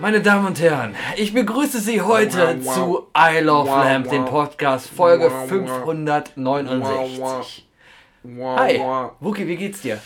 [0.00, 5.30] Meine Damen und Herren, ich begrüße Sie heute zu I Love Lamp, dem Podcast, Folge
[5.48, 7.66] 569.
[8.38, 8.80] Hi,
[9.20, 10.00] Wookie, wie geht's dir?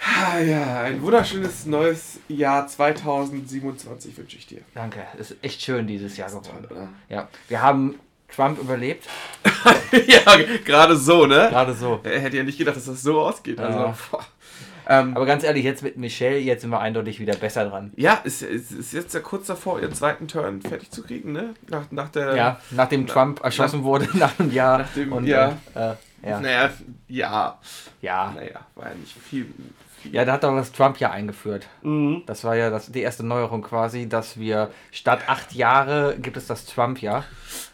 [0.00, 4.62] Ah, ja, ein wunderschönes neues Jahr 2027 wünsche ich dir.
[4.74, 6.64] Danke, es ist echt schön dieses Jahr geworden.
[6.66, 6.88] Toll, oder?
[7.10, 8.00] Ja, wir haben
[8.34, 9.06] Trump überlebt.
[10.06, 11.48] ja, gerade so, ne?
[11.50, 12.00] Gerade so.
[12.02, 13.60] Er hätte ja nicht gedacht, dass das so ausgeht.
[13.60, 13.94] Also, Ja.
[14.88, 17.92] Ähm, Aber ganz ehrlich, jetzt mit Michelle, jetzt sind wir eindeutig wieder besser dran.
[17.96, 21.54] ja, ist, ist, ist jetzt ja kurz davor, ihren zweiten Turn fertig zu kriegen, ne?
[21.68, 22.36] Nach, nach der.
[22.36, 24.78] Ja, nachdem Trump erschossen wurde nach einem Jahr.
[24.78, 25.56] nach dem- und, ja.
[25.74, 25.94] Äh, äh,
[26.30, 26.40] ja.
[26.40, 26.70] Naja,
[27.08, 27.58] ja.
[28.00, 28.32] ja.
[28.34, 29.46] Naja, war ja nicht viel.
[30.12, 31.66] Ja, da hat doch das Trump ja eingeführt.
[31.82, 32.22] Mhm.
[32.26, 36.46] Das war ja das, die erste Neuerung quasi, dass wir statt acht Jahre gibt es
[36.46, 37.24] das Trump-Jahr.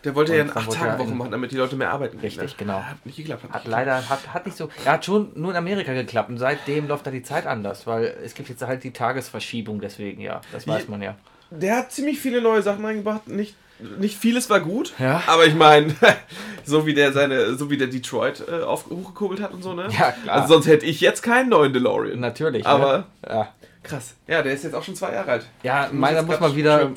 [0.04, 1.90] Der wollte ja Und eine dann wurde ja 8-Tage-Woche in- machen, damit die Leute mehr
[1.90, 2.22] arbeiten können.
[2.24, 2.54] Richtig, ne?
[2.58, 2.82] genau.
[2.82, 3.44] Hat nicht geklappt.
[3.44, 4.68] Hat nicht leider, hat, hat nicht so.
[4.84, 8.14] Er hat schon nur in Amerika geklappt und seitdem läuft da die Zeit anders, weil
[8.24, 10.40] es gibt jetzt halt die Tagesverschiebung deswegen, ja.
[10.52, 11.16] Das weiß man ja.
[11.50, 13.26] Der hat ziemlich viele neue Sachen eingebracht.
[13.28, 13.56] Nicht,
[13.98, 14.92] nicht vieles war gut.
[14.98, 15.22] Ja.
[15.26, 15.94] Aber ich meine,
[16.64, 19.88] so wie der seine, so wie der Detroit äh, auf, hochgekurbelt hat und so, ne?
[19.90, 20.36] Ja, klar.
[20.36, 22.20] Also sonst hätte ich jetzt keinen neuen DeLorean.
[22.20, 22.66] Natürlich.
[22.66, 23.04] Aber ne?
[23.28, 23.48] ja.
[23.82, 24.14] krass.
[24.26, 25.46] Ja, der ist jetzt auch schon zwei Jahre alt.
[25.62, 26.90] Ja, meiner muss mal wieder.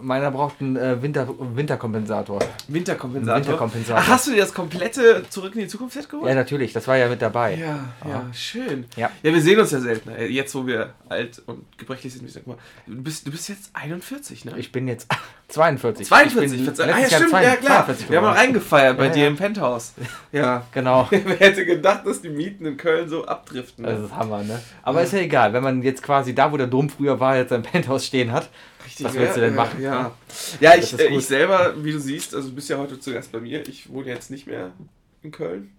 [0.00, 2.38] Meiner braucht einen äh, Winter, Winterkompensator.
[2.68, 3.36] Winterkompensator.
[3.40, 4.02] Winterkompensator.
[4.02, 6.28] Ach, hast du dir das komplette Zurück in die Zukunft Set geholt?
[6.28, 7.54] Ja, natürlich, das war ja mit dabei.
[7.56, 8.86] Ja, ja, schön.
[8.96, 9.10] Ja.
[9.22, 10.16] ja, wir sehen uns ja seltener.
[10.18, 13.48] Äh, Jetzt, wo wir alt und gebrechlich sind, ich sag mal, du bist, du bist
[13.48, 14.52] jetzt 41, ne?
[14.56, 15.08] Ich bin jetzt
[15.48, 16.06] 42.
[16.06, 17.86] 42, Ich bin verzeih- ah, ja, stimmt, ja 42 klar.
[18.08, 19.28] Wir haben noch reingefeiert bei Ja, dir ja.
[19.28, 19.92] im Penthouse.
[20.32, 20.64] Ja.
[20.72, 21.08] Genau.
[21.10, 23.84] Wer hätte gedacht, dass die Mieten in Köln so abdriften?
[23.84, 24.04] Das Ne?
[24.06, 24.60] ist Hammer, ne?
[24.82, 27.50] Aber ist ja egal, wenn man jetzt quasi da, wo der Dom früher war, jetzt
[27.50, 28.48] sein Penthouse stehen hat.
[28.90, 29.80] Richtig, was willst du denn machen?
[29.82, 30.12] Ja,
[30.60, 33.12] ja ich, ist äh, ich selber, wie du siehst, also du bist ja heute zu
[33.12, 33.66] Gast bei mir.
[33.68, 34.72] Ich wohne jetzt nicht mehr
[35.22, 35.70] in Köln.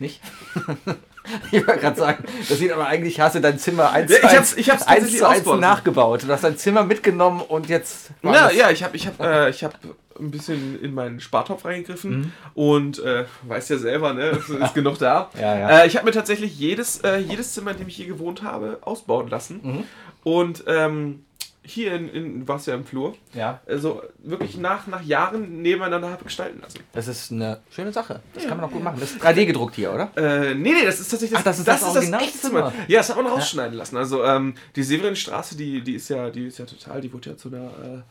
[0.00, 0.20] Nicht?
[1.52, 4.22] ich wollte gerade sagen, das sieht aber eigentlich, hast du dein Zimmer eins Ja, ich
[4.22, 5.60] zu hab's- eins, ich hab's eins tatsächlich zu eins ausbauen.
[5.60, 6.22] nachgebaut.
[6.24, 8.10] Du hast dein Zimmer mitgenommen und jetzt.
[8.10, 9.78] Ja, woanders- ja, ich habe ich hab, äh, ich hab
[10.18, 12.32] ein bisschen in meinen Spartopf reingegriffen Mhm.
[12.54, 15.30] und äh, weißt ja selber, ne, es ist genug da.
[15.40, 15.80] Ja, ja.
[15.82, 18.78] Äh, ich habe mir tatsächlich jedes, äh, jedes Zimmer, in dem ich je gewohnt habe,
[18.82, 19.60] ausbauen lassen.
[19.62, 19.84] Mhm.
[20.24, 21.24] Und ähm,
[21.64, 26.10] hier in, in warst du ja im Flur, ja, also wirklich nach, nach Jahren nebeneinander
[26.10, 26.80] habe gestalten lassen.
[26.92, 28.20] das ist eine schöne Sache.
[28.34, 28.84] Das Ja, kann man auch gut ja.
[28.84, 29.00] machen.
[29.00, 30.10] Das ist 3D gedruckt hier, oder?
[30.16, 32.72] Äh, nee, nee, das ist tatsächlich Ach, das ist das echte Originalzimmer.
[32.88, 33.96] Ja, das hat man rausschneiden lassen.
[33.96, 37.36] Also ähm, die Severinstraße, die, die ist ja, die ist ja total, die wurde ja
[37.36, 38.02] zu einer äh,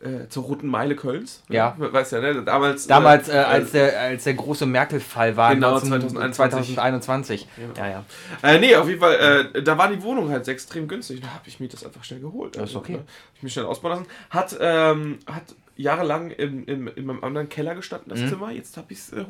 [0.00, 1.42] äh, zur roten Meile Kölns.
[1.48, 1.74] Ja.
[1.78, 2.42] Weißt ja, ne?
[2.42, 2.86] Damals.
[2.86, 5.54] Damals, äh, äh, als, der, als der große Merkel-Fall war.
[5.54, 5.88] Genau, 19
[6.32, 6.74] 2021.
[6.76, 7.48] 2021.
[7.56, 7.72] Genau.
[7.76, 8.04] Ja, ja.
[8.42, 11.20] Äh, nee, auf jeden Fall, äh, da war die Wohnung halt extrem günstig.
[11.20, 12.56] Da habe ich mir das einfach schnell geholt.
[12.56, 12.92] Das ist okay.
[12.92, 14.06] ne, hab ich mir schnell ausbauen lassen.
[14.30, 15.44] Hat, ähm, hat
[15.76, 18.28] jahrelang im, im, in meinem anderen Keller gestanden, das Mhm.
[18.28, 18.50] Zimmer.
[18.50, 19.20] Jetzt habe ich es äh,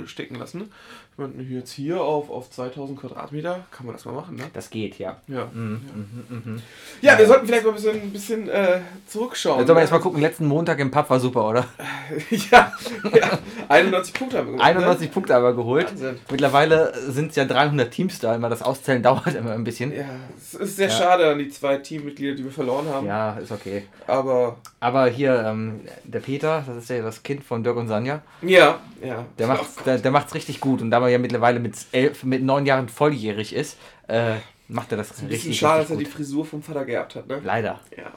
[0.00, 0.70] hochstecken lassen.
[1.12, 4.44] Ich meine, jetzt hier auf, auf 2000 Quadratmeter kann man das mal machen, ne?
[4.54, 5.16] Das geht, ja.
[5.28, 5.48] Ja.
[5.52, 5.80] Mhm,
[6.28, 6.62] mhm, mhm.
[7.02, 9.58] Ja, wir sollten vielleicht mal ein bisschen, ein bisschen äh, zurückschauen.
[9.58, 10.20] Jetzt sollen wir erstmal gucken.
[10.22, 11.66] Letzten Montag im Pub war super, oder?
[12.50, 12.72] ja,
[13.14, 13.38] ja,
[13.68, 14.66] 91 Punkte haben wir gemacht.
[14.66, 15.90] 91 Punkte aber geholt.
[15.90, 16.18] Wahnsinn.
[16.30, 18.34] Mittlerweile sind es ja 300 Teams da.
[18.34, 19.90] Immer das Auszählen dauert immer ein bisschen.
[19.90, 19.98] Ne?
[19.98, 20.04] Ja,
[20.36, 20.94] es ist sehr Ja.
[20.96, 23.06] schade an die zwei Teammitglieder, die wir verloren haben.
[23.06, 23.84] Ja, ist okay.
[24.06, 28.22] Aber Aber hier, ähm, der Peter, das ist ja das Kind von Dirk und Sanja,
[28.40, 29.24] ja, ja.
[29.38, 30.82] der macht's, der, der macht's richtig gut.
[30.82, 33.76] Und da man ja mittlerweile mit elf, mit neun Jahren volljährig ist,
[34.08, 34.36] äh,
[34.68, 36.14] macht er das Ein bisschen richtig, schade, dass richtig er die gut.
[36.14, 37.40] Frisur vom Vater geerbt hat, ne?
[37.44, 37.80] Leider.
[37.96, 38.12] Ja.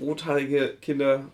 [0.00, 1.24] Rothaarige Kinder,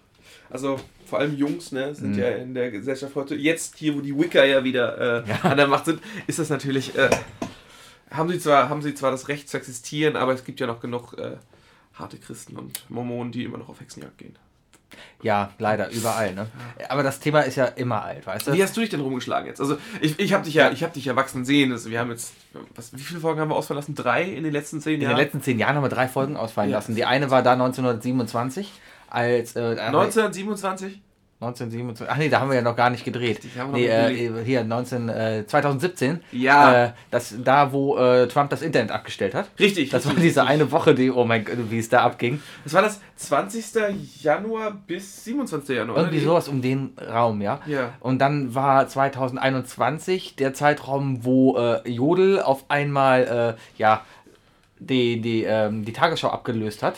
[0.50, 2.18] also vor allem Jungs, ne, sind Mhm.
[2.18, 3.34] ja in der Gesellschaft heute.
[3.34, 5.50] Jetzt hier, wo die Wicker ja wieder äh, Ja.
[5.50, 6.96] an der Macht sind, ist das natürlich.
[6.96, 7.10] Äh,
[8.10, 10.80] haben sie zwar haben sie zwar das Recht zu existieren, aber es gibt ja noch
[10.80, 11.36] genug äh,
[11.94, 14.36] harte Christen und Mormonen, die immer noch auf Hexenjagd gehen.
[15.22, 16.34] Ja, leider, überall.
[16.34, 16.46] Ne?
[16.88, 18.52] Aber das Thema ist ja immer alt, weißt du?
[18.52, 19.60] Wie hast du dich denn rumgeschlagen jetzt?
[19.60, 21.72] Also ich, ich habe dich ja, ich habe dich erwachsen sehen.
[21.72, 22.32] Also wir haben jetzt,
[22.74, 23.94] was, wie viele Folgen haben wir ausfallen lassen?
[23.94, 25.16] Drei in den letzten zehn In Jahren.
[25.16, 26.76] den letzten zehn Jahren haben wir drei Folgen ausfallen Ja.
[26.76, 26.94] lassen.
[26.94, 28.70] Die eine war da 1927,
[29.08, 29.56] als.
[29.56, 31.00] Äh, 1927?
[31.38, 32.06] 1927.
[32.10, 33.36] Ach nee, da haben wir ja noch gar nicht gedreht.
[33.36, 36.20] Richtig, haben wir nee, äh, hier 19, äh, 2017.
[36.32, 36.84] Ja.
[36.84, 39.50] Äh, das, da, wo äh, Trump das Internet abgestellt hat.
[39.58, 39.90] Richtig.
[39.90, 40.54] Das war richtig, diese richtig.
[40.54, 42.40] eine Woche, die, oh mein Gott, wie es da abging.
[42.64, 44.22] Das war das 20.
[44.22, 45.76] Januar bis 27.
[45.76, 45.98] Januar.
[45.98, 46.26] Irgendwie oder?
[46.26, 47.60] sowas um den Raum, ja.
[47.66, 47.92] Ja.
[48.00, 54.06] Und dann war 2021 der Zeitraum, wo äh, Jodel auf einmal äh, ja,
[54.78, 56.96] die, die, ähm, die Tagesschau abgelöst hat.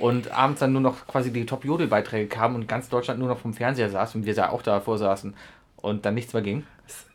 [0.00, 3.54] Und abends dann nur noch quasi die Top-Jodel-Beiträge kamen und ganz Deutschland nur noch vom
[3.54, 5.34] Fernseher saß und wir ja auch davor saßen
[5.76, 6.64] und dann nichts mehr ging.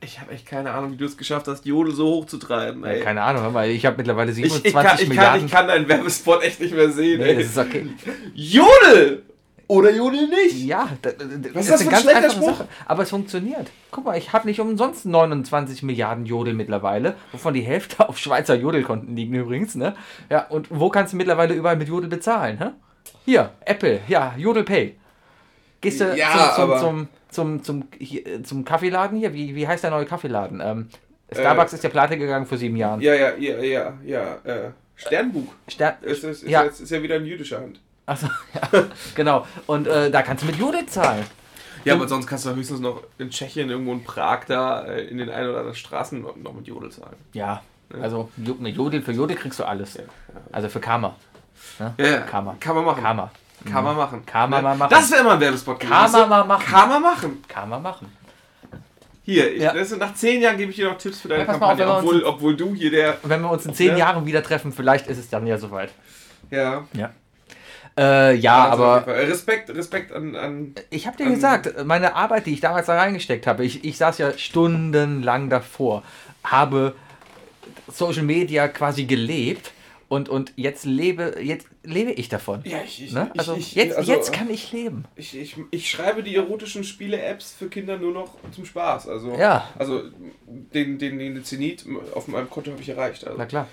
[0.02, 2.84] Ich habe echt keine Ahnung, wie du es geschafft hast, Jodel so hochzutreiben.
[2.84, 3.02] Ja, Ey.
[3.02, 5.88] keine Ahnung, weil ich habe mittlerweile ich, 27 ich, kann, ich, kann, ich kann deinen
[5.90, 7.20] Werbespot echt nicht mehr sehen.
[7.20, 7.36] nee, ey.
[7.38, 7.88] das ist okay.
[8.34, 9.25] Jodel!
[9.68, 10.64] Oder Jodel nicht?
[10.66, 12.66] Ja, da, da, Was ist das für ein schlechter Spruch?
[12.86, 13.72] Aber es funktioniert.
[13.92, 18.56] Guck mal, ich habe nicht umsonst 29 Milliarden Jodel mittlerweile, wovon die Hälfte auf Schweizer
[18.56, 19.96] Jodelkonten liegen übrigens, ne?
[20.30, 22.66] Ja, und wo kannst du mittlerweile überall mit Jodel bezahlen, hä?
[23.26, 24.98] Hier, Apple, ja, Jodel Pay.
[25.82, 29.34] Gehst du Ja, zum, zum, zum, zum, zum, hier, zum Kaffeeladen hier?
[29.34, 30.62] Wie, wie heißt der neue Kaffeeladen?
[30.64, 30.90] Ähm,
[31.32, 33.02] Starbucks ist ja pleite gegangen vor sieben Jahren.
[33.02, 34.36] Ja, ja, ja, ja, ja.
[34.44, 35.54] Äh, Sternbuch.
[35.70, 36.64] Ster Ist, ist, ist, Ja.
[36.64, 37.82] jetzt, ist ja wieder in jüdischer Hand.
[38.06, 38.84] Achso, ja,
[39.16, 39.46] genau.
[39.68, 41.24] Und äh, da kannst du mit Jodel zahlen.
[41.86, 45.18] Ja, aber sonst kannst du höchstens noch in Tschechien, irgendwo in Prag, da äh, in
[45.20, 47.16] den ein oder anderen Straßen noch, mit Jodel zahlen.
[47.34, 47.62] Ja,
[48.02, 49.94] also mit Jodel, für Jodel kriegst du alles.
[49.96, 50.04] Ja,
[50.52, 51.16] Also für Karma.
[51.80, 51.94] Ne?
[51.98, 52.20] ja.
[52.22, 52.56] Karma.
[52.60, 53.04] Kann man machen.
[53.04, 53.32] Karma.
[53.72, 54.24] Kann man machen.
[54.26, 54.62] Ne?
[54.62, 54.90] mal machen.
[54.92, 56.14] Das wäre mal ein Werbespot gewesen.
[56.14, 56.26] Du?
[56.28, 56.66] mal machen.
[56.66, 57.44] Kann man machen.
[57.48, 58.12] Kann man machen.
[59.24, 59.74] Hier, ich, Ja.
[59.74, 62.24] das nach zehn Jahren gebe ich dir noch Tipps für deine auf, Kampagne, uns- obwohl,
[62.24, 63.18] obwohl du hier der...
[63.24, 63.98] Wenn wir uns in zehn Ja.
[63.98, 65.92] Jahren wieder treffen, vielleicht ist es dann ja soweit.
[66.52, 67.12] Ja, Ja.
[67.98, 69.08] Äh, ja, Also aber.
[69.08, 72.98] Respekt, Respekt an, an ich habe dir Ähm, gesagt, meine Arbeit, die ich damals da
[72.98, 76.04] reingesteckt habe, ich, ich saß ja stundenlang davor,
[76.44, 76.94] habe
[77.88, 79.72] Social Media quasi gelebt
[80.16, 82.62] und, und jetzt lebe jetzt lebe ich davon.
[82.66, 83.30] Ja, ich, ich, ne?
[83.34, 85.06] ich- Also, ich- jetzt, also, jetzt kann ich leben.
[85.16, 89.08] Ich, ich, ich schreibe die erotischen Spiele-Apps für Kinder nur noch zum Spaß.
[89.08, 89.70] Also, Ja.
[89.78, 90.02] also
[90.48, 93.26] den, den, den Zenit auf meinem Konto habe ich erreicht.
[93.26, 93.68] Also, Na klar.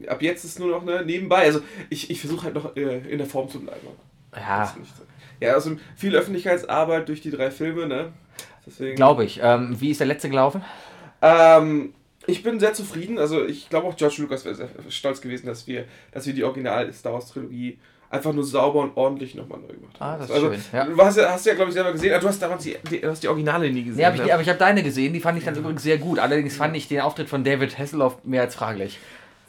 [0.00, 1.42] Ich, ab jetzt ist nur noch ne, nebenbei.
[1.44, 3.86] Also ich, ich versuche halt noch äh, in der Form zu bleiben.
[4.34, 4.74] Ja.
[5.40, 8.12] Ja, also viel Öffentlichkeitsarbeit durch die drei Filme, ne?
[8.64, 8.94] Deswegen.
[8.94, 9.40] glaube ich.
[9.42, 10.62] Ähm, wie ist der letzte gelaufen?
[11.20, 11.92] Ähm,
[12.26, 13.18] ich bin sehr zufrieden.
[13.18, 16.44] Also ich glaube auch George Lucas wäre sehr stolz gewesen, dass wir, dass wir die
[16.44, 17.78] Original Star Wars Trilogie
[18.12, 20.14] einfach nur sauber und ordentlich nochmal neu gemacht haben.
[20.14, 20.84] Ah, das ist also, schön, ja.
[20.84, 22.14] Du hast ja, hast ja glaube ich, selber gesehen.
[22.14, 23.96] Ah, Du hast damals die, die, du hast die Originale nie gesehen.
[23.96, 24.32] Nee, hab ich, ne?
[24.32, 26.18] aber ich habe deine gesehen, die fand ich dann übrigens sehr gut.
[26.18, 28.98] Allerdings fand ich den Auftritt von David Hasselhoff mehr als fraglich.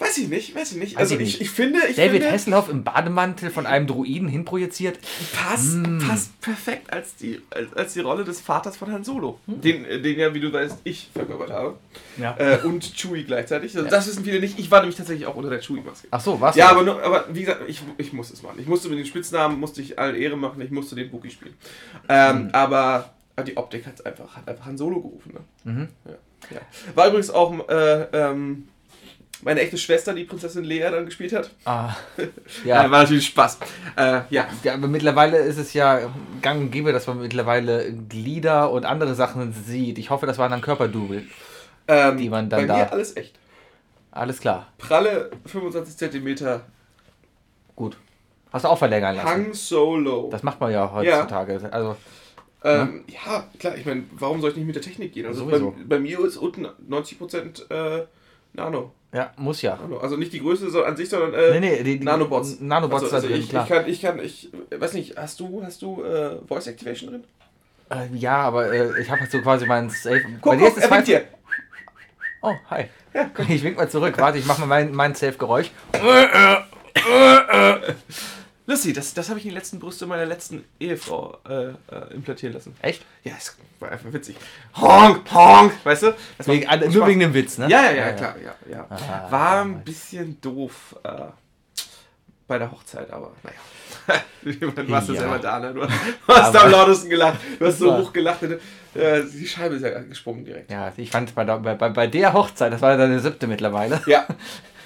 [0.03, 0.95] Weiß ich nicht, weiß ich nicht.
[0.95, 1.41] Weiß Also ich ich, nicht.
[1.41, 4.99] ich finde, ich David finde, Hasselhoff im Bademantel von einem Druiden hinprojiziert.
[5.33, 5.99] passt, Mm.
[5.99, 9.39] passt perfekt als die, als, als die Rolle des Vaters von Han Solo.
[9.47, 9.61] Hm.
[9.61, 11.77] Den, den ja, wie du weißt, ich verkörpert habe.
[12.17, 12.35] Ja.
[12.37, 13.75] Äh, und Chewie gleichzeitig.
[13.77, 14.59] Also, Das wissen viele nicht.
[14.59, 16.07] Ich war nämlich tatsächlich auch unter der Chewie-Maske.
[16.11, 16.55] Ach so, was?
[16.55, 18.57] Ja, aber, nur, aber wie gesagt, ich, ich muss es machen.
[18.59, 21.53] Ich musste mit den Spitznamen, musste ich allen Ehre machen, ich musste den Wookie spielen.
[22.09, 22.49] Ähm, Mhm.
[22.51, 23.13] aber
[23.47, 25.33] die Optik hat einfach, hat einfach Han Solo gerufen.
[25.63, 25.71] Ne?
[25.71, 25.87] Mhm.
[26.05, 26.11] Ja,
[26.51, 26.61] ja.
[26.93, 28.67] War übrigens auch äh, ähm,
[29.43, 31.49] meine echte Schwester, die Prinzessin Lea dann gespielt hat.
[31.65, 31.95] Ah,
[32.65, 32.91] Ja, ja.
[32.91, 33.59] war natürlich Spaß.
[33.95, 34.47] Äh, ja.
[34.63, 36.11] ja, aber mittlerweile ist es ja
[36.41, 39.97] gang und gäbe, dass man mittlerweile Glieder und andere Sachen sieht.
[39.97, 41.23] Ich hoffe, das waren dann Körperdouble.
[41.87, 43.37] Ähm, Die man dann bei da- mir alles echt.
[44.11, 46.61] Alles klar, Pralle 25 cm.
[47.75, 47.97] gut.
[48.51, 49.27] Hast du auch verlängern lassen?
[49.27, 50.29] Hang Solo.
[50.31, 51.59] Das macht man ja heutzutage.
[51.71, 51.95] Also,
[52.63, 55.25] Ähm, ja, klar, ich meine, warum soll ich nicht mit der Technik gehen?
[55.25, 58.05] Also bei, bei mir ist unten 90% äh,
[58.53, 58.91] Nano.
[59.13, 59.75] Ja, muss ja.
[59.75, 59.99] Nano.
[59.99, 62.59] Also nicht die Größe so an sich, sondern äh, Nee, nee, die, die Nanobots.
[62.59, 63.63] Nanobots also, also da drin, ich, klar.
[63.63, 64.49] ich kann, ich kann, ich
[64.81, 67.23] weiß nicht, hast du, hast du äh, Voice Activation drin?
[67.89, 70.21] Äh, ja, aber äh, ich habe halt so quasi meinen Safe.
[70.41, 71.23] Guck, guck, er winkt dir.
[72.41, 72.85] Oh, hi.
[73.49, 74.15] ich wink mal zurück.
[74.17, 75.71] Warte, ich mache mal mein, mein Safe-Geräusch.
[78.65, 82.53] Lustig, das, das habe ich in die letzten Brüste meiner letzten Ehefrau äh, äh, implantieren
[82.53, 82.75] lassen.
[82.81, 83.03] Echt?
[83.23, 84.37] Ja, es war einfach witzig.
[84.77, 86.15] Honk, honk, weißt du?
[86.45, 87.07] Wegen, nur Spaß.
[87.09, 87.67] wegen dem Witz, ne?
[87.69, 88.87] Ja, ja, ja, klar, ja, ja.
[88.89, 91.25] Ah, War ein bisschen doof äh,
[92.47, 93.57] bei der Hochzeit, aber naja.
[94.43, 95.73] du warst ja selber da, ne?
[95.73, 97.37] Du hast Aber- am lautesten gelacht.
[97.59, 98.43] Du hast so hoch gelacht.
[98.43, 100.69] Äh, die Scheibe ist ja gesprungen direkt.
[100.71, 104.01] Ja, ich fand bei, der- bei, bei, der Hochzeit, das war ja deine siebte mittlerweile.
[104.05, 104.25] Ja,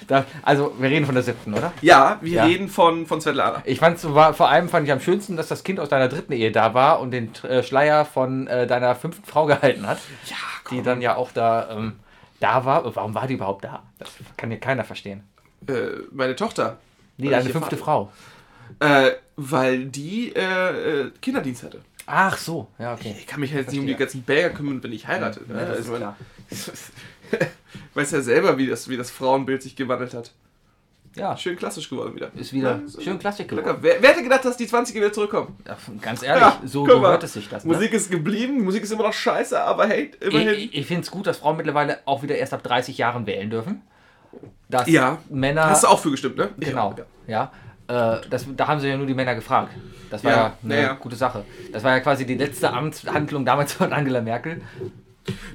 [0.06, 1.70] Da, also, wir reden von der siebten, oder?
[1.82, 2.44] ja wir Ja.
[2.44, 3.62] reden von, von Svetlana.
[3.66, 6.32] Ich fand war, vor allem fand ich am schönsten, dass das Kind aus deiner dritten
[6.32, 10.36] Ehe da war und den äh, Schleier von äh, deiner fünften Frau gehalten hat, Ja,
[10.70, 11.96] die dann ja auch da ähm,
[12.40, 12.94] da war.
[12.96, 13.82] Warum war die überhaupt da?
[13.98, 15.24] Das kann ja keiner verstehen.
[15.68, 15.72] Äh,
[16.12, 16.78] meine Tochter.
[17.18, 18.12] Nee, deine fünfte Vater- Frau.
[18.80, 21.80] Äh, weil die äh, äh, Kinderdienst hatte.
[22.06, 23.14] Ach so, ja, okay.
[23.18, 24.06] Ich kann mich jetzt nicht um die Verstehe.
[24.06, 25.40] ganzen Belgier kümmern, wenn ich heirate.
[25.48, 25.60] Ja, ne?
[25.66, 26.16] das ist Also, klar.
[27.94, 30.32] weiß ja selber, wie das, wie das Frauenbild sich gewandelt hat.
[31.14, 32.30] Ja, Schön klassisch geworden wieder.
[32.36, 33.62] ist wieder Ja, schön Klassik Lecker.
[33.74, 33.78] geworden.
[33.82, 35.56] Wer, wer hätte gedacht, dass die 20er wieder zurückkommen?
[35.66, 37.64] Ja, ganz ehrlich, Ja, so gehört es sich das.
[37.64, 37.72] Ne?
[37.74, 40.48] Musik ist geblieben, Musik ist immer noch scheiße, aber hey, immerhin.
[40.50, 43.50] Ich, ich finde es gut, dass Frauen mittlerweile auch wieder erst ab 30 Jahren wählen
[43.50, 43.82] dürfen.
[44.68, 45.18] Dass Ja.
[45.28, 45.66] Männer.
[45.70, 46.50] Hast du auch für gestimmt, ne?
[46.58, 46.94] Genau.
[47.26, 47.50] ja.
[47.88, 49.72] Äh, das, da haben sie ja nur die Männer gefragt.
[50.10, 51.44] Das war Ja, ja, eine ja, gute Sache.
[51.72, 54.60] Das war ja quasi die letzte Amtshandlung damals von Angela Merkel.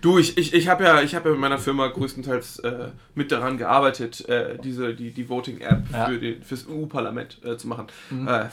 [0.01, 3.31] Du, ich, ich, ich habe ja, ich hab ja mit meiner Firma größtenteils äh, mit
[3.31, 6.07] daran gearbeitet, äh, diese, die, die Voting-App Ja.
[6.07, 6.11] Mhm.
[6.11, 7.87] für den, fürs EU-Parlament äh, zu machen.
[8.11, 8.45] Äh,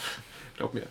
[0.57, 0.85] glaub mir.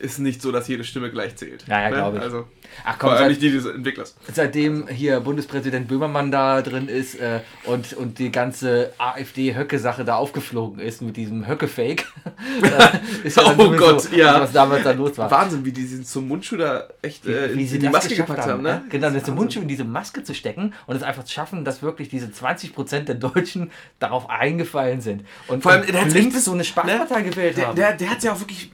[0.00, 1.64] Ist nicht so, dass jede Stimme gleich zählt.
[1.68, 1.96] Ja, ja, Ne?
[1.96, 2.22] glaube ich.
[2.22, 2.46] Also,
[2.84, 4.16] Ach komm, vor allem nicht die des Entwicklers.
[4.32, 10.80] seitdem hier Bundespräsident Böhmermann da drin ist äh, und, und die ganze AfD-Höcke-Sache da aufgeflogen
[10.80, 12.06] ist mit diesem Höcke-Fake.
[12.62, 14.40] äh, ist ja Oh Gott, ja.
[14.40, 15.30] Was damals da los war.
[15.30, 18.14] Wahnsinn, wie die sie zum Mundschuh da echt äh, wie sie in die das Maske
[18.16, 18.82] gepackt haben, ne?
[18.88, 19.34] Genau, das Wahnsinn.
[19.34, 23.00] Mundschuh in diese Maske zu stecken und es einfach zu schaffen, dass wirklich diese 20%
[23.00, 25.24] der Deutschen darauf eingefallen sind.
[25.48, 27.30] Und Vor allem, der blind bis- so eine Spaßpartei ne?
[27.30, 27.76] gewählt Der, haben.
[27.76, 28.72] der, der hat ja auch wirklich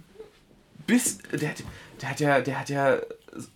[0.86, 1.18] bis.
[1.32, 1.64] Der, hat-
[2.02, 2.98] der hat ja, der hat ja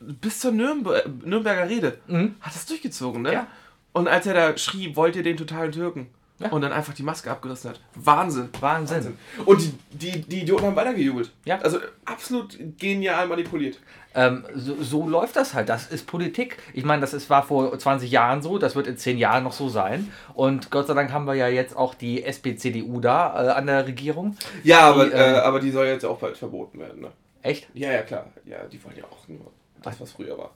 [0.01, 1.99] bis zur Nürnber Nürnberger Rede
[2.41, 3.29] hat das durchgezogen, ne?
[3.31, 3.35] Mhm.
[3.35, 3.47] Ja.
[3.93, 6.09] Und als er da schrie, wollt ihr den totalen Türken?
[6.41, 6.49] Ja.
[6.51, 7.81] Und dann einfach die Maske abgerissen hat.
[7.95, 8.49] Wahnsinn.
[8.61, 9.19] Wahnsinn.
[9.45, 11.31] Und die, die, die Idioten haben weitergejubelt.
[11.45, 11.59] Ja.
[11.59, 13.79] Also absolut genial manipuliert.
[14.15, 15.69] Ähm, so, so läuft das halt.
[15.69, 16.57] Das ist Politik.
[16.73, 19.53] Ich meine, das ist, war vor 20 Jahren so, das wird in 10 Jahren noch
[19.53, 20.11] so sein.
[20.35, 23.87] Und Gott sei Dank haben wir ja jetzt auch die SP-CDU da äh, an der
[23.87, 24.37] Regierung.
[24.65, 27.13] Ja, aber, Die, äh, ähm, aber die soll jetzt auch bald verboten werden, ne?
[27.43, 27.69] Echt?
[27.75, 28.27] Ja, ja, klar.
[28.45, 30.51] Ja, die wollen ja auch nur das, was früher war.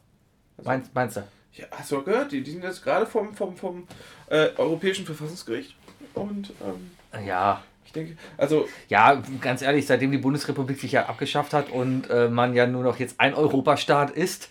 [0.57, 1.23] Also, Meinst, meinst du?
[1.57, 2.33] Ja, hast du doch gehört?
[2.33, 3.87] Die, die sind jetzt gerade vom, vom, vom
[4.29, 5.77] äh, Europäischen Verfassungsgericht.
[6.15, 7.63] Und ähm, Ja.
[7.87, 12.29] ich denke, also, Ja, ganz ehrlich, seitdem die Bundesrepublik sich ja abgeschafft hat und äh,
[12.29, 14.49] man ja nur noch jetzt ein Europastaat ist,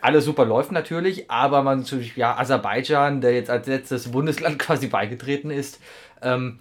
[0.00, 4.86] alles super läuft natürlich, aber man natürlich, ja, Aserbaidschan, der jetzt als letztes Bundesland quasi
[4.86, 5.80] beigetreten ist,
[6.22, 6.58] ähm,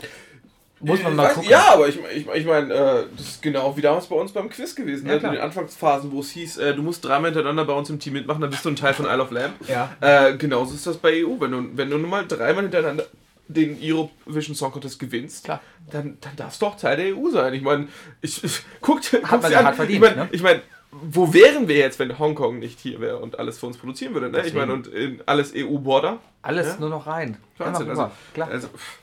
[0.82, 1.50] muss man mal weiß, gucken.
[1.50, 4.50] Ja, aber ich, ich, ich meine, äh, das ist genau wie damals bei uns beim
[4.50, 5.08] Quiz gewesen.
[5.08, 5.22] Ja, ne?
[5.28, 8.14] In den Anfangsphasen, wo es hieß, äh, du musst dreimal hintereinander bei uns im Team
[8.14, 9.56] mitmachen, dann bist du ein Teil von Isle of Lamp.
[9.68, 9.92] Ja.
[10.02, 11.36] Äh, genauso ist das bei EU.
[11.40, 13.06] Wenn du, wenn du nun mal dreimal hintereinander
[13.48, 15.60] den Eurovision Song Contest gewinnst, Klar.
[15.92, 17.54] dann, dann darfst du auch Teil der EU sein.
[17.56, 17.88] Ich meine,
[18.22, 19.66] ich, ich, guck, dir- Hat man ja an.
[19.66, 20.30] hart verdient, Ich meine, ne?
[20.32, 23.78] ich mein, wo wären wir jetzt, wenn Hongkong nicht hier wäre und alles für uns
[23.78, 24.30] produzieren würde?
[24.30, 24.46] Ne?
[24.46, 26.20] Ich meine, und in alles EU-Border.
[26.44, 26.76] Alles Ja?
[26.80, 27.38] nur noch rein.
[27.58, 28.50] Wahnsinn, Immer also, klar.
[28.50, 28.99] also, pff,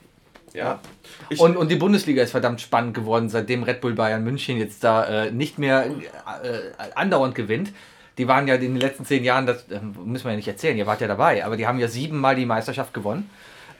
[0.56, 0.80] ja.
[1.28, 4.82] Ich, Und, und die Bundesliga ist verdammt spannend geworden, seitdem Red Bull Bayern München jetzt
[4.84, 6.58] da äh, nicht mehr äh,
[6.94, 7.72] andauernd gewinnt.
[8.18, 10.76] Die waren ja in den letzten zehn Jahren, das äh, müssen wir ja nicht erzählen,
[10.76, 13.28] ihr wart ja dabei, aber die haben ja siebenmal die Meisterschaft gewonnen.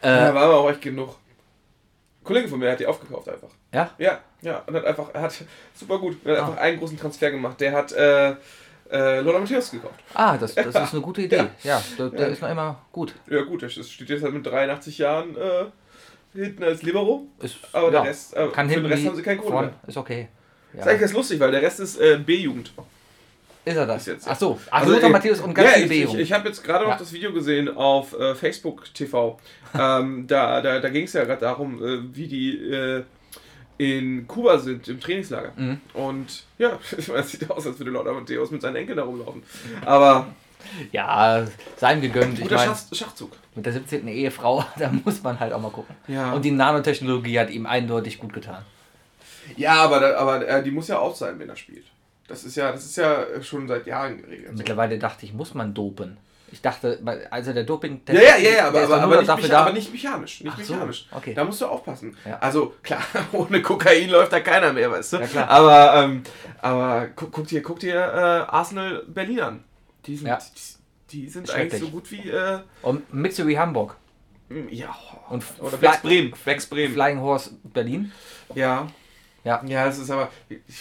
[0.03, 1.11] Äh, da war aber auch echt genug.
[2.21, 3.49] Ein Kollege von mir hat die aufgekauft einfach.
[3.73, 3.91] ja?
[3.99, 5.35] Ja, ja, und hat einfach, er hat
[5.75, 7.61] super gut, hat einfach einen großen Transfer gemacht.
[7.61, 8.35] Der hat äh,
[8.91, 9.99] äh, Lothar Matthäus gekauft.
[10.15, 11.37] Ah, das, das ist eine gute Idee.
[11.37, 11.83] Ja, Ja.
[11.99, 13.15] der, der ist noch immer gut.
[13.29, 15.65] Ja, gut, er steht jetzt halt mit 83 Jahren äh,
[16.37, 17.27] hinten als Libero.
[17.41, 19.73] Ist, Aber ja, der Rest, äh, kann für den Rest haben sie keinen mehr.
[19.87, 20.21] Ist okay.
[20.21, 20.27] Ja.
[20.73, 22.73] Das ist eigentlich ganz lustig, weil der Rest ist äh, B-Jugend.
[23.65, 24.05] Ist er das?
[24.05, 24.33] Bis jetzt, ja.
[24.33, 26.63] Ach so, ach, Also, Lothar Matthäus und ganz ja, viel ich, ich, ich habe jetzt
[26.63, 29.41] gerade noch das Video gesehen auf äh, Facebook TV.
[29.75, 33.03] ähm, da da, da ging es ja gerade darum, äh, wie die äh,
[33.79, 35.53] in Kuba sind, im Trainingslager.
[35.57, 35.81] Mhm.
[35.95, 39.43] Und ja, es sieht aus, als würde Lothar Matthäus mit seinen Enkeln da rumlaufen.
[39.85, 40.29] Aber
[40.93, 41.47] Ja,
[41.77, 42.35] sei ihm gegönnt.
[42.39, 43.33] Ich guter mein, Schach, Schachzug.
[43.55, 44.07] mit der 17.
[44.09, 45.95] Ehefrau, da muss man halt auch mal gucken.
[46.09, 46.33] Ja.
[46.33, 48.65] Und die Nanotechnologie hat ihm eindeutig gut getan.
[49.57, 51.87] Ja, aber, aber äh, die muss ja out sein, wenn er spielt.
[52.29, 54.57] Das ist ja, das ist ja schon seit Jahren geregelt.
[54.57, 56.17] Mittlerweile dachte ich, muss man dopen.
[56.53, 59.63] Ich dachte, also der doping Ja, ja, ja, ja, aber, der aber, aber, nicht, da.
[59.63, 60.43] aber nicht mechanisch.
[60.43, 61.07] Nicht so, mechanisch.
[61.11, 61.35] okay.
[61.35, 62.17] Da musst du aufpassen.
[62.25, 62.39] Ja.
[62.39, 65.17] Also klar, ohne Kokain läuft da keiner mehr, weißt du?
[65.19, 65.51] Ja, klar.
[65.51, 66.23] Aber, ähm,
[66.63, 69.65] aber guck, guck dir, guck dir äh, Arsenal Berlin an.
[70.07, 70.39] Die sind, Ja.
[71.11, 73.97] die, die sind eigentlich so gut wie äh, Und Mixery Hamburg
[74.71, 74.95] ja
[75.29, 76.33] Und oder Wex Bremen.
[76.45, 76.95] Wex Bremen.
[76.95, 78.13] Flying Horse Berlin.
[78.55, 78.87] Ja.
[79.45, 79.63] Ja.
[79.67, 80.31] Ja, es ist aber.
[80.49, 80.77] Ich, ich,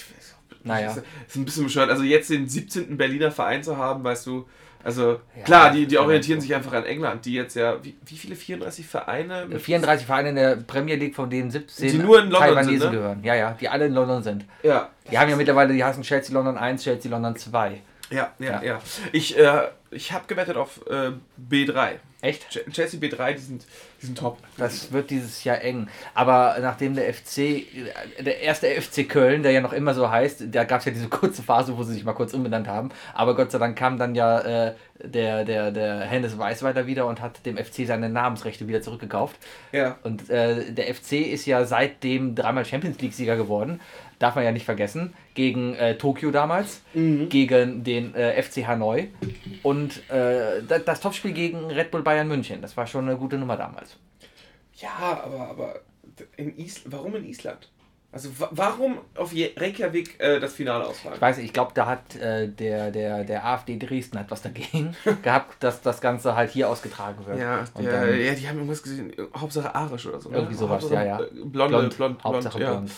[0.64, 0.92] Naja.
[0.92, 1.90] Es ist ein bisschen bescheuert.
[1.90, 2.96] Also jetzt den 17.
[2.98, 4.48] Berliner Verein zu haben, weißt du.
[4.84, 7.84] Also Ja, klar, die, die orientieren sich einfach an England, die jetzt ja.
[7.84, 9.48] Wie, wie viele 34 Vereine?
[9.48, 12.80] mit- 34 Vereine in der Premier League, von denen 17 Die nur in London Taiwanesen
[12.82, 12.98] sind, ne?
[12.98, 13.24] gehören.
[13.24, 14.46] Ja, ja, die alle in London sind.
[14.62, 17.82] Ja, Die haben ja mittlerweile, die heißen Chelsea London 1, Chelsea London 2.
[18.10, 18.82] ja, ja, Ja.
[19.12, 21.12] Ich, äh, ich habe gewettet auf äh,
[21.50, 22.00] B3.
[22.26, 22.46] Echt?
[22.52, 23.66] Ch- Chelsea B3, die sind,
[24.02, 24.38] die sind top.
[24.58, 25.88] Das wird dieses Jahr eng.
[26.14, 27.64] Aber nachdem der FC, äh,
[28.24, 31.08] der erste FC Köln, der ja noch immer so heißt, da gab es ja diese
[31.10, 32.90] kurze Phase, wo sie sich mal kurz umbenannt haben.
[33.14, 34.40] Aber Gott sei Dank kam dann ja
[34.70, 39.36] äh, der, der, der Hennes Weißweiter wieder und hat dem FC seine Namensrechte wieder zurückgekauft.
[39.72, 39.98] Ja.
[40.04, 43.82] Und äh, der FC ist ja seitdem dreimal Champions League-Sieger geworden.
[44.18, 45.14] Darf man ja nicht vergessen.
[45.34, 49.10] Gegen äh, Tokio damals, gegen den äh, FC Hanoi
[49.64, 52.62] und äh, das, das Topspiel gegen Red Bull Bayern München.
[52.62, 53.98] Das war schon eine gute Nummer damals.
[54.76, 55.80] Ja, aber, aber
[56.38, 57.70] in Is warum in Island?
[58.12, 61.16] Also wa warum auf Reykjavik äh, das Finale ausfallen?
[61.16, 64.42] Ich weiß nicht, ich glaube, da hat äh, der, der, der AfD Dresden hat was
[64.42, 67.40] dagegen gehabt, dass das Ganze halt hier ausgetragen wird.
[67.40, 69.12] Ja, der, dann ja, die haben irgendwas gesehen.
[69.36, 70.30] Hauptsache arisch oder so.
[70.30, 70.38] ne?
[70.38, 71.28] irgendwie sowas, Hauptsache, ja, ja.
[71.44, 72.72] Blonde, blond, blond, Hauptsache ja.
[72.72, 72.90] blond.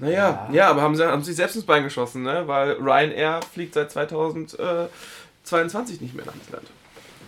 [0.00, 0.70] Naja, ja.
[0.70, 2.48] aber haben sie haben sich selbst ins Bein geschossen, ne?
[2.48, 6.66] Weil Ryanair fliegt seit 2022 nicht mehr nach Island.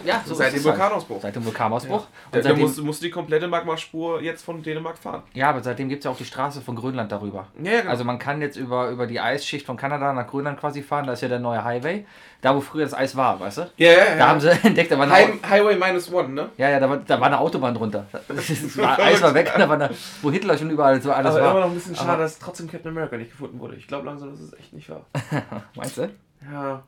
[0.04, 0.78] Ja, so Seit ist dem es halt.
[0.78, 1.20] Vulkanausbruch.
[1.22, 2.00] Seit dem Vulkanausbruch.
[2.00, 5.22] Da, Und da seitdem, musst, musst du die komplette Magmaspur jetzt von Dänemark fahren.
[5.34, 7.46] ja, aber seitdem gibt es ja auch die Straße von Grönland darüber.
[7.62, 7.90] Ja, ja, genau.
[7.90, 11.06] Also man kann jetzt über, über die Eisschicht von Kanada nach Grönland quasi fahren.
[11.06, 12.06] Da ist ja der neue Highway.
[12.42, 13.62] Da, wo früher das Eis war, weißt du?
[13.76, 14.16] ja, ja, ja.
[14.16, 16.48] Da haben sie entdeckt, da war eine, High, Highway minus one, ne?
[16.56, 18.06] ja, ja, da war, da war eine Autobahn drunter.
[18.28, 19.90] Das war, Eis war weg, da war eine,
[20.22, 21.60] wo Hitler schon überall so alles Aber immer war.
[21.60, 23.76] noch ein bisschen schade, Aber- dass trotzdem Captain America nicht gefunden wurde.
[23.76, 25.04] Ich glaube langsam, das ist echt nicht wahr.
[25.76, 26.08] Meinst du?
[26.50, 26.82] Ja.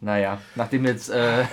[0.00, 1.44] Naja, nachdem jetzt äh,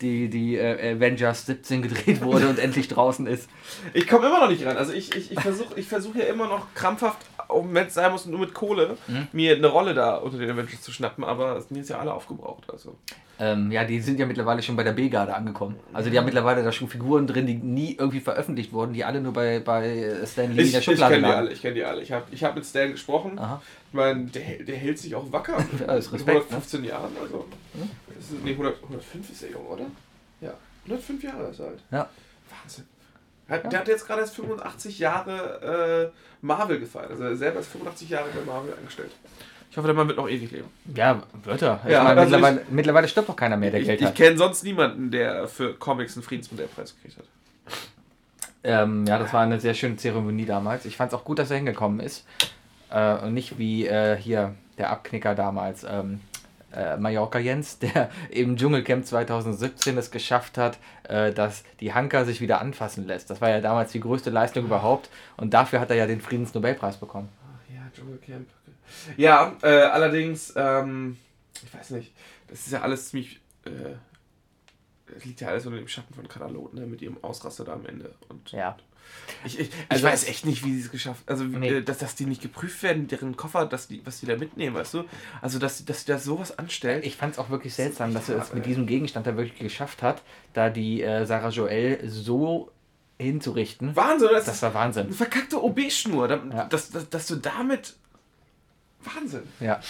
[0.00, 3.48] die, die äh, Avengers 17 gedreht wurde und endlich draußen ist.
[3.94, 4.76] Ich komme immer noch nicht ran.
[4.76, 8.10] Also ich, ich, ich versuche ich versuch ja immer noch krampfhaft, auch wenn es sein
[8.10, 9.28] muss, nur mit Kohle, Mhm.
[9.32, 12.12] mir eine Rolle da unter den Avengers zu schnappen, aber es sind jetzt ja alle
[12.12, 12.64] aufgebraucht.
[12.70, 12.96] Also.
[13.42, 15.76] Ähm, ja, die sind ja mittlerweile schon bei der B-Garde angekommen.
[15.94, 19.22] Also die haben mittlerweile da schon Figuren drin, die nie irgendwie veröffentlicht wurden, die alle
[19.22, 21.74] nur bei, bei Stan Lee in Ich, der ich Schublade kenne die alle, ich kenne
[21.74, 22.02] die alle.
[22.02, 23.38] Ich habe ich hab mit Stan gesprochen.
[23.38, 23.62] Aha.
[23.88, 25.56] Ich meine, der, der hält sich auch wacker.
[25.80, 26.56] Ja, ist Mit Respekt, ne?
[26.56, 27.46] 115 Jahren, also.
[28.08, 29.86] Das ist, nee, 100, 105 ist er jung, oder?
[30.42, 30.52] Ja,
[30.84, 31.78] 105 Jahre ist er alt.
[31.90, 32.08] Ja.
[32.50, 32.84] Wahnsinn.
[33.48, 37.10] Hat, Der hat jetzt gerade erst 85 Jahre äh, Marvel gefeiert.
[37.10, 39.10] Also er selber ist 85 Jahre bei Marvel angestellt.
[39.70, 40.68] Ich hoffe, der Mann wird noch ewig leben.
[40.94, 41.80] Ja, Wörter.
[41.84, 44.14] Ich Ja, meine, also mittlerweile, mittlerweile stirbt doch keiner mehr, der Ich, Geld ich hat.
[44.16, 47.24] kenne sonst niemanden, der für Comics einen Friedensmodellpreis gekriegt hat.
[48.62, 50.84] Ähm, ja, das war eine sehr schöne Zeremonie damals.
[50.84, 52.26] Ich fand es auch gut, dass er hingekommen ist.
[52.90, 56.20] Äh, und nicht wie äh, hier der Abknicker damals, ähm,
[56.72, 62.40] äh, Mallorca Jens, der im Dschungelcamp 2017 es geschafft hat, äh, dass die Hanka sich
[62.40, 63.30] wieder anfassen lässt.
[63.30, 65.08] Das war ja damals die größte Leistung überhaupt.
[65.36, 67.28] Und dafür hat er ja den Friedensnobelpreis bekommen.
[67.44, 68.46] Ach ja, Dschungelcamp.
[69.16, 71.16] Ja, äh, allerdings, ähm,
[71.64, 72.12] ich weiß nicht,
[72.48, 73.70] das ist ja alles ziemlich, äh,
[75.12, 77.86] das liegt ja alles unter dem Schatten von Katalot, ne, mit ihrem Ausraster da am
[77.86, 78.14] Ende.
[78.28, 78.76] Und Ja.
[79.44, 81.68] ich, ich, Also ich weiß echt nicht, wie sie es geschafft Also, Nee.
[81.78, 84.76] äh, dass, dass die nicht geprüft werden, deren Koffer, dass die, was die da mitnehmen,
[84.76, 85.04] weißt du?
[85.42, 87.02] Also, dass, dass sie da sowas anstellen.
[87.04, 88.68] Ich fand es auch wirklich seltsam, dass er es mit ey.
[88.68, 92.70] diesem Gegenstand da wirklich geschafft hat, da die äh, Sarah Joel so
[93.18, 93.94] hinzurichten.
[93.96, 95.12] Wahnsinn, das, Das war eine Wahnsinn.
[95.12, 96.28] verkackte OB-Schnur.
[96.28, 96.64] Da, Ja.
[96.66, 97.96] dass, dass, dass du damit.
[99.04, 99.42] Wahnsinn.
[99.60, 99.80] Ja.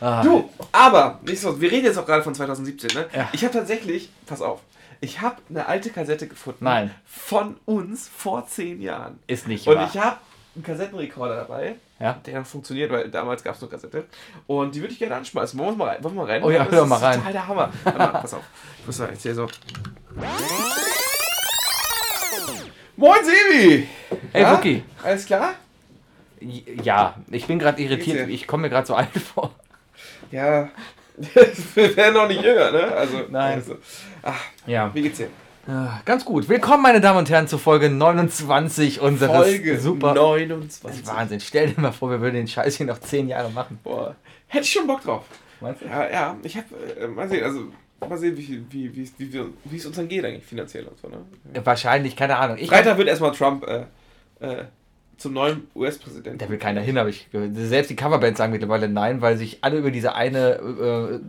[0.00, 3.06] Ah, Du, aber, nichtsdestotrotz, wir reden jetzt auch gerade von 2017, ne?
[3.14, 3.28] Ja.
[3.32, 4.60] Ich habe tatsächlich, pass auf,
[5.00, 6.64] ich habe eine alte Kassette gefunden.
[6.64, 6.90] Nein.
[7.04, 9.18] Von uns vor zehn Jahren.
[9.26, 9.88] ist nicht Und wahr.
[9.92, 10.16] ich habe
[10.54, 12.14] einen Kassettenrekorder dabei, Ja.
[12.26, 14.04] der noch funktioniert, weil damals gab es nur Kassette.
[14.46, 15.58] Und die würde ich gerne anschmeißen.
[15.58, 16.04] Wollen wir mal rein?
[16.04, 16.42] Wollen wir mal rein?
[16.44, 17.18] Oh ja, Das hör ist mal rein.
[17.18, 17.72] Total der Hammer.
[17.84, 18.42] Warte mal, pass auf.
[18.80, 19.48] Ich muss mal erzählen so.
[22.96, 23.88] Moin Sebi!
[24.32, 24.56] Hey, Ja?
[24.56, 24.84] Wookie.
[25.02, 25.54] Alles klar?
[26.82, 28.28] Ja, ich bin gerade irritiert.
[28.28, 29.54] Ich komme mir gerade so alt vor.
[30.30, 30.68] Ja.
[31.74, 32.92] wir werden noch nicht jünger, ne?
[32.92, 33.54] Also, Nein.
[33.54, 33.76] Also.
[34.22, 34.92] Ach, Ja.
[34.94, 35.28] wie geht's dir?
[35.66, 36.48] Ah, Ganz gut.
[36.48, 40.12] Willkommen, meine Damen und Herren, zu Folge 29 unseres Folge super.
[40.12, 41.06] 29.
[41.06, 41.40] Wahnsinn.
[41.40, 43.78] Stell dir mal vor, wir würden den Scheiß hier noch 10 Jahre machen.
[43.82, 44.14] Boah.
[44.48, 45.24] Hätte ich schon Bock drauf.
[45.60, 45.86] Meinst du?
[45.86, 46.64] Ja, ja, ich hab,
[47.00, 47.60] äh, mal sehen, also,
[48.06, 50.98] mal sehen, wie, wie, wie, wie, wie, wie es uns dann geht eigentlich finanziell und
[50.98, 51.18] so, ne?
[51.64, 52.58] Wahrscheinlich, keine Ahnung.
[52.60, 53.84] Ich Freitag wird erstmal Trump äh,
[54.40, 54.64] äh,
[55.18, 56.38] zum neuen US-Präsidenten.
[56.38, 57.50] Da will keiner hin, habe ich gehört.
[57.54, 61.20] Selbst die Coverbands sagen mittlerweile nein, weil sich alle über diese eine äh,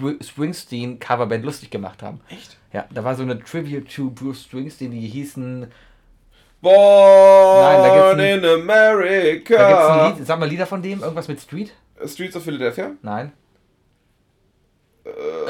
[0.00, 2.20] Spr- Springsteen-Coverband lustig gemacht haben.
[2.30, 2.56] Echt?
[2.72, 5.66] Ja, da war so eine Tribute to Bruce Springsteen, die hießen.
[6.60, 9.54] Born Nein, da gibt's ein- in America.
[9.56, 11.72] Da gibt's ein Lied, sag mal Lieder von dem, irgendwas mit Street?
[12.04, 12.92] Streets of Philadelphia?
[13.02, 13.32] Nein.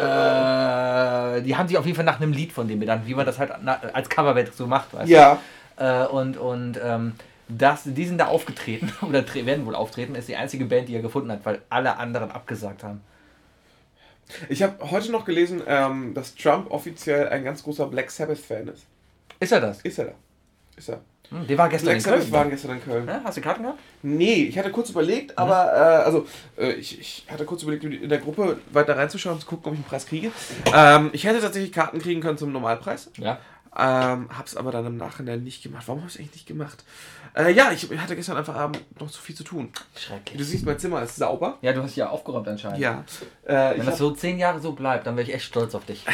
[0.09, 3.27] Äh, die haben sich auf jeden Fall nach einem Lied von dem benannt, wie man
[3.27, 3.51] das halt
[3.93, 5.39] als Coverband so macht, weißt Ja.
[5.79, 5.85] du?
[5.85, 7.13] Äh, und und ähm,
[7.49, 11.03] das, die sind da aufgetreten, oder werden wohl auftreten, ist die einzige Band, die er
[11.03, 13.01] gefunden hat, weil alle anderen abgesagt haben.
[14.51, 18.85] Ich habe heute noch gelesen, ähm, dass Trump offiziell ein ganz großer Black Sabbath-Fan ist.
[19.41, 19.81] Ist er das?
[19.83, 20.13] Ist er da?
[20.77, 21.01] Ist er.
[21.31, 22.33] Hm, der war gestern Black in Sabbath Köln.
[22.33, 23.07] waren gestern in Köln.
[23.07, 23.79] Ja, hast du Karten gehabt?
[24.03, 25.37] Nee, ich hatte kurz überlegt, Mhm.
[25.39, 26.27] aber äh, also
[26.59, 29.73] äh, ich, ich hatte kurz überlegt, in der Gruppe weiter reinzuschauen und zu gucken, ob
[29.73, 30.31] ich einen Preis kriege.
[30.75, 33.11] Ähm, ich hätte tatsächlich Karten kriegen können zum Normalpreis.
[33.17, 33.39] Ja.
[33.77, 35.85] Ähm, hab's aber dann im Nachhinein nicht gemacht.
[35.87, 36.83] Warum habe ich eigentlich nicht gemacht?
[37.39, 39.69] Äh, ja, ich hatte gestern einfach Abend noch zu viel zu tun.
[39.69, 40.47] Wie du Schrecklich.
[40.49, 41.57] siehst, mein Zimmer ist sauber.
[41.63, 42.81] Ja, du hast ja aufgeräumt anscheinend.
[42.81, 43.05] Ja.
[43.45, 45.85] Äh, Wenn das hab, so zehn Jahre so bleibt, dann wäre ich echt stolz auf
[45.85, 46.05] dich.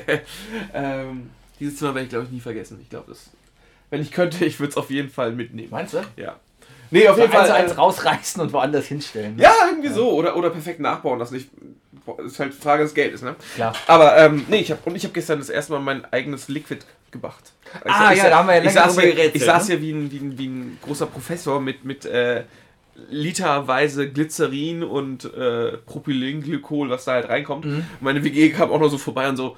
[0.74, 2.78] ähm, dieses Zimmer werde ich, glaube ich, nie vergessen.
[2.82, 3.30] Ich glaube, das.
[3.90, 5.70] Wenn ich könnte, ich würde es auf jeden Fall mitnehmen.
[5.70, 5.98] Meinst du?
[6.16, 6.36] Ja.
[6.92, 7.52] Nee, auf jeden Eins Fall.
[7.62, 9.38] eins Äh, rausreißen und woanders hinstellen.
[9.38, 10.10] ja, irgendwie so.
[10.12, 11.36] Oder, oder perfekt nachbauen lassen.
[11.36, 11.48] Ich,
[12.24, 13.36] ist halt Frage des Geldes, ne?
[13.54, 13.74] Klar.
[13.86, 16.84] Aber ähm, nee, ich habe und ich habe gestern das erste Mal mein eigenes Liquid
[17.12, 17.52] gemacht.
[17.84, 19.74] Ich, Ah, ja, da haben wir ja ich saß hier, geredet, Ich saß ne?
[19.74, 22.44] hier wie ein, wie ein, wie ein großer Professor mit, mit äh,
[23.08, 27.64] literweise Glycerin und äh, Propylenglykol, was da halt reinkommt.
[27.64, 27.84] Mhm.
[28.00, 29.56] Meine WG kam auch noch so vorbei und so,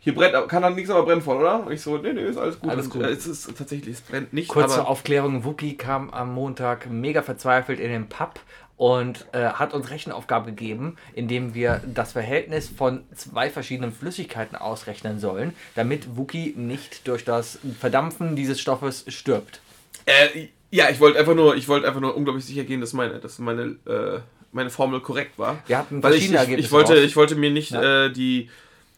[0.00, 1.66] hier brennt, kann dann nichts, aber brennt voll, oder?
[1.66, 2.70] Und ich so, nee, nee, ist alles gut.
[2.70, 3.02] Alles gut.
[3.02, 7.80] äh, Es ist tatsächlich, es brennt nicht, Kurze Aufklärung: Wookie kam am Montag mega verzweifelt
[7.80, 8.38] in den Pub
[8.78, 15.18] und äh, hat uns Rechenaufgabe gegeben, indem wir das Verhältnis von zwei verschiedenen Flüssigkeiten ausrechnen
[15.18, 19.60] sollen, damit Wookie nicht durch das Verdampfen dieses Stoffes stirbt.
[20.06, 23.18] Äh, ja, ich wollte einfach nur, ich wollte einfach nur unglaublich sicher gehen, dass meine,
[23.18, 24.20] dass meine, äh,
[24.52, 25.58] meine Formel korrekt war.
[25.66, 27.02] Wir hatten Weil ich, ich, ich wollte, raus.
[27.02, 28.04] ich wollte mir nicht Ja.
[28.06, 28.48] äh, die,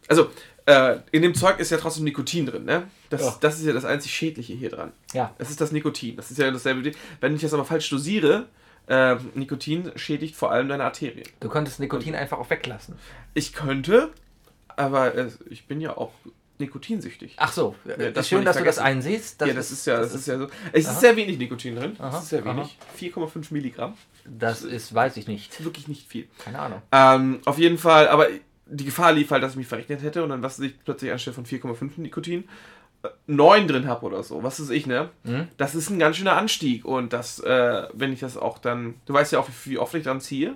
[0.09, 0.29] also
[0.67, 2.89] äh, in dem Zeug ist ja trotzdem Nikotin drin, ne?
[3.09, 3.37] Das, Ja.
[3.41, 4.93] das ist ja das einzig Schädliche hier dran.
[5.15, 5.35] Ja.
[5.39, 6.17] Das ist das Nikotin.
[6.17, 6.83] Das ist ja dasselbe.
[6.83, 6.95] Ding.
[7.21, 8.47] Wenn ich das aber falsch dosiere,
[8.91, 11.27] äh, Nikotin schädigt vor allem deine Arterien.
[11.39, 12.97] Du könntest Nikotin einfach auch weglassen.
[13.35, 14.11] Ich könnte,
[14.77, 16.13] aber äh, ich bin ja auch
[16.59, 17.35] nikotinsüchtig.
[17.39, 18.81] Ach so, äh, das schön, wollte ich dass du das vergessen.
[18.83, 19.41] einsiehst.
[19.41, 20.49] ja, das ist ja, das ist ja so.
[20.73, 21.97] Es ist sehr wenig Nikotin drin.
[21.99, 22.57] Aha, Das ist sehr aha.
[22.57, 22.77] wenig.
[23.15, 23.95] 4,5 Milligramm.
[24.27, 25.65] Das ist, weiß ich nicht.
[25.65, 26.29] Wirklich nicht viel.
[26.45, 26.83] Keine Ahnung.
[26.93, 28.27] Ähm, auf jeden Fall, aber
[28.67, 31.35] die Gefahr lief halt, dass ich mich verrechnet hätte und dann was ich plötzlich anstelle
[31.35, 32.45] von 4,5 Nikotin
[33.03, 34.43] äh, 9 drin habe oder so.
[34.43, 35.11] Was ist ich, ne?
[35.25, 35.49] Mhm.
[35.57, 39.15] Das ist ein ganz schöner Anstieg und das, äh, wenn ich das auch dann, du
[39.15, 40.55] weißt ja auch, wie, wie oft ich dran ziehe.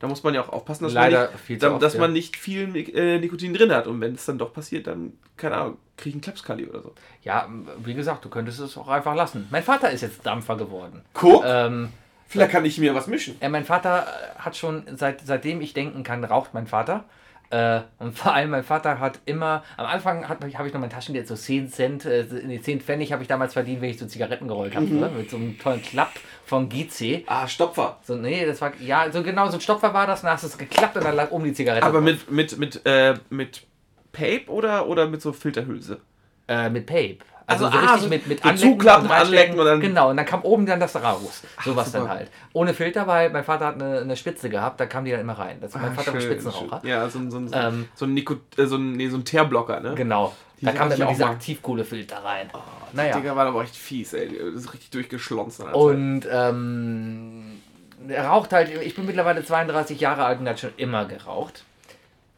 [0.00, 2.00] Da muss man ja auch aufpassen, dass, Leider man, nicht, viel da, oft, dass ja.
[2.00, 3.88] man nicht viel äh, Nikotin drin hat.
[3.88, 6.94] Und wenn es dann doch passiert, dann, keine Ahnung, kriege ich einen Klapskali oder so.
[7.24, 7.48] Ja,
[7.84, 9.48] wie gesagt, du könntest es auch einfach lassen.
[9.50, 11.02] Mein Vater ist jetzt Dampfer geworden.
[11.14, 11.88] Guck, Ähm,
[12.28, 13.36] vielleicht kann ich mir was mischen.
[13.40, 17.04] Ja, mein Vater äh, hat schon, seit, seitdem ich denken kann, raucht mein Vater.
[17.50, 21.26] Äh, und vor allem mein Vater hat immer, am Anfang habe ich noch mein Taschengeld
[21.26, 24.48] so 10 Cent, äh, nee, 10 Pfennig habe ich damals verdient, wenn ich so Zigaretten
[24.48, 25.00] gerollt habe, Mhm.
[25.00, 25.10] ne?
[25.16, 26.10] mit so einem tollen Klapp
[26.44, 27.24] von GC.
[27.26, 27.98] Ah, Stopfer.
[28.04, 30.48] So, nee, das war, ja, so genau, so ein Stopfer war das, dann hast du
[30.48, 31.86] es geklappt und dann lag oben die Zigarette.
[31.86, 32.04] Aber drauf.
[32.04, 33.66] mit, mit, mit, äh, mit
[34.12, 36.00] Pape oder, oder mit so Filterhülse?
[36.48, 37.18] Äh, mit Pape.
[37.50, 40.16] Also, Also, so ah, richtig mit, mit so Anlecken zuklappen, anlecken und dann- Genau, und
[40.18, 41.42] dann kam oben dann das raus.
[41.64, 42.30] Sowas dann halt.
[42.52, 45.32] Ohne Filter, weil mein Vater hat eine, eine Spitze gehabt, da kam die dann immer
[45.38, 45.56] rein.
[45.60, 46.80] Das, mein Ah, Vater schön, Spitzenraucher.
[46.82, 46.90] schön.
[46.90, 49.24] Ja, so ein, so ein, Ähm, so ein, Nico, äh, so ein, nee, so ein
[49.24, 49.94] Teerblocker, ne?
[49.94, 50.34] Genau.
[50.60, 51.30] Die da kam dann immer auch diese mal.
[51.32, 52.50] Aktivkohlefilter rein.
[52.52, 52.58] Oh,
[52.92, 53.16] naja.
[53.16, 54.28] Digga, war aber echt fies, ey.
[54.52, 55.60] Das ist richtig durchgeschlonzt.
[55.60, 57.60] Und ähm,
[58.08, 61.64] er raucht halt, ich bin mittlerweile 32 Jahre alt und hat schon immer geraucht.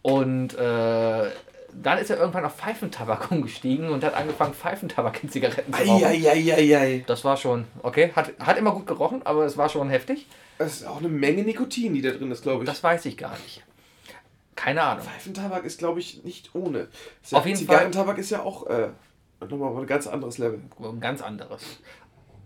[0.03, 1.27] Und äh,
[1.75, 6.05] dann ist er irgendwann auf Pfeifentabak umgestiegen und hat angefangen, Pfeifentabak in Zigaretten zu rauchen.
[6.05, 7.05] Eieieiei.
[7.07, 10.27] Das war schon, okay, hat, hat immer gut gerochen, aber es war schon heftig.
[10.59, 12.69] Das ist auch eine Menge Nikotin, die da drin ist, glaube ich.
[12.69, 13.63] Das weiß ich gar nicht.
[14.57, 15.05] Keine Ahnung.
[15.05, 16.89] Pfeifentabak ist, glaube ich, nicht ohne.
[17.31, 18.89] Ja- Auf jeden Zigarrentabak ist ja auch äh,
[19.41, 20.61] nochmal ein ganz anderes Level.
[20.79, 21.63] Ein ganz anderes.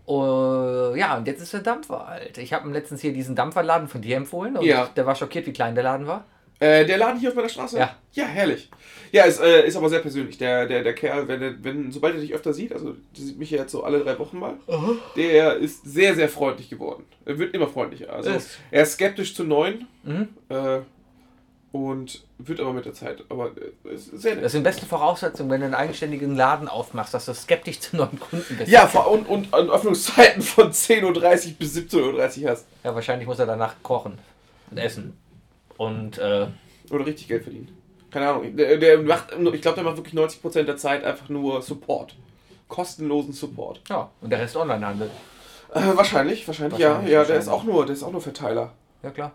[0.07, 2.37] Uh, ja, und jetzt ist der Dampfer alt.
[2.37, 4.87] Ich habe ihm letztens hier diesen Dampferladen von dir empfohlen und Ja.
[4.95, 6.25] der war schockiert, wie klein der Laden war.
[6.59, 7.77] Äh, der Laden hier auf meiner Straße?
[7.77, 7.95] Ja.
[8.13, 8.69] Ja, herrlich.
[9.11, 10.37] Ja, ist, äh, ist aber sehr persönlich.
[10.37, 13.37] Der, der, der Kerl, wenn, er- wenn, sobald er dich öfter sieht, also der sieht
[13.37, 14.55] mich ja jetzt so alle drei Wochen mal,
[15.17, 17.03] der ist sehr, sehr freundlich geworden.
[17.25, 18.11] Er wird immer freundlicher.
[18.13, 18.57] Also Ist.
[18.71, 20.29] er ist skeptisch zu neuen Mhm.
[20.49, 20.79] äh,
[21.71, 23.23] und wird aber mit der Zeit.
[23.29, 23.51] Aber
[23.85, 24.45] äh, ist sehr nett.
[24.45, 28.17] Das sind beste Voraussetzungen, wenn du einen eigenständigen Laden aufmachst, dass du skeptisch zu neuen
[28.19, 28.71] Kunden bist.
[28.71, 32.65] Ja, vor, und, und an Öffnungszeiten von 10.30 Uhr bis 17.30 Uhr hast.
[32.83, 34.17] Ja, wahrscheinlich muss er danach kochen
[34.71, 35.17] und essen.
[35.77, 36.47] Und äh,
[36.89, 37.75] Oder richtig Geld verdienen.
[38.11, 38.55] Keine Ahnung.
[38.55, 42.15] Der, der macht, ich glaube, der macht wirklich 90% der Zeit einfach nur Support.
[42.67, 43.81] Kostenlosen Support.
[43.89, 45.09] ja, und der Rest Onlinehandel.
[45.73, 46.89] Äh, wahrscheinlich, wahrscheinlich, ja.
[46.89, 47.69] Wahrscheinlich, Ja, der ist wahrscheinlich.
[47.69, 48.73] auch nur, der ist auch nur Verteiler.
[49.03, 49.33] Ja, klar.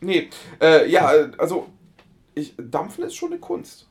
[0.00, 0.28] Nee,
[0.60, 1.66] äh, ja, also
[2.34, 3.87] ich, Dampfen ist schon eine Kunst.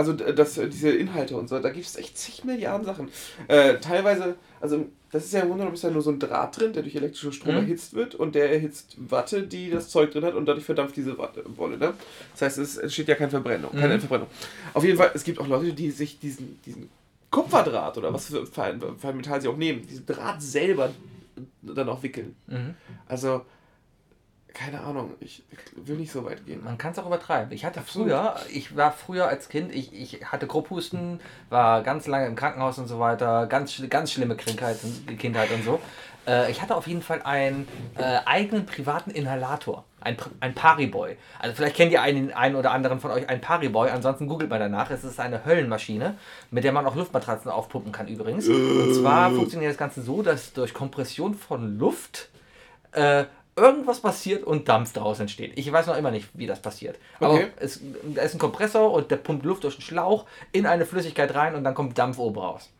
[0.00, 3.08] Also das, diese Inhalte und so, da gibt es echt zig Milliarden Sachen.
[3.48, 6.58] Äh, teilweise, also das ist ja im Grunde genommen ist ja nur so ein Draht
[6.58, 7.60] drin, der durch elektrische Strom Mhm.
[7.62, 11.18] erhitzt wird und der erhitzt Watte, die das Zeug drin hat und dadurch verdampft diese
[11.18, 11.76] Watte, Wolle.
[11.76, 11.92] Ne?
[12.32, 13.72] Das heißt, es entsteht ja keine Verbrennung.
[13.72, 14.00] Keine Mhm.
[14.00, 14.28] Verbrennung.
[14.72, 16.88] Auf jeden Fall, es gibt auch Leute, die sich diesen, diesen
[17.30, 20.90] Kupferdraht oder was für, für, ein, für ein Metall sie auch nehmen, diesen Draht selber
[21.62, 22.34] dann auch wickeln.
[22.46, 22.74] Mhm.
[23.06, 23.42] Also,
[24.54, 25.42] keine Ahnung, ich
[25.74, 26.62] will nicht so weit gehen.
[26.64, 27.52] Man kann es auch übertreiben.
[27.52, 28.08] Ich hatte Absolut.
[28.08, 32.78] früher, ich war früher als Kind, ich, ich hatte Grobhusten, war ganz lange im Krankenhaus
[32.78, 34.78] und so weiter, ganz, ganz schlimme Kindheit,
[35.18, 35.80] Kindheit und so.
[36.26, 41.16] Äh, ich hatte auf jeden Fall einen äh, eigenen privaten Inhalator, ein, ein Pariboy.
[41.38, 44.58] Also vielleicht kennt ihr einen, einen oder anderen von euch einen Pariboy, ansonsten googelt mal
[44.58, 44.90] danach.
[44.90, 46.16] Es ist eine Höllenmaschine,
[46.50, 48.48] mit der man auch Luftmatratzen aufpumpen kann übrigens.
[48.48, 52.28] Und zwar funktioniert das Ganze so, dass durch Kompression von Luft
[52.92, 53.24] äh,
[53.56, 55.52] irgendwas passiert und Dampf daraus entsteht.
[55.56, 56.98] Ich weiß noch immer nicht, wie das passiert.
[57.18, 57.48] Aber Okay.
[57.56, 57.80] es,
[58.14, 61.54] da ist ein Kompressor und der pumpt Luft durch einen Schlauch in eine Flüssigkeit rein
[61.54, 62.70] und dann kommt Dampf oben raus.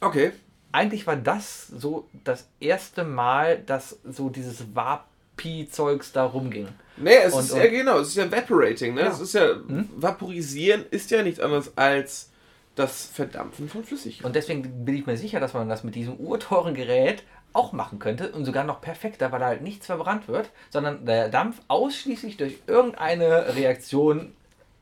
[0.00, 0.32] Okay.
[0.72, 6.68] Eigentlich war das so das erste Mal, dass so dieses Vapi-Zeugs da rumging.
[6.96, 9.02] Nee, es Und- ist ja genau, es ist ja Evaporating, ne?
[9.02, 9.08] Ja.
[9.08, 9.88] Es ist ja, Hm?
[9.96, 12.30] Vaporisieren ist ja nichts anderes als
[12.76, 14.24] das Verdampfen von Flüssigkeit.
[14.24, 17.98] Und deswegen bin ich mir sicher, dass man das mit diesem urteuren Gerät auch machen
[17.98, 22.36] könnte und sogar noch perfekter, weil da halt nichts verbrannt wird, sondern der Dampf ausschließlich
[22.36, 24.32] durch irgendeine Reaktion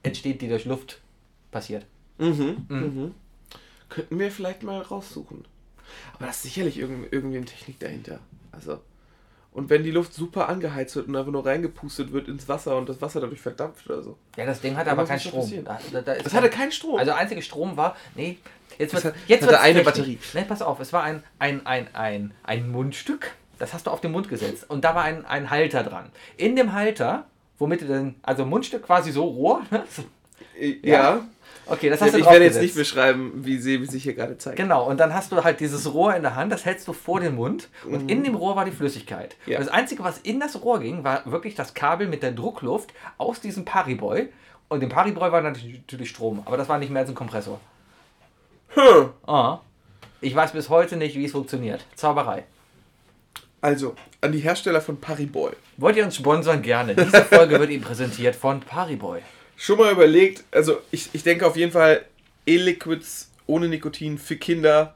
[0.03, 1.01] entsteht, die durch Luft
[1.51, 1.87] passiert.
[2.19, 2.67] Mhm.
[2.69, 3.15] Mhm.
[3.89, 5.45] Könnten wir vielleicht mal raussuchen.
[6.15, 8.21] Aber da ist sicherlich irgendwie, irgendwie eine Technik dahinter.
[8.53, 8.81] Also.
[9.53, 12.89] Und wenn die Luft super angeheizt wird und einfach nur reingepustet wird ins Wasser und
[12.89, 14.17] das Wasser dadurch verdampft oder so.
[14.37, 15.51] Ja, das Ding hat Ja, aber keinen Strom.
[15.65, 16.99] Da, da, da Das hatte keinen Strom.
[16.99, 18.39] Also einzige Strom war, nee,
[18.79, 19.83] jetzt wird jetzt hatte eine.
[19.83, 20.19] Batterie.
[20.35, 24.01] Nee, pass auf, es war ein, ein, ein, ein, ein Mundstück, das hast du auf
[24.01, 26.11] den Mund gesetzt und da war ein, ein Halter dran.
[26.37, 27.27] In dem Halter,
[27.59, 29.85] womit du dann, also Mundstück quasi so Rohr, ne?
[30.83, 30.93] Ja.
[30.93, 31.27] Ja.
[31.69, 34.39] Okay, das hast Ich, du ich werde jetzt nicht beschreiben, wie Sebi sich hier gerade
[34.39, 34.57] zeigt.
[34.57, 37.21] Genau, und dann hast du halt dieses Rohr in der Hand, das hältst du vor
[37.21, 39.37] den Mund und in dem Rohr war die Flüssigkeit.
[39.47, 39.53] Mhm.
[39.53, 39.59] Ja.
[39.59, 42.93] Und das Einzige, was in das Rohr ging, war wirklich das Kabel mit der Druckluft
[43.17, 44.29] aus diesem Pariboy.
[44.69, 47.61] Und im Pariboy war natürlich natürlich Strom, aber das war nicht mehr als ein Kompressor.
[48.71, 49.11] Hm.
[49.27, 49.61] Ah.
[50.21, 51.87] Ich weiß bis heute nicht, wie es funktioniert.
[51.95, 52.45] Zauberei.
[53.61, 55.53] Also, an die Hersteller von Pariboy.
[55.79, 56.63] Wollt ihr uns sponsern?
[56.63, 56.95] Gerne.
[56.95, 59.21] Diese Folge wird Ihnen präsentiert von Pariboy.
[59.61, 62.05] Schon mal überlegt, also ich, ich denke auf jeden Fall,
[62.47, 64.95] E-Liquids ohne Nikotin für Kinder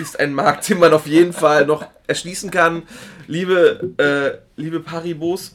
[0.00, 2.82] ist ein Markt, den man auf jeden Fall noch erschließen kann.
[3.28, 5.54] Liebe, äh, liebe Paribos,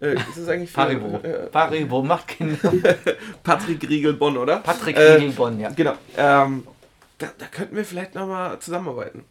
[0.00, 1.18] äh, ist es eigentlich für, Paribo.
[1.24, 2.72] Äh, Paribo macht Kinder.
[3.42, 4.58] Patrick Riegel-Bonn, oder?
[4.58, 5.70] Patrick Äh, Riegelbonn, ja.
[5.70, 5.94] Genau.
[6.16, 6.66] Ähm,
[7.18, 9.24] da, da könnten wir vielleicht nochmal zusammenarbeiten.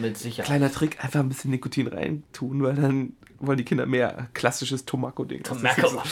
[0.00, 0.46] Mit Sicherheit.
[0.46, 4.28] Kleiner Trick, einfach ein bisschen Nikotin reintun, weil dann wollen die Kinder mehr.
[4.34, 5.42] Klassisches Tomako-Ding.
[5.42, 6.02] Tomako.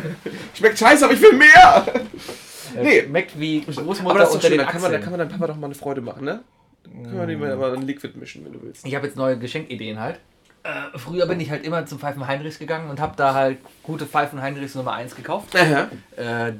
[0.54, 1.86] Schmeckt scheiße, aber ich will mehr!
[2.80, 3.02] Nee.
[3.02, 5.18] Schmeckt wie Großmutter Aber das ist unter schön, den da kann, man, da kann man
[5.18, 6.42] deinem Papa doch mal eine Freude machen, ne?
[6.84, 8.86] Können wir die mal ein Liquid mischen, wenn du willst.
[8.86, 10.20] Ich habe jetzt neue Geschenkideen halt.
[10.64, 14.06] Äh, früher bin ich halt immer zum Pfeifen Heinrichs gegangen und habe da halt gute
[14.06, 15.54] Pfeifen Heinrichs Nummer 1 gekauft.
[15.56, 15.88] Aha.
[16.16, 16.52] Äh,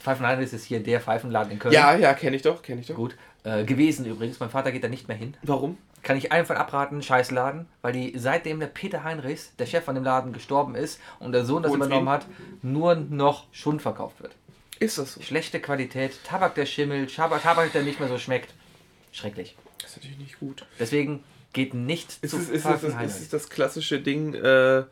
[0.00, 1.72] Pfeifen Heinrichs ist hier der Pfeifenladen in Köln.
[1.72, 2.96] Ja, ja, kenne ich doch, kenne ich doch.
[2.96, 3.16] Gut.
[3.44, 4.40] Äh, gewesen übrigens.
[4.40, 5.34] Mein Vater geht da nicht mehr hin.
[5.42, 5.78] Warum?
[6.04, 9.94] Kann ich einfach abraten, scheiß Laden, weil die seitdem der Peter Heinrichs, der Chef von
[9.94, 11.92] dem Laden, gestorben ist und der Sohn das Wohnfrieden?
[11.92, 12.26] übernommen hat,
[12.62, 14.36] nur noch Schund verkauft wird.
[14.78, 15.22] Ist das so?
[15.22, 18.52] Schlechte Qualität, Tabak, der schimmelt, Tabak, Tabak, der nicht mehr so schmeckt.
[19.12, 19.56] Schrecklich.
[19.80, 20.66] Das ist natürlich nicht gut.
[20.78, 24.84] Deswegen geht nicht Ist zu es, ist, es, ist, es das klassische Ding, äh,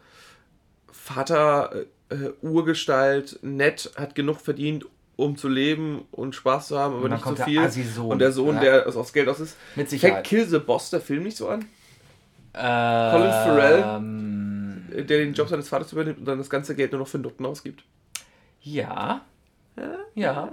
[0.90, 4.86] Vater, äh, äh, Urgestalt, nett, hat genug verdient,
[5.22, 7.60] um zu leben und Spaß zu haben, aber nicht kommt so viel.
[8.02, 8.60] Und der Sohn, Ja.
[8.60, 9.56] der es aufs Geld aus ist.
[9.76, 10.24] Mit Fängt Sicherheit.
[10.24, 11.64] Kill the Boss, der Film, nicht so an?
[12.52, 13.84] Colin Farrell?
[13.96, 17.18] Ähm, Der den Job seines Vaters übernimmt und dann das ganze Geld nur noch für
[17.18, 17.82] Nutten ausgibt.
[18.62, 19.22] ja.
[20.14, 20.50] Ja.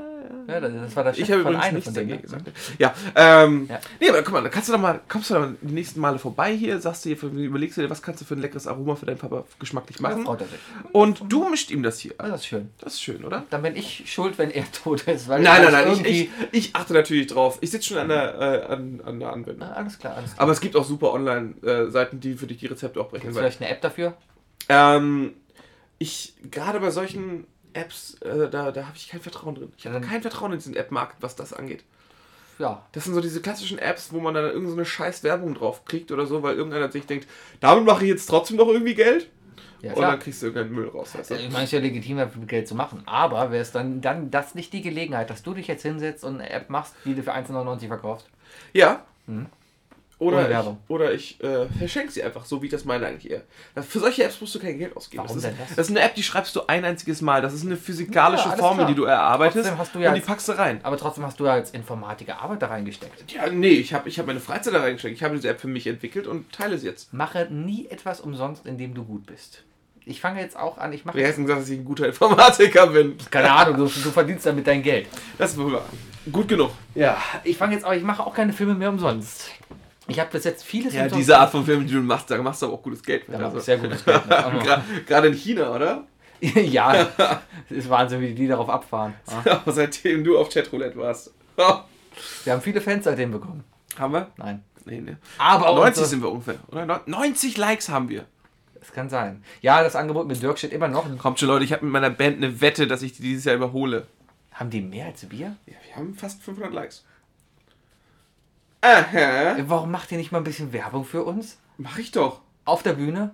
[0.48, 2.22] Ja, das das war der Chef Ich habe übrigens nichts dagegen ne?
[2.22, 2.52] gesagt.
[2.78, 3.80] Ja, ähm, Ja.
[4.00, 6.56] nee, aber guck mal, kannst du doch mal, kommst du mal die nächsten Male vorbei
[6.56, 9.06] hier, sagst du dir, überlegst du dir, was kannst du für ein leckeres Aroma für
[9.06, 10.26] deinen Papa geschmacklich machen.
[10.26, 10.48] sich.
[10.94, 12.14] Und du mischt ihm das hier.
[12.18, 12.70] Ah, Das ist schön.
[12.80, 13.46] Das ist schön, oder?
[13.50, 15.28] Dann bin ich schuld, wenn er tot ist.
[15.28, 17.58] Nein, nein, nein, ich, ich, ich achte natürlich drauf.
[17.62, 19.68] Ich sitze schon an der, äh, an, an der Anwendung.
[19.68, 20.44] Ah, alles klar, alles klar.
[20.44, 23.24] Aber es gibt auch super Online-Seiten, die für dich die Rezepte auch brechen.
[23.24, 24.16] Gibt's vielleicht eine App dafür?
[24.70, 25.34] ähm,
[25.98, 29.72] ich, gerade bei solchen Apps, äh, da, da habe ich kein Vertrauen drin.
[29.78, 31.84] Ich habe kein Vertrauen in diesen App-Markt, was das angeht.
[32.58, 32.86] Ja.
[32.92, 35.86] Das sind so diese klassischen Apps, wo man dann irgendeine so eine scheiß Werbung drauf
[35.86, 37.28] kriegt oder so, weil irgendeiner sich denkt,
[37.62, 39.30] damit mache ich jetzt trotzdem noch irgendwie Geld.
[39.82, 41.16] Ja, und dann kriegst du irgendeinen Müll raus.
[41.16, 41.36] Weißt du?
[41.36, 43.02] Ich meine, es ist ja legitim, Geld zu machen.
[43.06, 46.36] Aber wäre es dann, dann das nicht die Gelegenheit, dass du dich jetzt hinsetzt und
[46.36, 48.28] eine App machst, die du für 1,99 verkaufst?
[48.74, 49.06] Ja.
[49.26, 49.46] Mhm.
[50.20, 53.32] Oder Ohne ich, oder ich äh, verschenke sie einfach, so wie ich das meine eigentlich
[53.32, 53.44] eher.
[53.88, 55.24] Für solche Apps musst du kein Geld ausgeben.
[55.24, 55.76] Warum das, denn ist, das?
[55.78, 57.42] das ist eine App, die schreibst du ein einziges Mal.
[57.42, 58.88] Das ist eine physikalische Ja, Formel, klar.
[58.90, 60.82] die du erarbeitest Trotzdem hast du ja und die als- packst du rein.
[60.84, 63.32] Aber trotzdem hast du ja als Informatiker Arbeit da reingesteckt.
[63.32, 65.16] Ja, nee, ich habe ich hab meine Freizeit da reingesteckt.
[65.16, 67.14] Ich habe diese App für mich entwickelt und teile sie jetzt.
[67.14, 69.64] Mache nie etwas umsonst, indem du gut bist.
[70.04, 71.18] Ich fange jetzt auch an, ich mache.
[71.18, 73.16] Wer hat denn gesagt, dass ich ein guter Informatiker bin?
[73.32, 75.08] Keine Ahnung, du, du verdienst damit dein Geld.
[75.38, 75.60] Das ist.
[76.32, 76.72] Gut genug.
[76.94, 79.52] Ja, ich fange jetzt auch, ich mache auch keine Filme mehr umsonst.
[80.10, 82.62] Ich habe bis jetzt vieles Ja, diese Art von Filmen, die du machst, da machst
[82.62, 83.40] du aber auch gutes Geld mit.
[83.40, 83.60] Da Also.
[83.60, 84.38] sehr gutes Geld mit.
[85.08, 86.04] Gerade in China, oder?
[86.42, 87.08] ja,
[87.70, 89.14] es ist Wahnsinn, wie die darauf abfahren.
[89.46, 89.54] Ja.
[89.54, 91.34] Aber seitdem du auf Chatroulette warst.
[92.44, 93.64] Wir haben viele Fans seitdem bekommen.
[93.98, 94.28] Haben wir?
[94.38, 94.64] Nein.
[94.86, 95.16] Nee, nee.
[95.38, 96.56] Aber 90 unsere- sind wir ungefähr.
[96.72, 96.86] Oder?
[96.86, 98.26] Neun- 90 Likes haben wir.
[98.82, 99.44] Es kann sein.
[99.62, 101.06] Ja, das Angebot mit Dirk steht immer noch.
[101.18, 103.56] Kommt schon, Leute, ich habe mit meiner Band eine Wette, dass ich die dieses Jahr
[103.56, 104.08] überhole.
[104.54, 105.56] Haben die mehr als wir?
[105.68, 107.06] Ja, wir haben fast 500 Likes.
[108.82, 109.58] Aha.
[109.68, 111.58] Warum macht ihr nicht mal ein bisschen Werbung für uns?
[111.78, 112.40] Mach ich doch.
[112.66, 113.32] Auf der Bühne?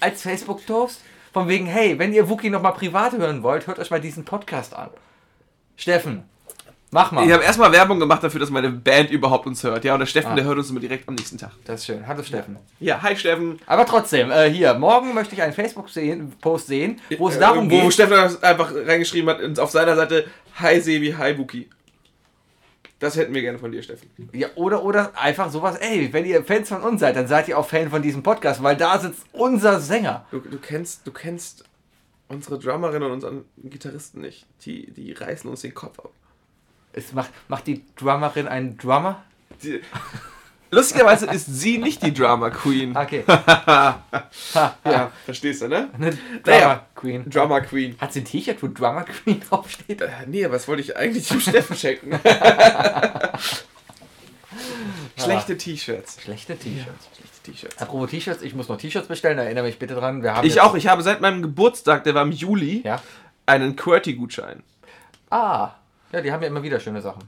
[0.00, 1.00] Als Facebook-Toast?
[1.32, 4.24] Von wegen, hey, wenn ihr Wookie noch mal privat hören wollt, hört euch mal diesen
[4.24, 4.90] Podcast an.
[5.76, 6.24] Steffen,
[6.90, 7.24] mach mal.
[7.24, 9.84] Ich habe erstmal Werbung gemacht dafür, dass meine Band überhaupt uns hört.
[9.84, 10.34] Ja, und der Steffen, Ah.
[10.34, 11.52] der hört uns immer direkt am nächsten Tag.
[11.64, 12.04] Das ist schön.
[12.06, 12.56] Hallo Steffen.
[12.80, 13.60] Ja, hi Steffen.
[13.66, 17.82] Aber trotzdem, äh, hier, morgen möchte ich einen Facebook-Post sehen, wo es Äh, darum wo
[17.82, 17.92] geht.
[17.94, 21.70] Steffen einfach reingeschrieben hat auf seiner Seite, hi Sebi, hi Buki.
[23.00, 24.10] Das hätten wir gerne von dir, Steffen.
[24.32, 27.58] Ja, oder, oder einfach sowas, ey, wenn ihr Fans von uns seid, dann seid ihr
[27.58, 30.26] auch Fan von diesem Podcast, weil da sitzt unser Sänger.
[30.30, 31.64] Du, du kennst, du kennst
[32.28, 34.46] unsere Drummerin und unseren Gitarristen nicht.
[34.66, 36.10] Die, die reißen uns den Kopf ab.
[36.92, 39.24] Es macht, macht die Drummerin einen Drummer?
[39.62, 39.80] Die,
[40.70, 42.96] lustigerweise ist sie nicht die Drama Queen.
[42.96, 43.24] Okay.
[44.84, 45.88] Ja, verstehst du, ne?
[45.94, 46.86] Eine Drummer Naja.
[46.94, 47.28] Queen.
[47.30, 47.96] Drama Queen.
[48.00, 50.00] Hat sie ein T-Shirt, wo Drummer Queen draufsteht?
[50.02, 52.18] Äh, nee, das wollte ich eigentlich dem Steffen schenken.
[55.16, 56.22] Schlechte T-Shirts.
[56.22, 57.08] Schlechte T-Shirts.
[57.16, 57.78] Schlechte T-Shirts.
[57.78, 60.22] Apropos T-Shirts, ich muss noch T-Shirts bestellen, da erinnere mich bitte dran.
[60.22, 63.00] Wir haben Ich auch, ich habe seit meinem Geburtstag, der war im Juli, Ja.
[63.46, 64.62] einen QWERTY-Gutschein.
[65.30, 65.70] Ah.
[66.12, 67.22] Ja, die haben ja immer wieder schöne Sachen.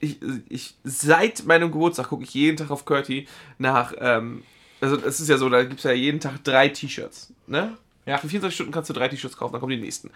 [0.00, 4.42] Ich, ich, seit meinem Geburtstag gucke ich jeden Tag auf QWERTY nach, ähm,
[4.80, 7.76] also es ist ja so, da gibt es ja jeden Tag drei T-Shirts, ne?
[8.06, 8.18] Ja.
[8.18, 10.10] Für 24 Stunden kannst du drei T-Shirts kaufen, dann kommen die nächsten.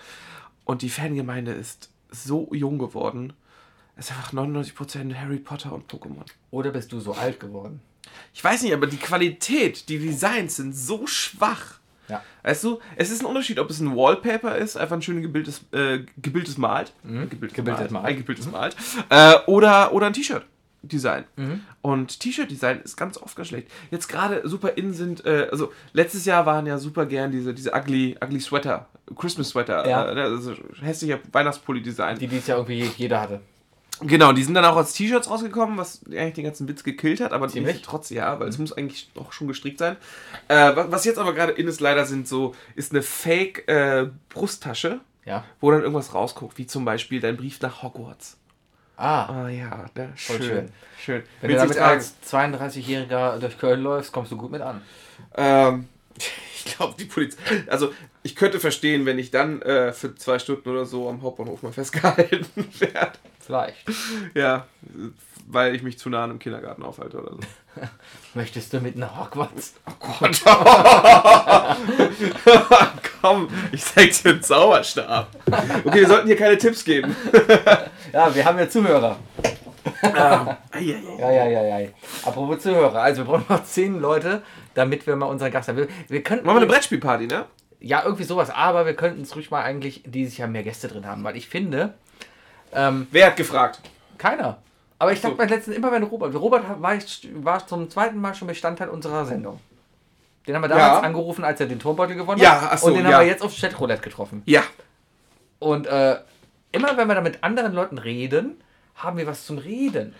[0.64, 3.33] Und die Fangemeinde ist so jung geworden.
[3.96, 6.25] Es ist einfach 99% Harry Potter und Pokémon.
[6.51, 7.81] Oder bist du so alt geworden?
[8.33, 11.79] Ich weiß nicht, aber die Qualität, die Designs sind so schwach.
[12.11, 12.23] Ja.
[12.42, 15.64] Weißt du, es ist ein Unterschied, ob es ein Wallpaper ist, einfach ein schön gebildtes,
[15.73, 16.92] äh, gebildtes Malt.
[17.03, 18.07] Gebildetes, Gebildetes Malt.
[18.07, 18.77] Ein gebildtes Malt.
[19.09, 21.25] Äh, oder, oder ein T-Shirt-Design.
[21.37, 21.61] Mhm.
[21.83, 23.68] Und T-Shirt-Design ist ganz oft ganz schlecht.
[23.90, 27.73] Jetzt gerade super in sind, äh, also letztes Jahr waren ja super gern diese, diese
[27.73, 30.12] ugly, ugly Sweater, Christmas Sweater, Ja.
[30.12, 32.18] äh, also hässlicher Weihnachtspulli-Design.
[32.18, 33.40] Die dies ja irgendwie jeder hatte.
[34.02, 37.32] Genau, die sind dann auch als T-Shirts rausgekommen, was eigentlich den ganzen Witz gekillt hat,
[37.32, 37.82] aber Ziemlich.
[37.82, 39.96] trotz ja, weil es muss eigentlich auch schon gestrickt sein.
[40.48, 44.06] Äh, wa- was jetzt aber gerade in ist, leider sind so, ist eine Fake äh,
[44.30, 45.44] Brusttasche, Ja.
[45.60, 48.36] wo dann irgendwas rausguckt, wie zum Beispiel dein Brief nach Hogwarts.
[48.96, 49.44] Ah.
[49.44, 50.42] Ah ja, ne, schön.
[50.42, 50.72] schön.
[51.02, 51.22] Schön.
[51.40, 52.58] Wenn du Willst damit du tragen?
[52.58, 54.82] als 32-Jähriger durch Köln läufst, kommst du gut mit an.
[55.36, 57.38] Ähm, ich glaube, die Polizei.
[57.66, 61.62] Also, ich könnte verstehen, wenn ich dann äh, für zwei Stunden oder so am Hauptbahnhof
[61.62, 62.46] mal festgehalten
[62.78, 63.12] werde.
[63.50, 63.78] Vielleicht.
[64.34, 64.66] Ja,
[65.48, 67.40] weil ich mich zu nah an einem Kindergarten aufhalte oder so.
[68.34, 69.74] Möchtest du mit nach Hogwarts?
[69.98, 70.40] Gott.
[73.20, 75.28] Komm, ich zeig dir einen Zauberstab.
[75.84, 77.16] Okay, wir sollten hier keine Tipps geben.
[78.12, 79.16] Ja, wir haben ja Zuhörer.
[80.02, 80.58] Ah.
[80.78, 81.88] Ja, ja, ja, ja.
[82.24, 83.02] Apropos Zuhörer.
[83.02, 84.42] Also, wir brauchen noch 10 Leute,
[84.74, 85.78] damit wir mal unseren Gast haben.
[85.78, 86.46] Wir, wir könnten.
[86.46, 87.46] Machen wir eine Brettspielparty, ne?
[87.80, 88.50] Ja, irgendwie sowas.
[88.50, 91.48] Aber wir könnten es ruhig mal eigentlich dieses Jahr mehr Gäste drin haben, weil ich
[91.48, 91.94] finde,
[92.72, 93.80] ähm, Wer hat gefragt?
[94.18, 94.59] keiner.
[94.98, 95.28] Aber ich so.
[95.28, 96.35] dachte beim letzten immer, wenn Robert.
[96.35, 97.00] Robert war,
[97.44, 99.59] war zum zweiten Mal schon Bestandteil unserer Sendung.
[100.46, 101.00] Den haben wir damals Ja.
[101.00, 102.68] angerufen, als er den Turmbeutel gewonnen Ja, hat.
[102.72, 103.12] ach so, und den ja.
[103.12, 104.42] haben wir jetzt auf Chatroulette getroffen.
[104.46, 104.62] Ja.
[105.59, 106.18] Und äh,
[106.72, 108.61] immer wenn wir da mit anderen Leuten reden,
[108.94, 110.14] haben wir was zum Reden.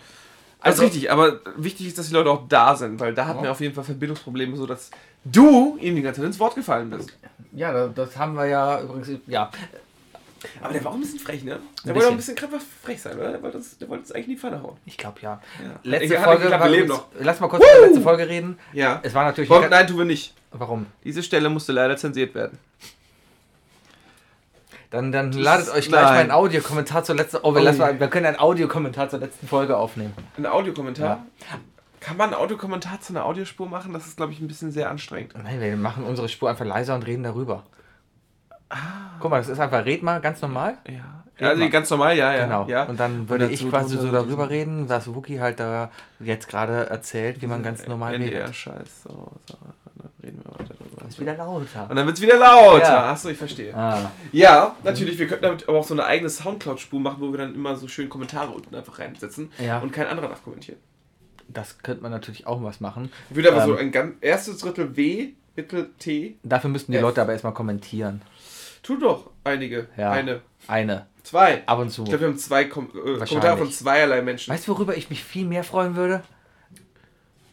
[0.61, 3.39] Also Also- richtig, aber wichtig ist, dass die Leute auch da sind, weil da hatten
[3.39, 3.45] Ja.
[3.45, 4.91] wir auf jeden Fall Verbindungsprobleme, so dass
[5.25, 7.11] du ihnen die ganze Zeit ins Wort gefallen bist.
[7.53, 9.11] Ja, da- das haben wir ja übrigens.
[9.27, 9.51] Ja,
[10.61, 11.51] Aber der war auch ein bisschen frech, ne?
[11.51, 11.95] Der bisschen.
[11.95, 13.33] wollte auch ein bisschen krampfhaft frech sein, oder?
[13.33, 14.77] Der wollte uns, der wollte uns eigentlich in die Pfanne hauen.
[14.87, 15.41] ich glaube ja.
[15.63, 15.81] Ja.
[15.83, 16.51] Letzte Hat Folge.
[16.51, 17.07] War wir leben noch.
[17.19, 18.59] Lass mal kurz über die letzte Folge reden.
[18.73, 19.01] Ja.
[19.03, 19.51] Es war natürlich.
[19.51, 20.35] Warum, nein, tun wir nicht.
[20.53, 20.87] Warum?
[21.05, 22.59] Diese Stelle musste leider zensiert werden.
[24.91, 26.13] Dann, dann ladet euch gleich nein.
[26.13, 27.39] mal einen Audiokommentar zur letzten.
[27.43, 30.15] Oh, wir, Oh lassen mal, wir können einen Audiokommentar zur letzten Folge aufnehmen.
[30.37, 31.25] Ein Audiokommentar?
[32.01, 33.93] Kann man einen Audiokommentar zu einer Audiospur machen?
[33.93, 35.35] Das ist, glaube ich, ein bisschen sehr anstrengend.
[35.41, 37.63] Nein, wir machen unsere Spur einfach leiser und reden darüber.
[38.71, 38.77] Ah.
[39.21, 40.79] Guck mal, das ist einfach, red mal ganz normal.
[40.89, 41.49] Ja.
[41.49, 42.45] Also ganz normal, ja, ja.
[42.45, 42.69] Genau.
[42.69, 42.85] Ja.
[42.85, 46.89] Und dann würde Und ich quasi so darüber reden, was Wookie halt da jetzt gerade
[46.91, 48.29] erzählt, wie man ganz normal redet.
[48.35, 49.05] NDR-Scheiß.
[49.05, 49.57] So, so,
[49.97, 51.09] dann reden wir weiter drüber.
[51.09, 51.89] Ist wieder lauter.
[51.89, 52.83] Und dann wird es wieder lauter.
[52.85, 53.11] Ja.
[53.13, 53.75] Achso, ich verstehe.
[53.75, 54.11] Ah.
[54.33, 55.19] Ja, natürlich.
[55.19, 57.89] Wir könnten damit aber auch so eine eigene Soundcloud-Spur machen, wo wir dann immer so
[57.89, 59.79] schön Kommentare unten einfach reinsetzen Ja.
[59.79, 60.79] und kein anderer darf kommentieren.
[61.49, 63.11] Das könnte man natürlich auch was machen.
[63.31, 63.69] Ich würde aber Ähm.
[63.71, 66.37] so ein ganz, erstes Drittel W, Mittel T.
[66.43, 67.03] Dafür müssten die F.
[67.03, 68.21] Leute aber erstmal kommentieren.
[68.83, 69.89] Tu doch einige.
[69.97, 70.11] Ja.
[70.11, 70.41] Eine.
[70.67, 71.07] Eine.
[71.23, 71.63] Zwei.
[71.67, 72.03] Ab und zu.
[72.03, 73.25] Ich glaube, wir haben zwei Kom äh.
[73.25, 74.53] Kommentare von zweierlei Menschen.
[74.53, 76.23] Weißt du, worüber ich mich viel mehr freuen würde?
[76.71, 76.81] Jetzt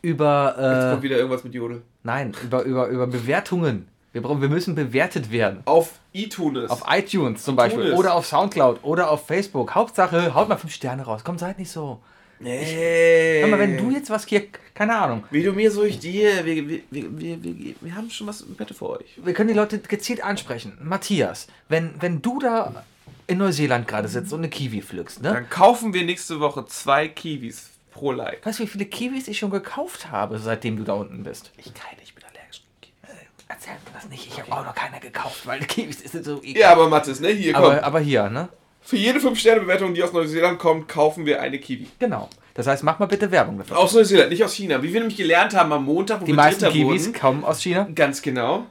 [0.01, 0.53] Über,
[0.91, 1.81] kommt äh, wieder irgendwas mit Jodel.
[2.03, 3.87] nein, über, über, über Bewertungen.
[4.13, 5.61] Wir, brauchen, wir müssen bewertet werden.
[5.65, 6.69] Auf iTunes.
[6.71, 7.83] Auf iTunes zum Beispiel.
[7.83, 7.99] iTunes.
[7.99, 8.79] Oder auf Soundcloud.
[8.83, 9.75] Oder auf Facebook.
[9.75, 11.21] Hauptsache, haut mal fünf Sterne raus.
[11.23, 11.99] Komm, seid nicht so.
[12.39, 13.41] Nee.
[13.41, 15.23] Hör mal, wenn du jetzt was hier, keine Ahnung.
[15.31, 16.45] Wie du mir, so ich dir.
[16.45, 19.17] Wir, wir, wir, wir, wir, haben schon was im Bett für euch.
[19.17, 20.77] Wir können die Leute gezielt ansprechen.
[20.81, 22.83] Matthias, wenn, wenn du da
[23.27, 25.33] in Neuseeland gerade sitzt und eine Kiwi pflückst, ne?
[25.33, 28.45] Dann kaufen wir nächste Woche zwei Kiwis pro Like.
[28.45, 31.51] Weißt du, wie viele Kiwis ich schon gekauft habe, seitdem du da unten bist?
[31.57, 32.61] Ich keine, ich bin allergisch.
[32.79, 33.45] gegen Kiwis.
[33.47, 34.27] Erzähl mir das nicht.
[34.27, 36.57] Ich habe auch noch keine gekauft, weil Kiwis sind so ekelhaft.
[36.57, 37.29] Ja, aber Mathis, ne?
[37.29, 37.63] Hier, komm.
[37.63, 38.49] aber, aber hier, ne?
[38.87, 41.87] Für jede 5-Sterne-Bewertung, die aus Neuseeland kommt, kaufen wir eine Kiwi.
[41.99, 42.29] Genau.
[42.53, 43.77] Das heißt, mach mal bitte Werbung dafür.
[43.77, 44.81] Aus Neuseeland, nicht aus China.
[44.81, 47.19] Wie wir nämlich gelernt haben am Montag, wo Die wir meisten Dritter Kiwis wurden.
[47.19, 47.85] kommen aus China.
[47.93, 48.65] Ganz genau.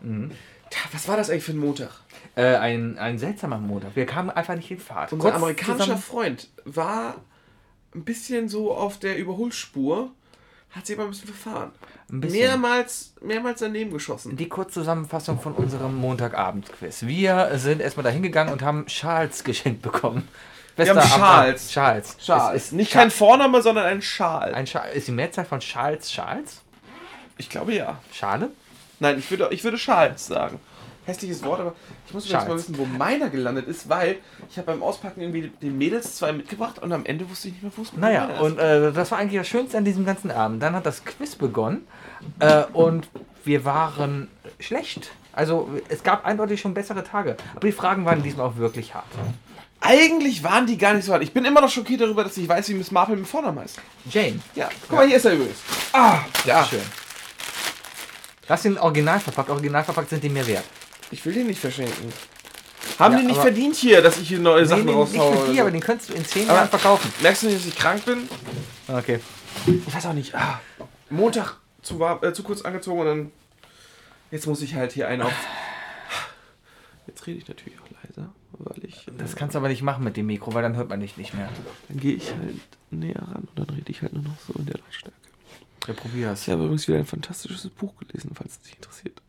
[0.70, 1.90] Tja, was war das eigentlich für ein Montag?
[2.34, 3.94] Äh, ein, ein seltsamer Montag.
[3.94, 5.12] Wir kamen einfach nicht in Fahrt.
[5.12, 7.16] Unser Kurz amerikanischer zusammen- Freund war
[7.94, 10.12] ein bisschen so auf der Überholspur,
[10.70, 11.72] hat sich aber ein bisschen verfahren.
[12.10, 12.38] Ein bisschen.
[12.40, 14.36] Mehrmals, mehrmals daneben geschossen.
[14.36, 17.02] Die Kurzzusammenfassung von unserem Montagabend-Quiz.
[17.06, 20.28] Wir sind erstmal da hingegangen und haben Schals geschenkt bekommen.
[20.76, 21.70] Wir haben Charles.
[21.70, 22.18] Charles.
[22.18, 22.56] Charles.
[22.56, 24.54] Ist, ist Nicht Char- kein Vorname, sondern ein Schal.
[24.54, 26.60] ein Schal ist die Mehrzahl von Charles Charles?
[27.38, 27.98] ich glaube ja.
[28.12, 28.50] Schale?
[29.00, 30.60] Nein, ich würde, ich würde Charles sagen.
[31.06, 31.74] Hässliches Wort, aber
[32.06, 34.16] ich muss jetzt mal wissen, wo meiner gelandet ist, weil
[34.50, 37.62] ich habe beim Auspacken irgendwie den Mädels zwei mitgebracht und am Ende wusste ich nicht
[37.62, 40.62] mehr, wo es Naja, und äh, das war eigentlich das Schönste an diesem ganzen Abend.
[40.62, 41.86] Dann hat das Quiz begonnen
[42.40, 43.08] äh, und
[43.44, 44.28] wir waren
[44.58, 45.10] schlecht.
[45.32, 47.36] Also es gab eindeutig schon bessere Tage.
[47.54, 49.04] Aber die Fragen waren diesmal auch wirklich hart.
[49.80, 51.22] Eigentlich waren die gar nicht so hart.
[51.22, 53.78] Ich bin immer noch schockiert darüber, dass ich weiß, wie Miss Marple mit Vornamen heißt.
[54.10, 54.40] Jane.
[54.54, 55.58] Ja, guck mal, hier ist er übrigens.
[55.92, 56.64] Ah, ja.
[56.64, 56.80] Schön.
[58.48, 59.50] Lass den original verpackt.
[59.50, 60.64] Original verpackt sind die mehr wert.
[61.10, 62.12] Ich will den nicht verschenken.
[62.98, 65.32] Haben Ja, die nicht verdient hier, dass ich hier neue Nee, Sachen nee, nicht raushaue?
[65.32, 65.60] für oder die, so?
[65.62, 67.12] aber den könntest du in 10 Aber- Jahren verkaufen.
[67.20, 68.28] Merkst du nicht, dass ich krank bin?
[68.88, 69.20] Okay.
[69.66, 70.34] Ich weiß auch nicht.
[70.34, 70.60] Ah,
[71.10, 73.32] Montag zu, warm, äh, zu kurz angezogen und dann.
[74.30, 75.32] Jetzt muss ich halt hier einen auf.
[77.06, 79.06] Jetzt rede ich natürlich auch leiser, weil ich.
[79.16, 81.16] Das äh, kannst du aber nicht machen mit dem Mikro, weil dann hört man dich
[81.16, 81.48] nicht mehr.
[81.88, 82.56] dann gehe ich halt
[82.90, 85.16] näher ran und dann rede ich halt nur noch so in der Lautstärke.
[85.86, 86.42] Ja, probier's.
[86.42, 89.22] Ich habe übrigens wieder ein fantastisches Buch gelesen, falls es dich interessiert.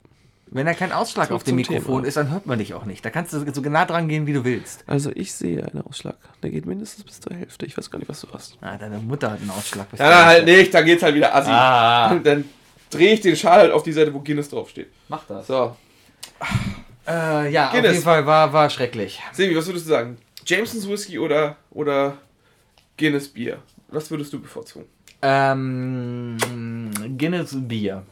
[0.50, 2.08] Wenn da kein Ausschlag auf dem Mikrofon Thema.
[2.08, 3.04] ist, dann hört man dich auch nicht.
[3.04, 4.84] Da kannst du so nah dran gehen, wie du willst.
[4.88, 6.16] Also ich sehe einen Ausschlag.
[6.42, 7.66] Der geht mindestens bis zur Hälfte.
[7.66, 8.58] Ich weiß gar nicht, was du hast.
[8.62, 9.88] Ah, deine Mutter hat einen Ausschlag.
[9.98, 11.50] Ja, dann halt nicht, da geht's halt wieder assi.
[11.52, 12.46] Ah, Dann
[12.90, 14.88] drehe ich den Schal halt auf die Seite, wo Guinness draufsteht.
[15.10, 15.48] mach das.
[15.48, 15.76] So,
[17.08, 17.88] Äh, ja, Guinness.
[17.90, 19.20] auf jeden Fall war, war schrecklich.
[19.34, 20.18] Sebi, was würdest du sagen?
[20.46, 22.18] Jamesons Whisky oder, oder
[22.98, 23.58] Guinness Bier?
[23.90, 24.86] Was würdest du bevorzugen?
[25.22, 26.38] Ähm,
[27.18, 28.04] Guinness Bier.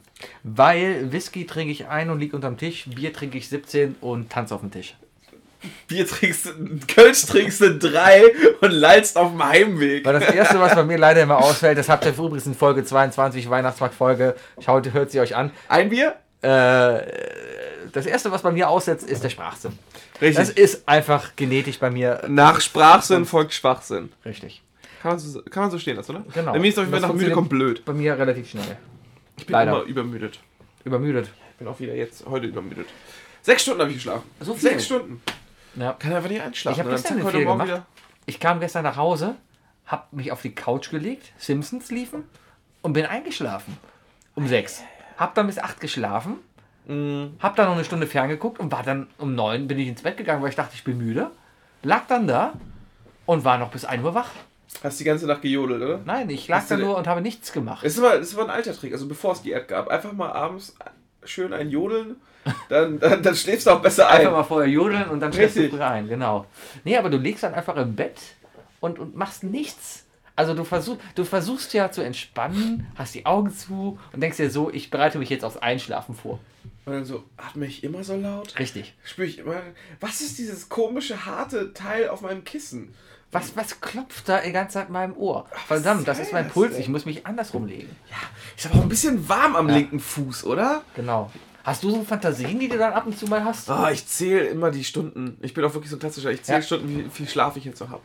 [0.43, 4.55] Weil Whisky trinke ich ein und liege unterm Tisch, Bier trinke ich 17 und tanze
[4.55, 4.95] auf dem Tisch.
[5.87, 6.51] Bier trinkst du,
[6.93, 8.23] Kölsch trinkst du drei
[8.61, 10.05] und lallst auf dem Heimweg.
[10.05, 12.83] Weil das Erste, was bei mir leider immer ausfällt, das habt ihr übrigens in Folge
[12.83, 15.51] 22, Weihnachtsmarkt-Folge, schaut, hört sie euch an.
[15.67, 16.15] Ein Bier?
[16.41, 17.01] Äh,
[17.91, 19.71] das Erste, was bei mir aussetzt, ist der Sprachsinn.
[20.19, 20.57] Das Richtig.
[20.57, 24.11] ist einfach genetisch bei mir Nach Sprachsinn folgt Schwachsinn.
[24.25, 24.61] richtig.
[25.01, 26.25] Kann man so, kann man so stehen lassen, oder?
[26.33, 26.51] Genau.
[26.53, 27.85] Bei mir ist es auf jeden Fall Das nach müde kommt blöd.
[27.85, 28.77] Bei mir relativ schnell.
[29.37, 29.71] Ich bin Leider.
[29.73, 30.39] immer übermüdet.
[30.83, 31.29] Übermüdet.
[31.51, 32.87] Ich bin auch wieder jetzt heute übermüdet.
[33.41, 34.29] Sechs Stunden habe ich geschlafen.
[34.39, 34.69] So viel?
[34.69, 35.21] Sechs Stunden.
[35.75, 35.93] Ja.
[35.93, 36.75] Kann einfach nicht einschlafen.
[36.75, 37.83] Ich hab Und dann gestern heute Morgen gemacht.
[38.25, 39.35] Ich kam gestern nach Hause,
[39.85, 42.23] hab mich auf die Couch gelegt, Simpsons liefen
[42.81, 43.77] und bin eingeschlafen.
[44.33, 44.81] Um sechs.
[45.17, 46.37] Hab dann bis acht geschlafen,
[46.87, 47.35] wieder.
[47.39, 50.17] hab dann noch eine Stunde ferngeguckt und war dann um neun bin ich ins Bett
[50.17, 51.31] gegangen, weil ich dachte, ich bin müde.
[51.83, 52.53] Lag dann da
[53.25, 54.31] und war noch bis 1 Uhr wach.
[54.83, 55.99] Hast die ganze Nacht gejodelt, oder?
[56.05, 57.83] Nein, ich lag Hast da nur und habe nichts gemacht.
[57.85, 59.87] Das ist aber ein alter Trick, also bevor es die App gab.
[59.87, 60.75] Einfach mal abends
[61.23, 62.17] schön ein Jodeln,
[62.69, 64.33] dann, dann, dann schläfst du auch besser Einfach ein.
[64.33, 66.45] mal vorher jodeln und dann schläfst du rein, genau.
[66.83, 68.19] Nee, aber du legst dann einfach im Bett
[68.79, 70.03] und, und machst nichts.
[70.35, 74.49] Also du, versuch, du versuchst ja zu entspannen, hast die Augen zu und denkst dir
[74.49, 76.39] so, ich bereite mich jetzt aufs Einschlafen vor.
[76.85, 78.59] Und dann so, atme ich immer so laut?
[78.59, 78.93] Richtig.
[79.03, 79.61] Spüre ich immer.
[80.01, 82.93] Was ist dieses komische, harte Teil auf meinem Kissen?
[83.35, 85.45] Was, was klopft da die ganze Zeit in meinem Ohr?
[85.67, 87.95] Verdammt, das ist mein Puls, ich muss mich andersrum legen.
[88.57, 89.75] Ist aber auch ein bisschen warm am Ja.
[89.75, 90.81] linken Fuß, oder?
[90.95, 91.29] Genau.
[91.63, 93.69] Hast du so Fantasien, die du dann ab und zu mal hast?
[93.69, 95.37] Oh, ich zähle immer die Stunden.
[95.41, 96.29] Ich bin auch wirklich so ein klassischer.
[96.31, 96.63] Ich zähle Ja.
[96.63, 98.01] Stunden, wie viel Schlaf ich jetzt noch habe.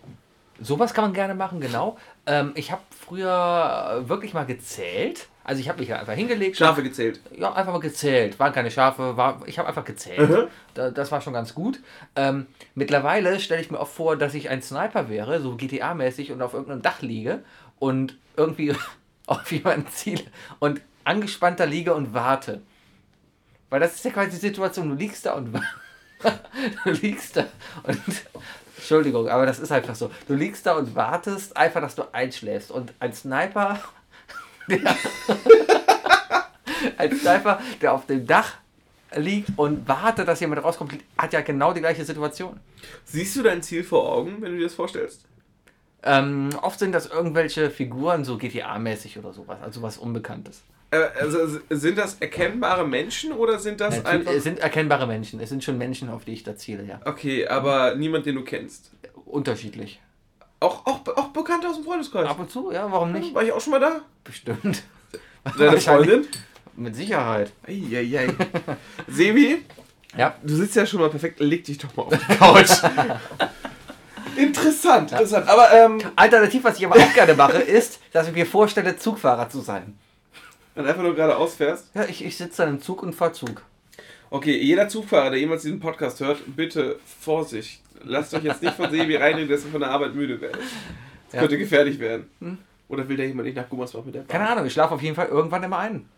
[0.63, 1.97] Sowas kann man gerne machen, genau.
[2.27, 5.29] Ähm, ich habe früher wirklich mal gezählt.
[5.51, 6.59] Also ich habe mich ja einfach hingelegt.
[6.59, 7.19] Schafe gezählt.
[7.37, 8.39] Ja, einfach mal gezählt.
[8.39, 10.31] Waren keine Schafe, war, ich habe einfach gezählt.
[10.31, 10.47] Mhm.
[10.75, 11.81] Da, das war schon ganz gut.
[12.15, 12.47] Ähm,
[12.77, 16.55] mittlerweile stelle ich mir auch vor, dass ich ein Sniper wäre, so GTA-mäßig und auf
[16.55, 17.41] irgendeinem Dach liege
[17.81, 18.77] und irgendwie
[19.27, 20.23] auf jemanden ziele
[20.61, 22.61] und angespannter liege und warte.
[23.71, 25.53] Weil das ist ja quasi die Situation, du liegst da und
[26.85, 27.47] du liegst da
[27.83, 27.99] und
[28.77, 30.13] Entschuldigung, aber das ist einfach so.
[30.29, 33.81] Du liegst da und wartest einfach, dass du einschläfst und ein Sniper
[36.97, 38.55] ein Sniper, der auf dem Dach
[39.17, 42.61] liegt und wartet, dass jemand rauskommt, hat ja genau die gleiche Situation.
[43.05, 45.25] Siehst du dein Ziel vor Augen, wenn du dir das vorstellst?
[46.03, 50.63] Ähm, oft sind das irgendwelche Figuren, so GTA-mäßig oder sowas, also was Unbekanntes.
[50.91, 54.33] Äh, also sind das erkennbare Menschen oder sind das Natürlich, einfach.
[54.33, 57.01] Es sind erkennbare Menschen, es sind schon Menschen, auf die ich da ziele, ja.
[57.05, 58.93] Okay, aber niemand, den du kennst.
[59.27, 60.01] Unterschiedlich.
[60.61, 62.29] Auch, auch, auch Bekannte aus dem Freundeskreis.
[62.29, 63.35] Ab und zu, ja, warum nicht?
[63.35, 64.01] War ich auch schon mal da?
[64.25, 64.83] Bestimmt.
[65.59, 65.81] Deine.
[65.81, 66.27] Freundin?
[66.77, 67.53] Mit Sicherheit.
[67.67, 68.29] Eieiei.
[69.09, 69.65] Sebi,
[70.17, 70.35] Ja.
[70.43, 71.41] du sitzt ja schon mal perfekt.
[71.41, 72.71] Leg dich doch mal auf die Couch.
[74.37, 75.49] interessant, interessant.
[75.49, 79.49] Aber, ähm, Alternativ, was ich aber auch gerne mache, ist, dass ich mir vorstelle, Zugfahrer
[79.49, 79.99] zu sein.
[80.75, 81.87] wenn du einfach nur geradeaus fährst.
[81.95, 83.63] Ja, ich, ich sitze dann im Zug und fahr Zug.
[84.33, 87.81] Okay, jeder Zugfahrer, der jemals diesen Podcast hört, bitte Vorsicht.
[88.05, 90.61] Lasst euch jetzt nicht von Sebi reinreden, dass ihr von der Arbeit müde werdet.
[90.61, 91.41] Das Ja.
[91.41, 92.29] könnte gefährlich werden.
[92.89, 94.29] Oder will der jemand nicht nach Gummersbach mit der Bahn?
[94.29, 96.09] Keine Ahnung, ich schlafe auf jeden Fall irgendwann immer ein.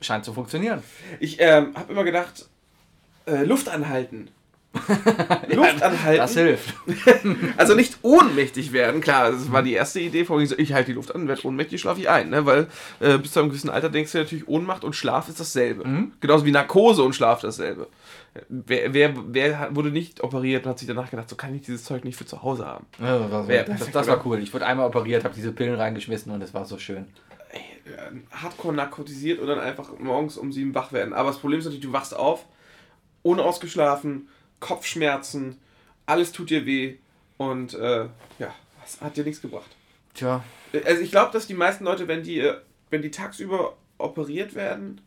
[0.00, 0.82] Scheint zu funktionieren.
[1.20, 2.46] Ich ähm, habe immer gedacht,
[3.26, 4.28] äh, Luft anhalten.
[5.48, 6.18] Luft anhalten.
[6.18, 6.74] Das hilft.
[7.56, 10.90] Also nicht ohnmächtig werden, klar, das war die erste Idee, vor allem so, ich halte
[10.90, 12.44] die Luft an, werde ohnmächtig, schlafe ich ein, ne?
[12.44, 12.66] weil
[13.00, 15.84] äh, bis zu einem gewissen Alter denkst du natürlich, Ohnmacht und Schlaf ist dasselbe.
[16.20, 17.88] Genauso wie Narkose und Schlaf dasselbe.
[18.48, 21.84] Wer, wer, wer wurde nicht operiert und hat sich danach gedacht, so kann ich dieses
[21.84, 22.86] Zeug nicht für zu Hause haben.
[22.98, 24.40] Ja, das, war, Wär das, das war cool.
[24.40, 27.06] Ich wurde einmal operiert, habe diese Pillen reingeschmissen und es war so schön.
[27.52, 27.58] Äh,
[28.32, 31.14] hardcore narkotisiert und dann einfach morgens um sieben wach werden.
[31.14, 32.44] Aber das Problem ist natürlich, du wachst auf,
[33.22, 34.28] unausgeschlafen,
[34.60, 35.58] Kopfschmerzen,
[36.06, 36.96] alles tut dir weh
[37.36, 38.04] und äh,
[38.38, 39.70] ja, das hat dir nichts gebracht.
[40.14, 40.44] Tja,
[40.86, 42.56] Also ich glaube, dass die meisten Leute, wenn die, äh,
[42.90, 45.00] wenn die tagsüber operiert werden,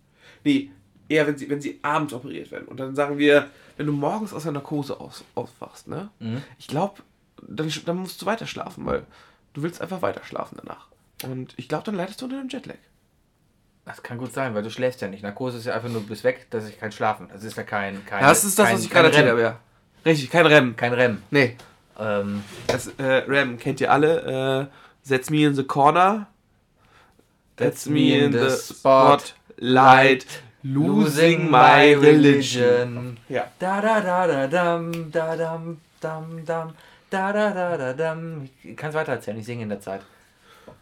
[0.44, 0.72] nee,
[1.10, 2.68] eher wenn sie, wenn sie abends operiert werden.
[2.68, 6.10] Und dann sagen wir, wenn du morgens aus der Narkose aus, aufwachst, ne?
[6.58, 7.02] Ich glaube,
[7.42, 9.06] dann, dann musst du weiter schlafen, weil
[9.54, 10.88] du willst einfach weiter schlafen danach.
[11.24, 12.78] Und ich glaube, dann leidest du unter einem Jetlag.
[13.88, 15.24] Das kann gut sein, weil du schläfst ja nicht.
[15.24, 17.30] Narkose ist ja einfach nur, du bist weg, das ist kein Schlafen.
[17.32, 18.06] Das ist ja kein.
[18.06, 19.60] kein Das ist das, kein, was ich kein gerade erzählt habe, ja.
[20.06, 20.76] Richtig, kein REM.
[20.76, 21.22] Kein REM.
[21.32, 21.56] Nee.
[21.98, 24.70] Ähm, Das äh, REM kennt ihr alle.
[24.70, 26.28] Äh, That's me in the corner.
[27.56, 30.26] That's me in the spotlight.
[30.64, 33.18] Losing my religion.
[33.30, 33.46] Ja.
[33.58, 36.74] Da da da da dam, da dam, dam, dam,
[37.10, 38.50] da da da da dam.
[38.64, 40.02] Ich kann es weiter erzählen, ich singe in der Zeit.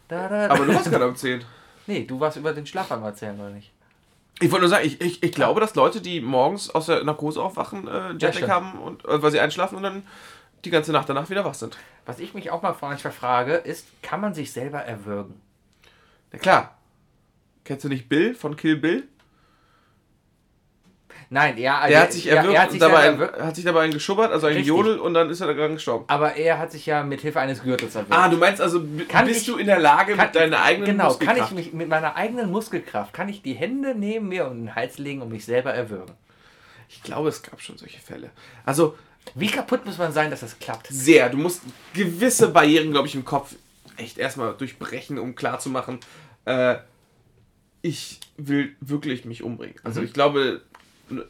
[0.08, 1.44] Da, da, Aber du warst gerade am 10.
[1.86, 3.72] Nee, du warst über den Schlaf am erzählen, oder nicht?
[4.40, 7.42] Ich wollte nur sagen, ich, ich, ich glaube, dass Leute, die morgens aus der Narkose
[7.42, 8.50] aufwachen, äh, Jetlag stimmt.
[8.50, 10.02] haben, und, äh, weil sie einschlafen und dann
[10.64, 11.78] die ganze Nacht danach wieder wach sind.
[12.04, 15.40] Was ich mich auch mal manchmal frage, ist, kann man sich selber erwürgen?
[16.32, 16.76] Na klar.
[17.64, 19.08] Kennst du nicht Bill von Kill Bill?
[21.28, 23.64] Nein, er, also Der hat sich ja, erwürgt er hat sich dabei, einen, hat sich
[23.64, 24.68] dabei einen geschubbert, also einen Richtig.
[24.68, 26.04] Jodel und dann ist er daran gestorben.
[26.06, 28.12] aber er hat sich ja mit Hilfe eines Gürtels erwürgt.
[28.12, 30.86] Ah, du meinst also, Kann bist ich- du in der Lage, Kann- mit deiner eigenen
[30.92, 34.46] Genau, kann Muskelkraft- ich mich mit meiner eigenen Muskelkraft, kann ich die Hände neben mir
[34.46, 36.14] und den Hals legen und mich selber erwürgen?
[36.88, 38.30] Ich glaube, es gab schon solche Fälle.
[38.64, 38.96] Also,
[39.34, 40.86] Wie kaputt muss man sein, dass das klappt?
[40.90, 41.28] sehr.
[41.28, 41.62] Du musst
[41.92, 43.56] gewisse Barrieren, glaube ich, im Kopf
[43.96, 45.98] echt erstmal durchbrechen, um klarzumachen,
[46.44, 46.76] äh,
[47.82, 49.76] ich will wirklich mich umbringen.
[49.82, 50.60] Also ich glaube,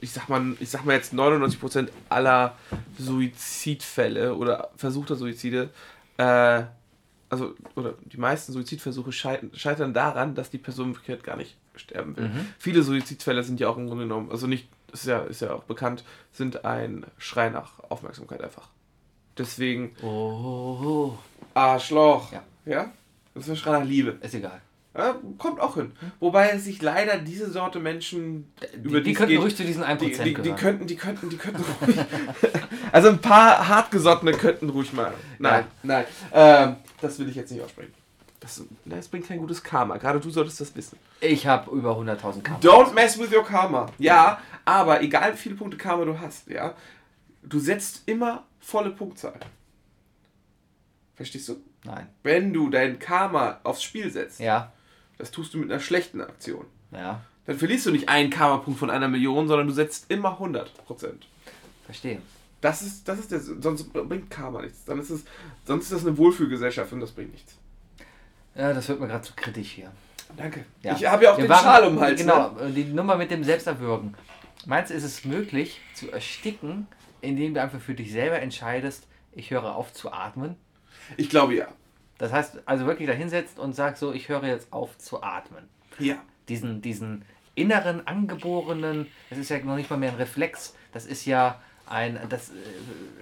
[0.01, 2.57] ich sag mal, ich sag mal jetzt 99% aller
[2.99, 5.71] Suizidfälle oder versuchter Suizide,
[6.19, 6.63] äh,
[7.29, 11.57] also, oder die meisten Suizidversuche scheitern, scheitern daran, dass die Person wirklich halt gar nicht
[11.75, 12.31] sterben will.
[12.59, 15.65] Viele Suizidfälle sind ja auch im Grunde genommen, also nicht, ist ja, ist ja auch
[15.65, 18.69] bekannt, sind ein Schrei nach Aufmerksamkeit einfach.
[19.37, 21.19] Deswegen Oh,
[21.53, 22.33] Arschloch.
[22.33, 22.43] Ja.
[22.65, 22.93] Ja?
[23.35, 24.17] Das ist ein Schrei nach Liebe.
[24.23, 24.63] ist egal.
[24.97, 25.93] Ja, kommt auch hin.
[26.21, 28.51] Wobei sich leider diese Sorte Menschen,
[28.83, 31.29] über Die, die könnten geht, ruhig zu diesen 1% die, die, die könnten, die könnten,
[31.29, 31.97] die könnten ruhig.
[32.93, 35.13] also ein paar hartgesottene könnten ruhig mal.
[35.39, 36.05] Nein, nein.
[36.33, 37.93] Ähm, das will ich jetzt nicht aussprechen.
[38.41, 39.97] Das, das bringt kein gutes Karma.
[39.97, 40.99] Gerade du solltest das wissen.
[41.21, 42.61] Ich habe über 100.000 Karma.
[42.61, 43.87] Don't mess with your Karma.
[43.99, 46.75] Ja, aber egal wie viele Punkte Karma du hast, ja,
[47.43, 49.39] du setzt immer volle Punktzahl.
[51.15, 51.57] Verstehst du?
[51.85, 52.09] Nein.
[52.23, 54.73] Wenn du dein Karma aufs Spiel setzt, Ja,
[55.19, 56.65] das tust du mit einer schlechten Aktion.
[56.93, 60.75] ja, Dann verlierst du nicht einen Karma-Punkt von einer Million, sondern du setzt immer 100
[60.87, 61.27] Prozent.
[61.85, 62.21] verstehe.
[62.61, 64.85] Das ist, das ist der, sonst bringt Karma nichts.
[64.87, 65.25] Dann ist es,
[65.67, 67.55] sonst ist das eine Wohlfühlgesellschaft und das bringt nichts.
[68.55, 69.93] Ja, das wird mir gerade zu kritisch hier.
[70.37, 70.65] Danke.
[70.83, 70.97] Ja.
[70.97, 72.21] Ich habe ja auch Wir den waren- Schal um den Hals.
[72.21, 72.71] Genau, Ne?
[72.73, 74.15] die Nummer mit dem Selbsterwürgen.
[74.65, 76.89] Meinst du, ist es möglich zu ersticken,
[77.21, 80.57] indem du einfach für dich selber entscheidest, ich höre auf zu atmen?
[81.17, 81.69] Ich glaube ja.
[82.19, 85.69] Das heißt, also wirklich da hinsetzt und sagst so, ich höre jetzt auf zu atmen.
[85.99, 86.17] Ja.
[86.49, 91.25] Diesen, diesen inneren, angeborenen, das ist ja noch nicht mal mehr ein Reflex, das ist
[91.25, 92.53] ja ein, das äh,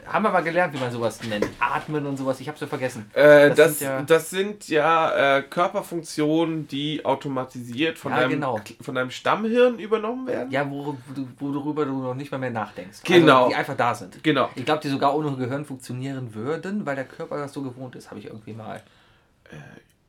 [0.06, 1.46] haben wir mal gelernt, wie man sowas nennt.
[1.60, 3.10] Atmen und sowas, ich habe so vergessen.
[3.12, 8.30] Äh, Das das, sind ja- das sind ja äh, Körperfunktionen, die automatisiert von, Ja, deinem,
[8.30, 8.60] genau.
[8.80, 10.50] von deinem Stammhirn übernommen werden.
[10.50, 13.00] Ja, wo, du- worüber du noch nicht mal mehr nachdenkst.
[13.04, 13.36] Genau.
[13.44, 14.22] Also, die einfach da sind.
[14.24, 14.48] Genau.
[14.54, 18.10] Ich glaube, die sogar ohne Gehirn funktionieren würden, weil der Körper das so gewohnt ist,
[18.10, 18.82] habe ich irgendwie mal.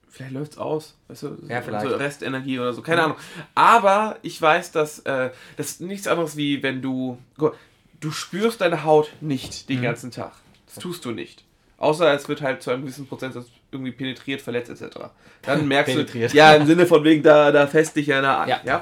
[0.09, 0.95] Vielleicht läuft's aus.
[1.09, 1.37] Weißt du?
[1.49, 1.85] Ja, vielleicht.
[1.87, 2.81] So Restenergie oder so.
[2.81, 3.17] Keine Ahnung.
[3.53, 7.17] Aber ich weiß, dass äh, das nichts anderes wie wenn du.
[7.37, 7.55] guck
[7.99, 9.73] Du spürst deine Haut nicht Mhm.
[9.75, 10.33] den ganzen Tag.
[10.67, 11.43] Das tust du nicht.
[11.77, 14.97] Außer es wird halt zu einem gewissen Prozentsatz irgendwie penetriert, verletzt etc.
[15.41, 16.17] Dann merkst du.
[16.33, 18.49] Ja, im Sinne von wegen, da, da fest dich einer an.
[18.49, 18.61] Ja.
[18.65, 18.81] Ja.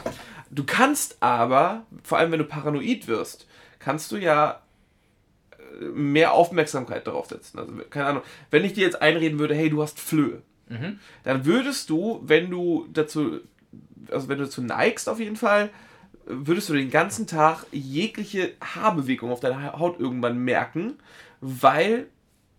[0.52, 3.48] Du kannst aber, vor allem wenn du paranoid wirst,
[3.80, 4.62] kannst du ja
[5.80, 7.58] äh, mehr Aufmerksamkeit darauf setzen.
[7.60, 11.00] Also, keine Ahnung, wenn ich dir jetzt einreden würde, hey, du hast Flöhe, Mhm.
[11.24, 13.40] dann würdest du, wenn du dazu,
[14.12, 15.70] also wenn du dazu neigst auf jeden Fall,
[16.26, 20.94] würdest du den ganzen Tag jegliche Haarbewegung auf deiner Haut irgendwann merken,
[21.42, 22.08] weil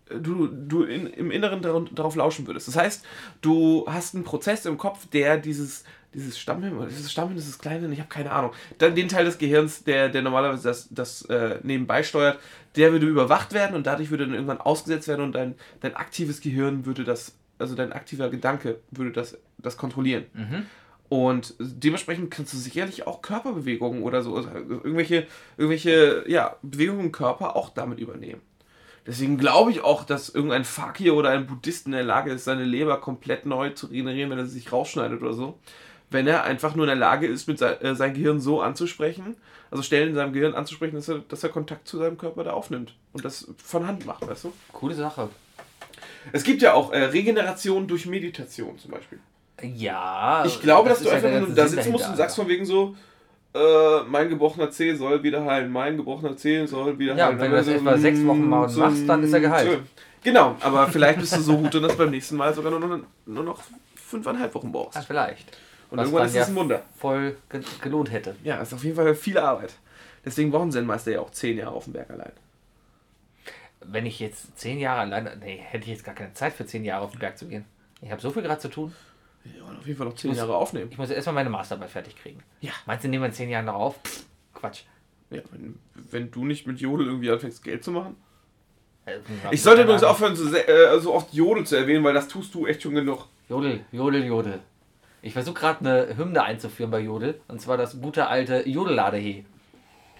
[0.09, 2.67] du, du in, im Inneren dar- darauf lauschen würdest.
[2.67, 3.05] Das heißt,
[3.41, 7.47] du hast einen Prozess im Kopf, der dieses, dieses Stammhirn, oder ist es Stammhirn, ist
[7.47, 8.51] es Kleinhirn, ich habe keine Ahnung.
[8.77, 12.39] Dann den Teil des Gehirns, der, der normalerweise das, das äh, nebenbei steuert,
[12.75, 16.39] der würde überwacht werden und dadurch würde dann irgendwann ausgesetzt werden und dein, dein aktives
[16.39, 20.25] Gehirn würde das, also dein aktiver Gedanke würde das, das kontrollieren.
[20.33, 20.65] Mhm.
[21.07, 27.11] Und dementsprechend kannst du sicherlich auch Körperbewegungen oder so, also irgendwelche, irgendwelche ja, Bewegungen im
[27.11, 28.41] Körper auch damit übernehmen.
[29.05, 32.63] Deswegen glaube ich auch, dass irgendein Fakir oder ein Buddhist in der Lage ist, seine
[32.63, 35.59] Leber komplett neu zu regenerieren, wenn er sich rausschneidet oder so.
[36.09, 39.35] Wenn er einfach nur in der Lage ist, mit sein, äh, sein Gehirn so anzusprechen,
[39.69, 42.53] also Stellen in seinem Gehirn anzusprechen, dass er, dass er Kontakt zu seinem Körper da
[42.53, 44.53] aufnimmt und das von Hand macht, weißt du?
[44.71, 45.29] Coole Sache.
[46.31, 49.19] Es gibt ja auch äh, Regeneration durch Meditation zum Beispiel.
[49.75, 50.43] Ja.
[50.45, 52.47] Ich glaube, dass das du ja einfach nur ganze da sitzen musst und sagst von
[52.47, 52.95] wegen so,
[53.53, 57.35] äh, mein gebrochener Zeh soll wieder heilen, mein gebrochener Zeh soll wieder Ja, heilen.
[57.37, 59.71] und wenn du das etwa sechs Wochen mal so, machst, dann ist er geheilt.
[59.71, 59.77] so.
[60.23, 63.43] Genau, aber vielleicht bist du so gut, dass beim nächsten Mal sogar nur noch, nur
[63.43, 63.59] noch
[63.95, 64.95] fünfeinhalb Wochen brauchst.
[64.95, 65.55] Ja, vielleicht.
[65.91, 66.81] Und Was irgendwann ist das ja ein Wunder.
[66.97, 68.35] Voll ge gelohnt hätte.
[68.43, 69.73] Ja, ist auf jeden Fall viel Arbeit.
[70.25, 72.31] Deswegen brauchen Zen-Meister ja auch zehn Jahre auf dem Berg allein.
[73.81, 75.37] Wenn ich jetzt zehn Jahre alleine.
[75.39, 77.65] Nee, hätte ich jetzt gar keine Zeit für zehn Jahre auf den Berg zu gehen.
[78.01, 78.93] Ich habe so viel gerade zu tun.
[79.53, 80.89] Wir wollen auf jeden Fall noch zehn muss- Jahre aufnehmen.
[80.91, 82.39] Ich muss erstmal meine Masterarbeit fertig kriegen.
[82.61, 82.71] Ja.
[82.85, 83.99] Meinst du, nehmen wir in zehn Jahren noch auf?
[84.03, 84.81] Pff, Quatsch.
[85.29, 85.77] ja wenn,
[86.11, 88.15] wenn du nicht mit Jodel irgendwie anfängst, Geld zu machen.
[89.05, 89.17] Äh,
[89.51, 92.65] Ich sollte übrigens aufhören, so, äh, so oft Jodel zu erwähnen, weil das tust du
[92.65, 93.27] echt schon genug.
[93.49, 94.59] Jodel, Jodel, Jodel.
[95.21, 97.39] Ich versuche gerade eine Hymne einzuführen bei Jodel.
[97.47, 99.45] Und zwar das gute alte Jodelladehe.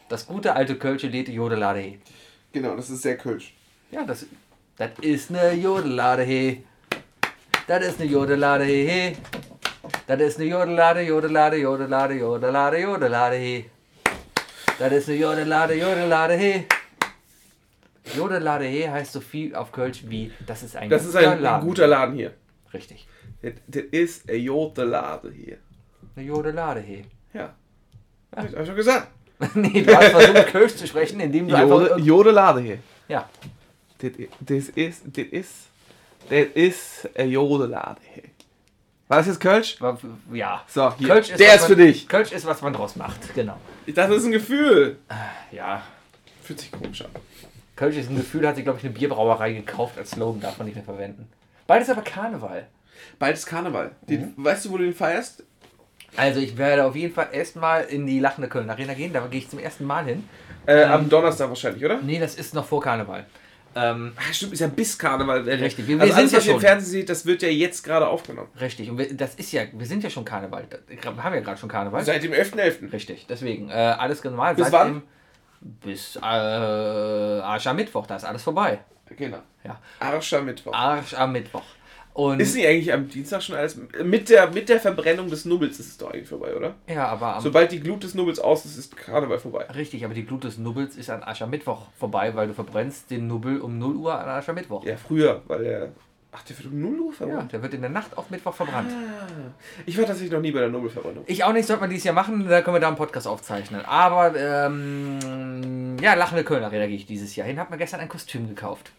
[0.10, 1.98] Das gute alte Kölsche Lied Jodelladehe.
[2.52, 3.54] Genau, das ist sehr kölsch.
[3.92, 4.26] Ja, das,
[4.78, 6.64] das ist eine Jodelladehe.
[7.68, 9.16] Das ist eine Jodelladehe.
[10.06, 13.66] Das ist eine Jodellade, Jodellade, Jodellade, Jodellade, Jodellade.
[14.78, 16.66] Das ist eine Jodellade, Jodellade.
[18.16, 21.88] Jodellade heißt so viel auf Kölsch wie das ist ein, Das ist ein, ein guter
[21.88, 22.34] Laden hier.
[22.72, 23.08] Richtig.
[23.42, 25.58] Das das ist ein guter Laden hier.
[26.16, 26.84] Eine Jodellade.
[27.34, 27.56] Ja.
[28.36, 29.08] Hab ich schon gesagt.
[29.56, 31.80] nee, du hast versucht Kölsch zu sprechen, indem du einfach.
[31.80, 32.78] Jode, Jodelade hier.
[33.08, 33.28] Ja,
[33.98, 35.68] das ist, das ist,
[36.30, 38.02] das ist ein Jodelade.
[39.08, 39.78] War das jetzt Kölsch?
[40.34, 40.64] ja.
[40.68, 41.08] So, hier.
[41.08, 42.08] Kölsch Der was ist für man, dich.
[42.08, 43.58] Kölsch ist, was man draus macht, genau.
[43.88, 44.98] Das ist ein Gefühl.
[45.52, 45.84] Ja.
[46.42, 47.12] Fühlt sich komisch an.
[47.76, 50.66] Kölsch ist ein Gefühl, hat sich, glaube ich, eine Bierbrauerei gekauft als Slogan, darf man
[50.66, 51.28] nicht mehr verwenden.
[51.68, 52.68] Beides aber Karneval.
[53.32, 53.92] Ist Karneval.
[54.10, 54.46] Den, Mhm.
[54.46, 55.44] Weißt du, wo du den feierst?
[56.18, 59.40] Also ich werde auf jeden Fall erstmal in die Lachende Köln Arena gehen, da gehe
[59.42, 60.28] ich zum ersten Mal hin.
[60.66, 60.92] Äh, Ähm.
[60.92, 62.00] am Donnerstag wahrscheinlich, oder?
[62.02, 63.26] Nee, das ist noch vor Karneval.
[63.78, 65.48] Ähm, Ach, stimmt, ist ja bis Karneval.
[65.48, 66.60] Äh, Richtig, wir- wir also sind alles, ja was ihr im.
[66.62, 68.48] Fernsehen seht, das wird ja jetzt gerade aufgenommen.
[68.60, 70.66] richtig, und wir, das ist ja, wir sind ja schon Karneval.
[70.88, 72.04] Wir haben ja gerade schon Karneval.
[72.06, 72.92] Seit dem 11.11.
[72.94, 74.56] Richtig, deswegen, äh, alles normal.
[74.56, 74.94] Bis seit wann?
[74.94, 75.04] Dem,
[75.82, 78.80] bis äh, Aschermittwoch, da ist alles vorbei.
[79.18, 79.40] Genau.
[79.64, 79.80] Ja.
[80.00, 80.74] Arschermittwoch.
[80.74, 81.64] Arsch am Mittwoch.
[82.16, 83.78] Und Ist nicht eigentlich am Dienstag schon alles.
[84.04, 86.74] Mit der, mit der Verbrennung des Nubbels ist es doch eigentlich vorbei, oder?
[86.88, 89.66] ja, aber am, Sobald die Glut des Nubbels aus ist, ist Karneval vorbei.
[89.76, 93.60] richtig, aber die Glut des Nubbels ist an Aschermittwoch vorbei, weil du verbrennst den Nubbel
[93.60, 94.86] um 0 Uhr an Aschermittwoch.
[94.86, 95.90] Ja, früher, weil der.
[96.32, 97.52] Ach, der wird um 0 Uhr Ja, verbrannt.
[97.52, 98.92] der wird in der Nacht auf Mittwoch verbrannt.
[98.94, 99.28] Ah,
[99.86, 101.26] ich war tatsächlich noch nie bei der Nubbelverbrennung.
[101.28, 103.84] Ich auch nicht, sollte man dieses Jahr machen, da können wir da einen Podcast aufzeichnen.
[103.86, 108.10] Aber, ähm, ja, Lachende Kölner Arena gehe ich dieses Jahr hin, habe mir gestern ein
[108.10, 108.92] Kostüm gekauft.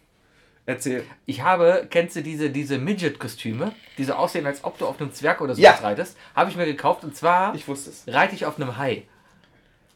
[0.67, 1.05] Erzähl.
[1.27, 5.13] Ich habe, kennst du diese, diese Midget-Kostüme, die so aussehen, als ob du auf einem
[5.13, 5.73] Zwerg oder so Ja.
[5.73, 6.17] reitest?
[6.35, 8.03] Habe ich mir gekauft und zwar Ich wusste es.
[8.13, 9.05] reite ich auf einem Hai.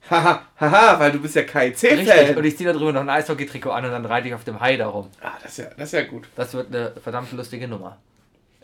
[0.08, 2.44] Haha, haha, weil du bist ja Richtig, und KIC-Fan.
[2.44, 4.76] ich ziehe da drüber noch ein Eishockey-Trikot an und dann reite ich auf dem Hai
[4.76, 5.08] darum.
[5.20, 6.26] Ah, das ist ja, das ist ja gut.
[6.36, 7.98] Das wird eine verdammt lustige Nummer.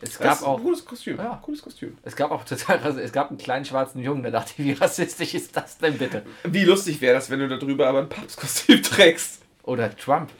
[0.00, 1.16] Es Das gab ist ein auch, cooles Kostüm.
[1.18, 1.40] Ja.
[1.42, 1.96] Cooles Kostüm.
[2.04, 5.34] es gab auch total, also es gab einen kleinen schwarzen Jungen, der dachte, wie rassistisch
[5.34, 6.22] ist das denn bitte?
[6.44, 9.42] Wie lustig wäre das, wenn du darüber aber ein Papstkostüm trägst.
[9.66, 10.30] Oder Trump.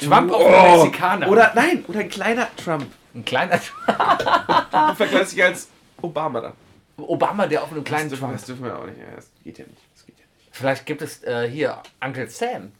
[0.00, 1.28] Trump auf Oh, einem Mexikaner.
[1.28, 2.86] Oder nein, oder ein kleiner Trump.
[3.14, 5.68] ein kleiner Du vergleichst dich als
[6.00, 6.52] Obama da.
[6.96, 8.32] Obama, der auf einem kleinen Das dürfen, Trump.
[8.38, 8.98] das dürfen wir auch nicht.
[8.98, 9.82] Ja, das geht ja nicht.
[9.94, 10.48] Das geht ja nicht.
[10.56, 12.72] Vielleicht gibt es äh, hier Uncle Sam.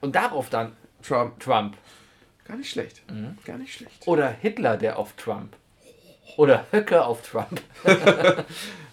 [0.00, 1.40] Und darauf dann Trump.
[1.40, 1.76] Trump.
[2.46, 3.02] Gar nicht schlecht.
[3.10, 3.36] Mhm.
[3.44, 4.06] Gar nicht schlecht.
[4.06, 5.56] Oder Hitler, der auf Trump.
[6.36, 7.60] Oder Höcke auf Trump.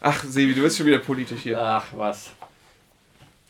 [0.01, 1.61] Ach, Sebi, du bist schon wieder politisch hier.
[1.61, 2.31] Ach, was.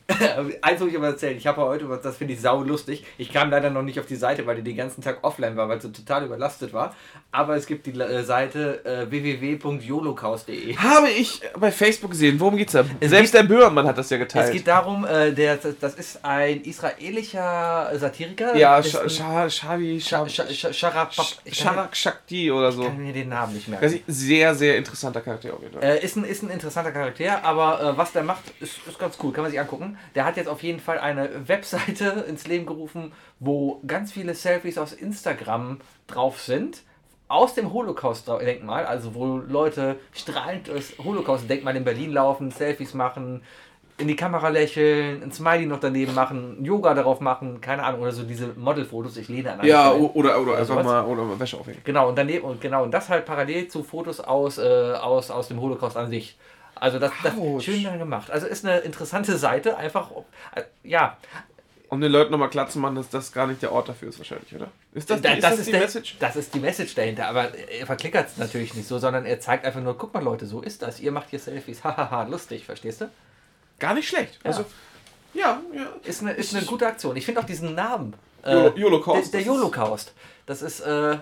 [0.62, 1.38] Eins muss ich aber erzählen.
[1.38, 3.06] Ich habe heute, das finde ich sau lustig.
[3.18, 5.68] Ich kam leider noch nicht auf die Seite, weil die den ganzen Tag offline war,
[5.68, 6.96] weil sie total überlastet war.
[7.32, 10.78] Aber es gibt die äh, Seite äh, www.jolocaust.de.
[10.78, 12.40] Habe ich bei Facebook gesehen.
[12.40, 12.86] Worum geht's da?
[13.02, 14.54] Es Selbst der Böhmermann hat das ja Es geteilt.
[14.54, 18.56] geht darum, äh, der, das ist ein israelischer Satiriker.
[18.56, 22.84] ja, Shavi, ich Sharak Shakti oder ich so.
[22.84, 23.94] kann mir den Namen nicht merken.
[23.94, 25.84] ich, sehr, sehr interessanter Charakter auf jeden Fall.
[25.84, 29.18] Äh, ist, ein, ist ein interessanter Charakter, aber äh, was der macht, ist, ist ganz
[29.22, 29.97] cool, kann man sich angucken.
[30.16, 34.78] Der hat jetzt auf jeden Fall eine Webseite ins Leben gerufen, wo ganz viele Selfies
[34.78, 36.84] aus Instagram drauf sind.
[37.30, 43.42] aus dem Holocaust-Denkmal, also wo Leute strahlend durchs Holocaust-Denkmal in Berlin laufen, Selfies machen,
[44.00, 48.12] in die Kamera lächeln, ein Smiley noch daneben machen, Yoga darauf machen, keine Ahnung, oder
[48.12, 50.02] so diese Modelfotos, ich lehne an Ja, Stein.
[50.14, 50.86] oder, oder einfach sowas.
[50.86, 51.82] mal oder mal Wäsche aufhängen.
[51.84, 55.48] Genau, und daneben, und genau, und das halt parallel zu Fotos aus, äh, aus, aus
[55.50, 56.38] dem Holocaust an sich.
[56.80, 58.30] Also das, das schön dann gemacht.
[58.32, 60.12] Also ist eine interessante Seite, einfach,
[60.56, 61.18] äh, ja,
[61.90, 64.18] Um den Leuten nochmal klar zu machen, dass das gar nicht der Ort dafür ist
[64.20, 64.68] wahrscheinlich, oder?
[64.94, 66.16] Ist das, Da- die, ist das, die der, Message?
[66.20, 69.64] Das ist die Message dahinter, aber er verklickert es natürlich nicht so, sondern er zeigt
[69.66, 71.00] einfach nur, guck mal Leute, so ist das.
[71.00, 73.10] Ihr macht hier Selfies, hahaha, lustig, verstehst du?
[73.80, 74.36] Gar nicht schlecht.
[74.44, 74.52] Ja.
[74.52, 74.66] Also,
[75.34, 75.88] ja, ja.
[76.04, 77.16] Ist eine, ist eine gute Aktion.
[77.16, 78.16] Ich finde auch diesen Namen.
[78.44, 80.14] Äh, Yolocaust, Der, der das ist- Holocaust.
[80.46, 81.18] Das ist, äh,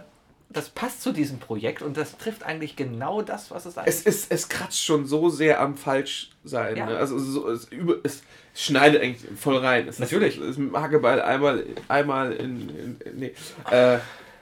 [0.50, 4.06] das passt zu diesem Projekt und das trifft eigentlich genau das, was es eigentlich Es,
[4.06, 6.78] ist, es kratzt schon so sehr am Falschsein.
[6.78, 6.86] Ja.
[6.86, 6.98] Ne?
[6.98, 8.22] Also so, es, über, es
[8.54, 9.88] schneidet eigentlich voll rein.
[9.88, 10.40] Es Natürlich.
[10.40, 12.70] Ist, es Hackeball einmal, einmal in.
[12.70, 13.34] in, in nee.
[13.70, 14.00] äh,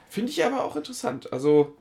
[0.10, 1.34] Finde ich aber auch interessant.
[1.34, 1.76] Also,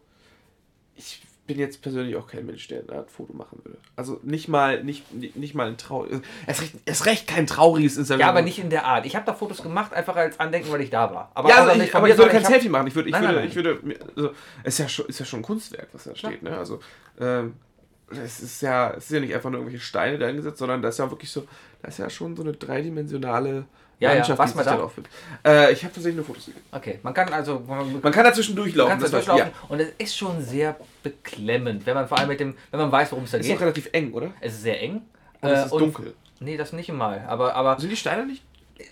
[0.97, 1.21] ich
[1.53, 3.77] bin jetzt persönlich auch kein Mensch, der da ein Foto machen würde.
[3.95, 6.07] Also nicht mal, nicht, nicht, mal ein Trau.
[6.47, 8.21] Es recht, es recht kein trauriges Instagram.
[8.21, 9.05] Ja, aber nicht in der Art.
[9.05, 11.31] Ich habe da Fotos gemacht, einfach als Andenken, weil ich da war.
[11.35, 12.87] Aber ja, also nicht ich, aber ich würde kein hab- Selfie machen.
[12.87, 13.81] Ich würde, ich Nein, würde, nein, ich würde,
[14.17, 14.31] also,
[14.65, 16.57] es ist ja schon, ist ja schon ein Kunstwerk, was da steht, ne?
[16.57, 16.81] Also,
[17.21, 17.55] ähm,
[18.11, 20.89] es ist ja, es ist ja nicht einfach nur irgendwelche Steine da eingesetzt, sondern da
[20.89, 21.47] ist ja wirklich so,
[21.83, 23.67] da ist ja schon so eine dreidimensionale
[23.99, 24.15] Ja, ja.
[24.17, 24.81] Landschaft, die mal sich da?
[24.83, 25.09] aufführt.
[25.45, 26.61] Äh, ich habe tatsächlich nur Fotos gesehen.
[26.73, 27.61] Okay, man kann also.
[27.67, 28.99] Man, Man kann dazwischen du durchlaufen.
[29.01, 32.81] das durchlaufen und es ist schon sehr beklemmend, wenn man vor allem mit dem, wenn
[32.81, 33.57] man weiß, worum es da Ist geht.
[33.57, 34.33] doch relativ eng, oder?
[34.41, 35.03] Es ist sehr eng.
[35.41, 36.15] Und es Äh, ist dunkel.
[36.41, 37.25] Nee, das nicht mal.
[37.29, 38.43] Aber, aber Sind die Steine nicht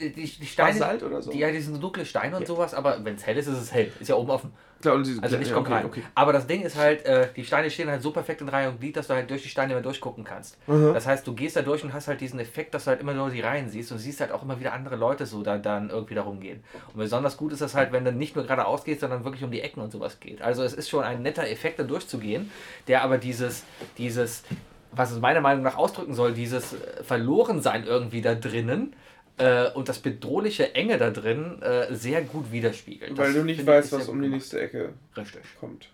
[0.01, 0.79] die, die Steine.
[0.79, 1.33] Basalt oder so?
[1.33, 2.47] Die, ja, die sind dunkle Steine und Ja.
[2.49, 3.91] sowas, aber wenn es hell ist, ist es hell.
[3.99, 4.53] Ist ja oben offen.
[4.81, 5.85] Klar, und diese, Also Licht ja, kommt okay, rein.
[5.85, 6.03] Okay.
[6.15, 8.81] Aber das Ding ist halt, äh, die Steine stehen halt so perfekt in Reihe und
[8.81, 10.57] Glied, dass du halt durch die Steine immer durchgucken kannst.
[10.67, 10.95] Mhm.
[10.95, 13.13] Das heißt, du gehst da durch und hast halt diesen Effekt, dass du halt immer
[13.13, 15.91] nur die Reihen siehst und siehst halt auch immer wieder andere Leute so da, dann
[15.91, 16.65] irgendwie da rumgehen.
[16.95, 19.51] Und besonders gut ist das halt, wenn du nicht nur geradeaus gehst, sondern wirklich um
[19.51, 20.41] die Ecken und sowas geht.
[20.41, 22.51] Also es ist schon ein netter Effekt, da durchzugehen,
[22.89, 23.65] der aber dieses,
[23.99, 24.45] dieses,
[24.93, 28.95] was es meiner Meinung nach ausdrücken soll, dieses äh, Verlorensein irgendwie da drinnen
[29.41, 33.17] äh, und das bedrohliche Enge da drin äh, sehr gut widerspiegelt.
[33.19, 35.43] Weil Das du nicht weißt, was um die nächste Ecke Richtig.
[35.59, 35.89] kommt.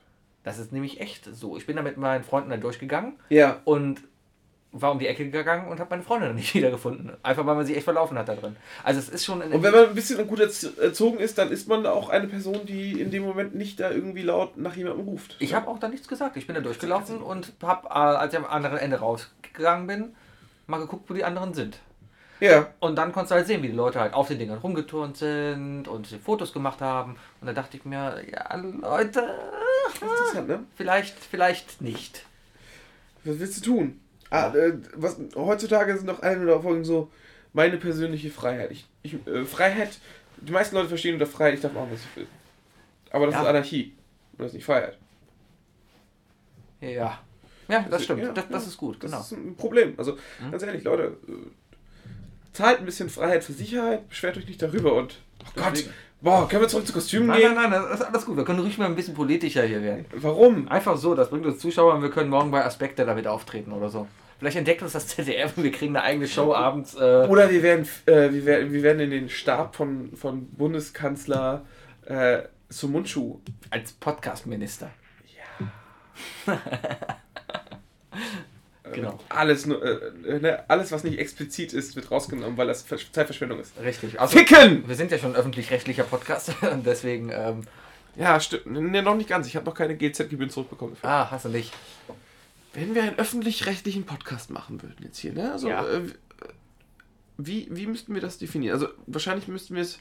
[0.44, 1.56] Das ist nämlich echt so.
[1.56, 3.60] Ich bin da mit meinen Freunden dann durchgegangen Ja.
[3.64, 4.00] und
[4.72, 7.12] war um die Ecke gegangen und habe meine Freundin dann nicht wiedergefunden.
[7.22, 8.56] Einfach weil man sich echt verlaufen hat da drin.
[8.84, 9.40] Also es ist schon...
[9.40, 12.60] Und wenn man ein bisschen gut erz- erzogen ist, dann ist man auch eine Person,
[12.66, 15.36] die in dem Moment nicht da irgendwie laut nach jemandem ruft.
[15.38, 16.36] ich habe auch da nichts gesagt.
[16.36, 20.14] Ich bin da durchgelaufen und habe, äh, als ich am anderen Ende rausgegangen bin,
[20.66, 21.78] mal geguckt, wo die anderen sind.
[22.40, 22.72] Ja.
[22.80, 25.88] Und dann konntest du halt sehen, wie die Leute halt auf den Dingern rumgeturnt sind
[25.88, 27.16] und Fotos gemacht haben.
[27.40, 29.34] Und da dachte ich mir, ja, Leute,
[30.00, 30.64] Interessant, ne?
[30.76, 32.26] vielleicht, vielleicht nicht.
[33.24, 34.00] Was willst du tun?
[34.30, 37.10] Ah, äh, was, heutzutage sind noch eine der Folgen so
[37.52, 38.70] meine persönliche Freiheit.
[38.70, 39.98] Ich, ich, äh, Freiheit,
[40.36, 42.26] die meisten Leute verstehen unter Freiheit, ich darf machen, was ich will.
[43.10, 43.42] Aber das Ja.
[43.42, 43.94] ist Anarchie.
[44.32, 44.98] Und das ist nicht Freiheit.
[46.80, 47.18] Ja.
[47.68, 48.22] Ja, das stimmt.
[48.22, 48.68] Ja, das, das ja.
[48.68, 49.22] ist gut, Das genau.
[49.22, 49.94] ist ein Problem.
[49.96, 50.50] Also, Mhm.
[50.50, 51.32] ganz ehrlich, Leute, äh,
[52.56, 55.20] zahlt ein bisschen Freiheit für Sicherheit, beschwert euch nicht darüber und.
[55.44, 55.84] Oh Gott,
[56.20, 57.54] boah, können wir zurück zu Kostümen Nein, gehen?
[57.54, 58.36] nein, nein, das ist alles gut.
[58.36, 60.06] Wir können ruhig mal ein bisschen politischer hier werden.
[60.16, 60.68] Warum?
[60.68, 63.88] Einfach so, das bringt uns Zuschauer und wir können morgen bei Aspekte damit auftreten oder
[63.90, 64.08] so.
[64.38, 66.94] Vielleicht entdeckt uns das ZDF und wir kriegen eine eigene Show abends.
[66.94, 71.64] Äh, Oder wir werden, äh, wir werden, wir werden in den Stab von, von Bundeskanzler
[72.04, 73.40] äh, Sumunchu.
[73.70, 74.90] als Podcast-Minister.
[78.92, 79.18] Genau.
[79.28, 83.60] Alles, nur, äh, ne, alles, was nicht explizit ist, wird rausgenommen, weil das Ver- Zeitverschwendung
[83.60, 83.72] ist.
[83.82, 84.20] Richtig.
[84.20, 84.86] Also, Ficken!
[84.88, 87.30] wir sind ja schon ein öffentlich-rechtlicher Podcast und deswegen.
[87.32, 87.62] Ähm,
[88.16, 88.66] Ja, stimmt.
[88.66, 89.46] Ne, noch nicht ganz.
[89.46, 90.94] Ich habe noch keine GZ-Gebühren zurückbekommen.
[90.94, 91.08] Dafür.
[91.10, 91.72] ah, hast du nicht.
[92.72, 95.52] Wenn wir einen öffentlich-rechtlichen Podcast machen würden jetzt hier, ne?
[95.52, 95.86] Also, Ja.
[95.86, 96.02] äh,
[97.38, 98.74] wie, wie müssten wir das definieren?
[98.74, 99.98] Also, wahrscheinlich müssten wir es,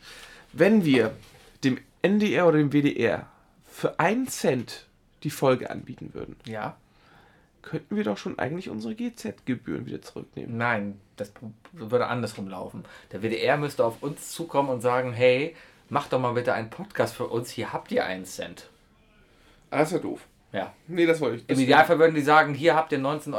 [0.53, 1.11] wenn wir
[1.63, 3.27] dem NDR oder dem WDR
[3.69, 4.85] für einen Cent
[5.23, 6.77] die Folge anbieten würden, Ja.
[7.65, 10.55] Könnten wir doch schon eigentlich unsere GZ-Gebühren wieder zurücknehmen.
[10.57, 11.33] Nein, das
[11.73, 12.85] würde andersrum laufen.
[13.11, 15.55] Der WDR müsste auf uns zukommen und sagen: Hey,
[15.89, 17.49] mach doch mal bitte einen Podcast für uns.
[17.49, 18.69] Hier habt ihr einen Cent.
[19.71, 20.21] Ah, das ist ja doof.
[20.51, 20.71] Ja.
[20.87, 21.41] Nee, das wollte ich.
[21.43, 23.33] Im Das- Idealfall würden die sagen, hier habt ihr 19,95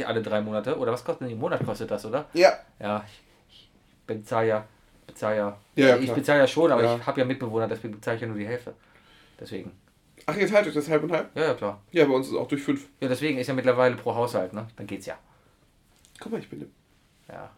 [0.00, 0.76] Euro alle drei Monate.
[0.78, 2.24] Oder was kostet denn im Monat kostet das, oder?
[2.32, 2.52] Ja.
[2.80, 3.70] Ja, ich, ich
[4.06, 4.64] bezahle ja,
[5.06, 5.56] bezahle ja.
[5.76, 8.28] Ja, ja, ich bezahle ja schon, aber ich habe ja Mitbewohner, deswegen bezahle ich ja
[8.28, 8.74] nur die Hälfte.
[9.38, 9.70] Deswegen.
[10.26, 11.34] Ach, ihr teilt euch das halb und halb?
[11.36, 11.80] Ja, ja, klar.
[11.90, 12.86] Ja, bei uns ist es auch durch fünf.
[13.00, 14.66] Ja, deswegen ist ja mittlerweile pro Haushalt, ne?
[14.76, 15.14] Dann geht's ja.
[16.20, 16.70] Guck mal, ich bin.
[17.28, 17.50] Ja.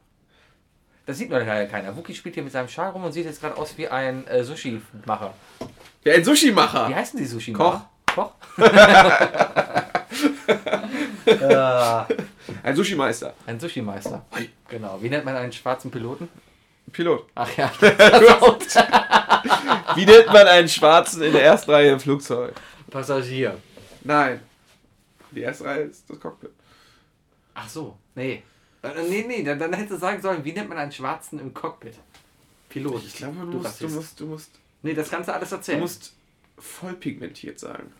[1.07, 1.95] Das sieht nur leider keiner.
[1.97, 4.43] Wookie spielt hier mit seinem Schal rum und sieht jetzt gerade aus wie ein äh,
[4.43, 5.35] Sushi-Macher.
[6.05, 6.89] Ja, ein Sushi-Macher!
[6.89, 7.81] Wie heißen die sushi Koch.
[8.15, 8.33] Koch?
[11.27, 12.09] ja,
[12.63, 13.35] Ein Sushi-Meister.
[13.47, 14.25] ein Sushi-Meister.
[14.33, 14.49] Hi.
[14.69, 14.99] Genau.
[15.03, 16.29] Wie nennt man einen schwarzen Piloten?
[16.93, 17.27] Pilot.
[17.35, 17.71] Ach ja.
[19.97, 22.55] Wie nennt man einen Schwarzen in der ersten Reihe im Flugzeug?
[22.91, 23.59] Passagier.
[24.03, 24.41] Nein.
[25.31, 26.51] Die erste Reihe ist das Cockpit.
[27.55, 28.43] Ach so, nee.
[28.83, 31.53] Äh, nee, nee, dann, dann hättest du sagen sollen, wie nennt man einen Schwarzen im
[31.55, 31.95] Cockpit?
[32.69, 33.03] Pilot.
[33.05, 34.51] Ich glaube, du, Du musst, du musst, du musst,
[34.83, 35.81] Nee, das kannst du alles du erzählen.
[35.81, 36.13] musst
[36.59, 37.93] voll pigmentiert sagen.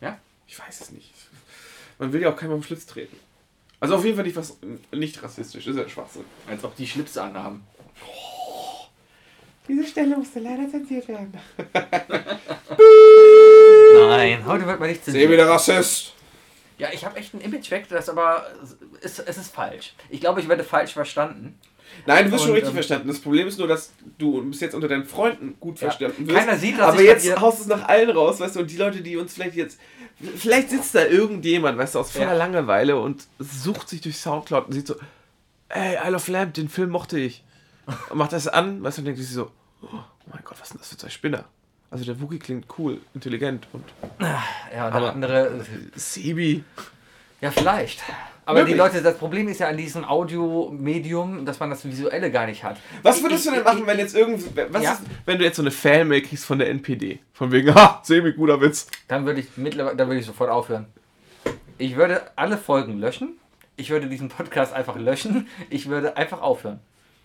[0.00, 0.18] Ja?
[0.46, 1.12] Ich weiß es nicht.
[1.98, 3.16] Man will ja auch keinem am Schlitz treten.
[3.78, 4.56] Also auf jeden Fall nicht was
[4.92, 6.24] nicht rassistisch, ist ja Schwachsinn.
[6.48, 7.62] Als ob die Schlipse anhaben.
[9.68, 11.32] Diese Stelle musste leider zensiert werden.
[14.08, 16.14] Nein, heute wird man nicht Seh wieder Rassist.
[16.78, 18.46] Ja, ich habe echt ein Image weg, das aber
[19.02, 19.94] ist, es ist falsch.
[20.08, 21.58] Ich glaube, ich werde falsch verstanden.
[22.06, 23.08] Nein, du wirst schon richtig ähm, verstanden.
[23.08, 25.88] Das Problem ist nur, dass du bis jetzt unter deinen Freunden gut Ja.
[25.88, 26.38] verstanden wirst.
[26.38, 28.76] Keiner sieht, dass Aber jetzt haust du es nach allen raus, weißt du, und die
[28.76, 29.78] Leute, die uns vielleicht jetzt.
[30.36, 32.32] Vielleicht sitzt da irgendjemand, weißt du, aus voller Ja.
[32.34, 34.94] Langeweile und sucht sich durch Soundcloud und sieht so,
[35.68, 37.42] ey, Isle of Lamp, den Film mochte ich.
[38.10, 39.50] Und macht das an, weißt du, und denkt sich so,
[39.82, 39.88] oh
[40.32, 41.44] mein Gott, was sind das für zwei Spinner?
[41.90, 43.84] Also der Wookie klingt cool, intelligent und
[44.74, 45.64] Ja, und der andere.
[45.96, 46.62] Sebi.
[47.40, 48.02] Ja, vielleicht.
[48.46, 48.74] Aber Möglich.
[48.74, 52.62] die Leute, das Problem ist ja an diesem Audio-Medium, dass man das Visuelle gar nicht
[52.64, 52.76] hat.
[53.02, 54.92] Was würdest Ich- du denn ich- machen, wenn jetzt irgend, was Ja.
[54.92, 57.20] ist, wenn du jetzt so eine Fanmail kriegst von der NPD?
[57.32, 58.88] Von wegen, ha, Sebi, guter Witz.
[59.08, 60.86] Dann würde ich mittlerweile, dann würde ich sofort aufhören.
[61.78, 63.38] Ich würde alle Folgen löschen.
[63.76, 65.48] Ich würde diesen Podcast einfach löschen.
[65.70, 66.80] Ich würde einfach aufhören.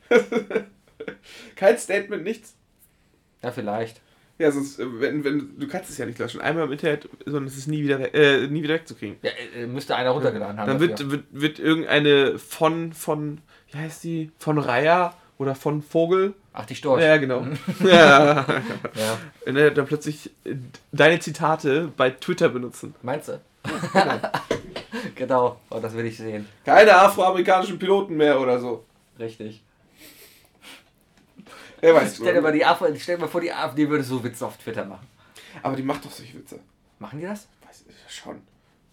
[1.56, 2.56] Kein Statement, nichts.
[3.42, 4.02] Ja, vielleicht.
[4.38, 6.42] Ja, sonst, äh, wenn, wenn, du kannst es ja nicht löschen.
[6.42, 9.18] Einmal im Internet, sondern es ist nie wieder, äh, nie wieder wegzukriegen.
[9.22, 10.68] Ja, äh, müsste einer runtergeladen haben.
[10.68, 13.40] Dann wird, wird, wird irgendeine von, von,
[13.72, 14.32] wie heißt die?
[14.38, 16.34] Von Reiher oder von Vogel.
[16.52, 17.02] Ach, die Storch.
[17.02, 17.46] Ja, genau.
[17.84, 18.46] ja.
[18.96, 19.52] Ja.
[19.52, 20.56] Ne, dann plötzlich äh,
[20.92, 22.94] deine Zitate bei Twitter benutzen.
[23.04, 23.40] Meinst du?
[25.16, 25.60] genau.
[25.70, 26.48] Oh, das will ich sehen.
[26.66, 28.84] Keine afroamerikanischen Piloten mehr oder so.
[29.18, 29.62] Richtig.
[31.86, 32.16] Wer weiß.
[32.16, 34.58] Stell dir, mal die AfD, stell dir mal vor, die AfD würde so Witze auf
[34.58, 35.08] Twitter machen.
[35.62, 36.60] Aber die macht doch solche Witze.
[36.98, 37.48] Machen die das?
[37.64, 38.42] Weiß ich, schon.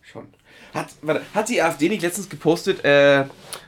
[0.03, 0.29] Schon.
[0.75, 3.25] Hat, warte, hat die AfD nicht letztens gepostet, äh,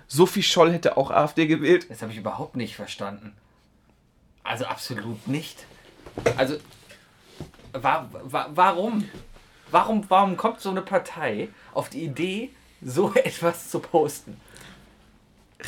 [0.09, 1.87] Sophie Scholl hätte auch AfD gewählt?
[1.89, 3.35] Das habe ich überhaupt nicht verstanden.
[4.43, 5.65] Also absolut nicht.
[6.37, 6.59] Also,
[7.73, 9.09] wa wa warum?
[9.71, 12.51] Warum, warum kommt so eine Partei auf die Idee,
[12.83, 14.39] so etwas zu posten?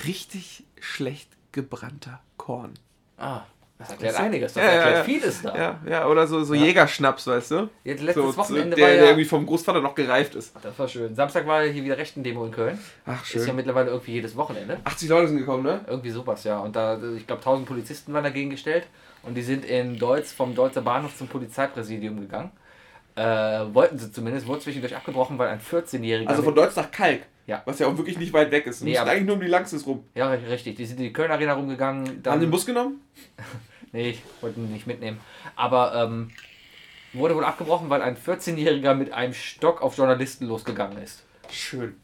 [0.04, 2.74] Richtig schlecht gebrannter Korn.
[3.18, 3.42] Ah,
[3.78, 4.52] das erklärt einiges.
[4.54, 5.04] Das Ja, ja, erklärt ja.
[5.04, 5.56] vieles da.
[5.56, 6.64] Ja, ja, oder so, so Ja.
[6.64, 7.68] Jägerschnaps, weißt du?
[7.84, 9.04] Jetzt letztes So, Wochenende der, war der ja...
[9.10, 10.54] irgendwie vom Großvater noch gereift ist.
[10.62, 11.14] Das war schön.
[11.14, 12.78] Samstag war hier wieder Rechten-Demo in Köln.
[13.04, 13.56] Ach, Ist ja schön.
[13.56, 14.78] mittlerweile irgendwie jedes Wochenende.
[14.84, 15.80] 80 Leute sind gekommen, ne?
[15.86, 16.58] Irgendwie sowas, ja.
[16.60, 18.86] Und da, ich glaube, 1000 Polizisten waren dagegen gestellt.
[19.22, 22.52] Und die sind in Deutz vom Deutzer Bahnhof zum Polizeipräsidium gegangen.
[23.16, 23.22] Äh,
[23.74, 26.28] wollten sie zumindest, wurde zwischendurch abgebrochen, weil ein 14-Jähriger.
[26.28, 27.22] Also von Deutsch nach Kalk.
[27.46, 27.62] Ja.
[27.64, 28.80] Was ja auch wirklich nicht weit weg ist.
[28.80, 30.04] Die Nee, aber- eigentlich nur um die Langsys rum.
[30.14, 30.76] ja, richtig.
[30.76, 32.22] Die sind in die Köln Arena rumgegangen.
[32.22, 33.00] Dann, Haben den Bus genommen?
[33.92, 35.20] Nee, ich wollte ihn nicht mitnehmen.
[35.54, 36.30] Aber ähm,
[37.14, 41.22] wurde wohl abgebrochen, weil ein 14-Jähriger mit einem Stock auf Journalisten losgegangen ist.
[41.50, 41.94] Schön.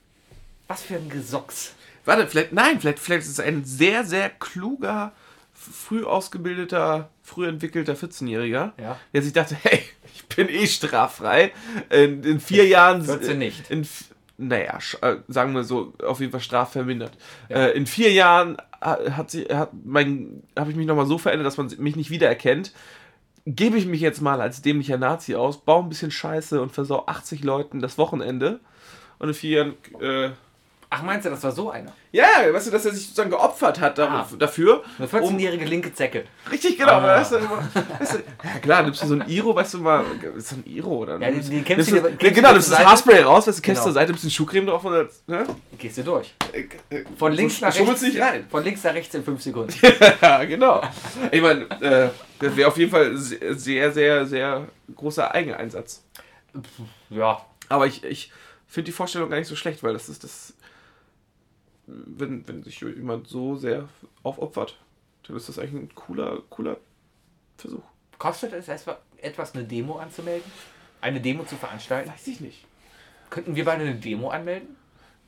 [0.69, 1.75] Was für ein Gesocks.
[2.07, 5.13] Warte, vielleicht, nein, vielleicht, vielleicht ist es ein sehr, sehr kluger,
[5.53, 8.99] früh ausgebildeter, früh entwickelter 14-Jähriger, Ja.
[9.13, 9.83] der sich dachte, hey,
[10.15, 11.53] ich bin eh straffrei.
[11.91, 13.05] In, in vier Jahren.
[13.05, 13.71] 14 nicht.
[13.71, 13.87] In,
[14.39, 17.13] naja, äh, sagen wir so, auf jeden Fall strafvermindert.
[17.49, 17.67] Ja.
[17.67, 21.47] Äh, in vier Jahren ha- hat sie, hat mein, habe ich mich nochmal so verändert,
[21.47, 22.73] dass man mich nicht wiedererkennt.
[23.45, 27.07] Gebe ich mich jetzt mal als dämlicher Nazi aus, baue ein bisschen Scheiße und versau
[27.07, 28.61] 80 Leuten das Wochenende.
[29.19, 30.31] Und in vier Jahren äh,
[30.95, 31.91] Ach, meinst du, das war so einer?
[32.13, 34.29] ja, weißt du, dass er sich sozusagen geopfert hat Ah.
[34.39, 34.85] dafür.
[34.99, 36.25] Eine 14-jährige linke Zecke.
[36.51, 36.93] Richtig, genau.
[36.93, 37.17] Ah.
[37.19, 40.05] Weißt du, weißt du, ja klar, nimmst du so ein Iro, weißt du mal,
[40.37, 42.69] ist so ein Iro oder Ja, nimmst- die kämpfst nimmst du kämpfst genau, du nimmst
[42.69, 42.87] zur das.
[42.87, 43.85] Haarspray raus, weißt du, kämpfst Genau.
[43.85, 45.47] zur Seite, ein bisschen Schuhcreme drauf und ne?
[45.79, 46.35] Gehst du durch.
[46.53, 48.01] Äh, äh, Von links so nach rechts.
[48.01, 48.47] du nicht rein.
[48.51, 49.73] Von links nach rechts in 5 Sekunden.
[50.21, 50.83] ja, genau.
[51.31, 56.03] Ich meine, äh, das wäre auf jeden Fall se- sehr, sehr, sehr großer Eigeneinsatz.
[57.09, 57.41] ja.
[57.71, 58.31] Aber ich, ich
[58.69, 60.53] finde die Vorstellung gar nicht so schlecht, weil das ist das,
[62.07, 63.89] wenn, wenn sich jemand so sehr
[64.23, 64.79] aufopfert,
[65.27, 66.77] dann ist das eigentlich ein cooler, cooler
[67.57, 67.83] Versuch.
[68.19, 70.51] Kostet es etwa- etwas, eine Demo anzumelden?
[71.01, 72.11] Eine Demo zu veranstalten?
[72.11, 72.65] Weiß ich nicht.
[73.31, 74.77] Könnten wir beide eine Demo anmelden?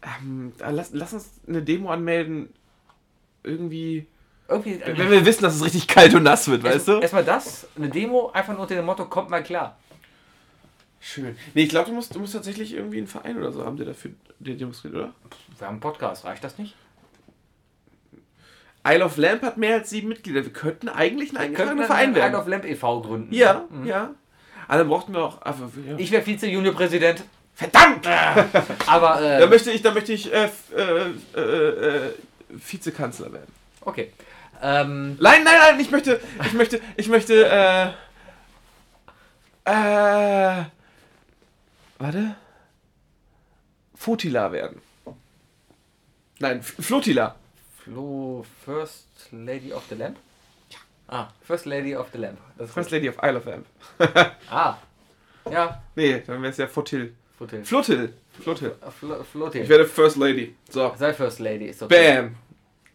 [0.03, 2.53] Ähm, da lass, lass uns eine Demo anmelden,
[3.43, 4.07] irgendwie,
[4.49, 4.81] Irgendwie.
[4.85, 7.01] wenn wir wissen, dass es richtig kalt und nass wird, weißt du?
[7.01, 9.79] Erstmal das, eine Demo, einfach nur unter dem Motto, kommt mal klar.
[11.07, 11.37] Schön.
[11.53, 13.85] Nee, ich glaube, du musst, du musst tatsächlich irgendwie einen Verein oder so haben, der
[13.87, 15.13] dafür demonstriert, oder?
[15.59, 16.75] Wir haben einen Podcast, reicht das nicht?
[18.87, 20.43] Isle of Lamp hat mehr als sieben Mitglieder.
[20.45, 22.35] Wir könnten eigentlich einen Verein Verein werden.
[22.35, 23.03] auf Lamp e.V.
[23.03, 23.35] gründen.
[23.35, 23.87] Ja, Mhm.
[23.87, 24.15] ja.
[24.67, 25.43] Aber dann brauchten wir auch.
[25.43, 25.97] Aber, ja.
[25.99, 27.23] Ich wäre Vize-Junior-Präsident,
[27.55, 28.07] Verdammt!
[28.87, 32.13] aber Da äh, möchte ich, da möchte ich äh, äh, äh, äh,
[32.49, 33.53] Vizekanzler werden.
[33.83, 34.11] okay.
[34.63, 37.89] Ähm, Nein, nein, nein, ich möchte, ich möchte, ich möchte, äh,
[39.71, 40.65] äh,
[42.05, 42.37] warte.
[43.95, 44.81] Fotila werden.
[46.39, 47.37] Nein, Flotila.
[47.83, 50.19] Flo, First Lady of the Lamp?
[50.71, 50.79] Ja.
[51.09, 52.39] Ah, First Lady of the Lamp.
[52.67, 53.67] First Lady of Isle of Lamp.
[54.51, 54.77] Ah.
[55.51, 57.15] Ja, Nee, dann wäre es ja Flotil.
[57.37, 57.65] Flotil.
[57.65, 58.15] Flotil.
[58.41, 58.69] Flotil.
[58.81, 59.69] Äh, Flo Ich Flotil.
[59.69, 60.55] werde First Lady.
[60.71, 60.95] So.
[60.99, 62.17] Sei First Lady, ist okay.
[62.23, 62.37] Bam.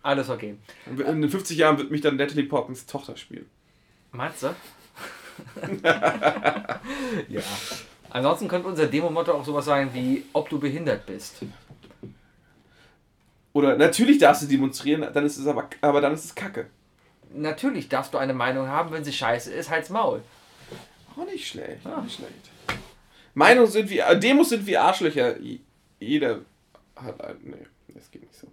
[0.01, 0.57] Alles okay.
[0.87, 3.49] In 50 Jahren wird mich dann Natalie Portmans Tochter spielen.
[4.11, 4.47] Meinst du?
[7.29, 7.41] ja.
[8.09, 11.37] Ansonsten könnte unser Demo-Motto auch sowas sein wie, ob du behindert bist.
[13.53, 16.67] Oder natürlich darfst du demonstrieren, dann ist es aber, aber dann ist es Kacke.
[17.33, 20.21] Natürlich darfst du eine Meinung haben, wenn sie scheiße ist, halt's Maul.
[21.15, 21.85] Auch nicht schlecht.
[21.85, 22.01] Ah.
[22.01, 22.49] Nicht schlecht.
[23.33, 25.35] Meinungen sind wie, äh, Demos sind wie Arschlöcher.
[25.99, 26.39] Jeder
[26.95, 28.47] hat ein, nee, das geht nicht so.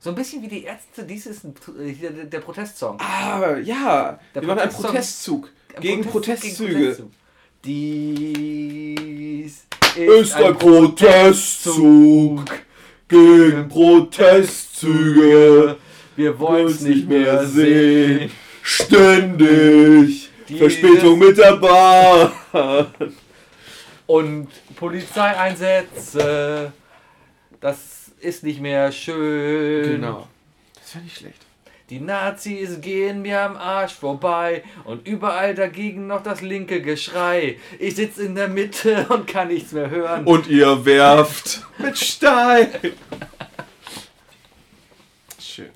[0.00, 3.00] So ein bisschen wie die Ärzte, dies ist ein, äh, der, Protestsong.
[3.00, 6.68] Aber ja, Der wir machen einen Protestzug gegen Protestzug Protestzüge.
[6.68, 7.10] gegen Protestzug.
[7.64, 9.64] Dies
[9.96, 12.44] Ist ein Protestzug
[13.08, 15.76] gegen Protestzüge.
[16.16, 18.30] Wir wollen's nicht mehr sehen.
[18.62, 20.30] Ständig.
[20.48, 22.30] Dieses- Verspätung mit der Bahn.
[24.06, 26.72] Und Polizeieinsätze.
[27.60, 27.78] Das
[28.20, 30.00] ist nicht mehr schön.
[30.00, 30.28] Genau.
[30.80, 31.44] Das wäre nicht schlecht.
[31.90, 37.58] Die Nazis gehen mir am Arsch vorbei und überall dagegen noch das linke Geschrei.
[37.78, 40.26] Ich sitze in der Mitte und kann nichts mehr hören.
[40.26, 42.68] Und ihr werft mit Stein.
[45.40, 45.70] Schön.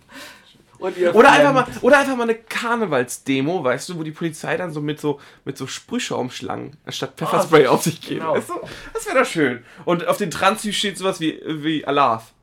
[0.78, 4.82] Oder einfach, mal, oder einfach mal eine Karnevalsdemo, weißt du, wo die Polizei dann so
[4.82, 8.18] mit so, mit so Sprühschaumschlangen anstatt Pfefferspray auf sich geht.
[8.18, 8.34] genau.
[8.34, 8.54] Weißt du?
[8.92, 9.64] Das wäre doch schön.
[9.86, 12.34] Und auf den Transys steht sowas wie, wie Alarv.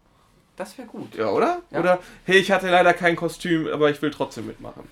[0.60, 1.16] Das wäre gut.
[1.16, 1.62] Ja, oder?
[1.72, 1.80] Ja.
[1.80, 4.84] Oder, hey, ich hatte leider kein Kostüm, aber ich will trotzdem mitmachen.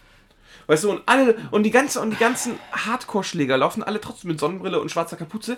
[0.66, 4.40] Weißt du, und alle, und die ganzen, und die ganzen Hardcore-Schläger laufen alle trotzdem mit
[4.40, 5.58] Sonnenbrille und schwarzer Kapuze,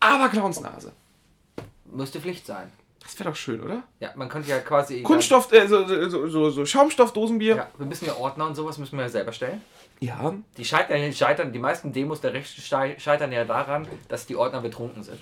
[0.00, 0.92] aber Clownsnase.
[1.84, 2.70] Müsste Pflicht sein.
[3.00, 3.84] Das wäre doch schön, oder?
[4.00, 5.02] Ja, man könnte ja quasi.
[5.02, 7.54] Kunststoff, äh, so, so, so, so Schaumstoffdosenbier.
[7.56, 9.62] Ja, wir müssen ja Ordner und sowas müssen wir ja selber stellen.
[10.00, 10.34] ja.
[10.56, 14.60] Die scheitern, scheitern, die meisten Demos der Rechte schei- scheitern ja daran, dass die Ordner
[14.62, 15.20] betrunken sind.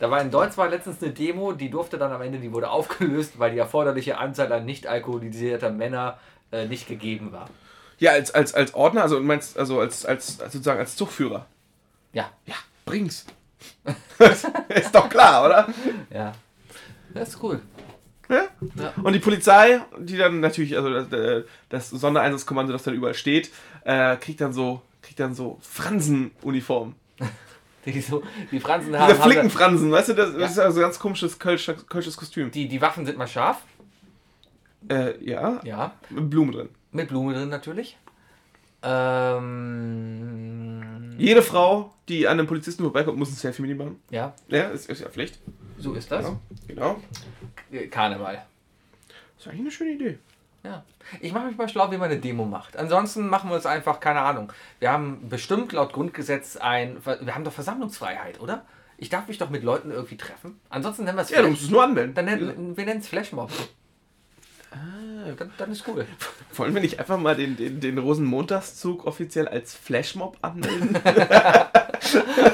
[0.00, 2.68] Da war in Deutsch war letztens eine Demo, die durfte dann am Ende, die wurde
[2.70, 6.18] aufgelöst, weil die erforderliche Anzahl an nicht alkoholisierter Männer
[6.52, 7.48] äh, nicht gegeben war.
[7.98, 11.46] Ja, als, als, als Ordner, also meinst, also als, als, als sozusagen als Zugführer.
[12.12, 13.24] Ja, Ja, bring's.
[14.68, 15.68] ist doch klar, oder?
[16.10, 16.32] ja.
[17.14, 17.60] Das ist cool.
[18.28, 18.44] Ja?
[18.74, 18.92] Ja.
[19.02, 23.50] Und die Polizei, die dann natürlich, also das, äh, das Sondereinsatzkommando, das dann überall steht,
[23.84, 26.96] äh, kriegt dann so, kriegt dann so Fransenuniform.
[27.92, 30.46] Die, so, die Fransen Diese haben, haben Flickenfransen, weißt du, das, das Ja.
[30.46, 32.50] ist also ein ganz komisches kölsches, kölsches Kostüm.
[32.50, 33.62] die, die Waffen sind mal scharf.
[34.88, 35.94] Äh, ja, Ja.
[36.10, 36.68] mit Blume drin.
[36.92, 37.96] Mit Blume drin natürlich.
[39.74, 44.00] Ähm, Jede Frau, die an einem Polizisten vorbeikommt, muss ein Selfie mit ihm machen.
[44.10, 45.38] ja, Ja, ist, ist ja Pflicht.
[45.78, 46.26] so ist das.
[46.68, 47.00] Genau.
[47.70, 47.88] genau.
[47.90, 48.44] Karneval.
[49.38, 50.18] ist eigentlich eine schöne Idee.
[50.64, 50.82] Ja.
[51.20, 52.76] Ich mache mich mal schlau, wie man eine Demo macht.
[52.76, 54.52] Ansonsten machen wir uns einfach, keine Ahnung.
[54.80, 56.96] Wir haben bestimmt laut Grundgesetz ein.
[57.04, 58.64] Wir haben doch Versammlungsfreiheit, oder?
[58.96, 60.60] Ich darf mich doch mit Leuten irgendwie treffen.
[60.70, 62.14] Ansonsten nennen wir es Ja, du musst es nur anmelden.
[62.14, 63.50] Dann nennen, wir nennen es Flashmob.
[65.38, 66.06] Dann, dann ist cool.
[66.54, 70.96] Wollen wir nicht einfach mal den, den, den Rosenmontagszug offiziell als Flashmob anmelden?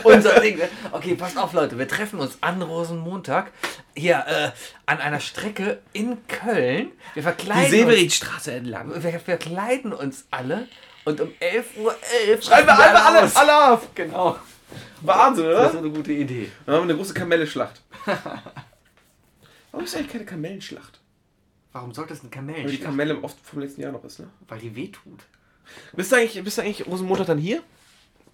[0.04, 0.56] Unser Ding.
[0.58, 0.68] ne?
[0.92, 1.78] Okay, passt auf, Leute.
[1.78, 3.50] Wir treffen uns an Rosenmontag
[3.96, 4.50] hier äh,
[4.86, 6.92] an einer Strecke in Köln.
[7.14, 7.70] Wir Die verkleiden uns.
[7.70, 9.02] Severinstraße entlang.
[9.02, 10.68] Wir verkleiden uns alle
[11.04, 11.96] und um 11.11 Uhr
[12.42, 13.36] Schreiben wir alle, alle, aus.
[13.36, 13.88] alle auf!
[13.94, 14.38] Genau.
[15.00, 15.72] Wahnsinn, Das ist oder?
[15.72, 16.52] so eine gute Idee.
[16.66, 17.80] Dann haben wir eine große Kamelleschlacht.
[19.72, 20.99] Warum ist eigentlich keine Kamellenschlacht?
[21.72, 22.80] Warum sollte es ein Weil die Kamellen?
[22.80, 24.28] Kamelle oft vom letzten Jahr noch ist, ne?
[24.48, 25.20] Weil die wehtut.
[25.92, 27.62] Bist du eigentlich, bist du eigentlich Rosenmontag dann hier?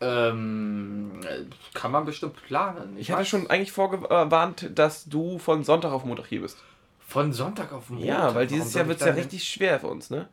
[0.01, 2.97] Ähm, äh, kann man bestimmt planen.
[2.99, 3.29] Ich hatte weiß.
[3.29, 6.59] schon eigentlich vorgewarnt, dass du von Sonntag auf Montag hier bist.
[7.07, 8.07] Von Sonntag auf Montag.
[8.07, 10.29] Ja, weil Warum dieses soll Jahr ich wird es ja richtig schwer für uns, ne?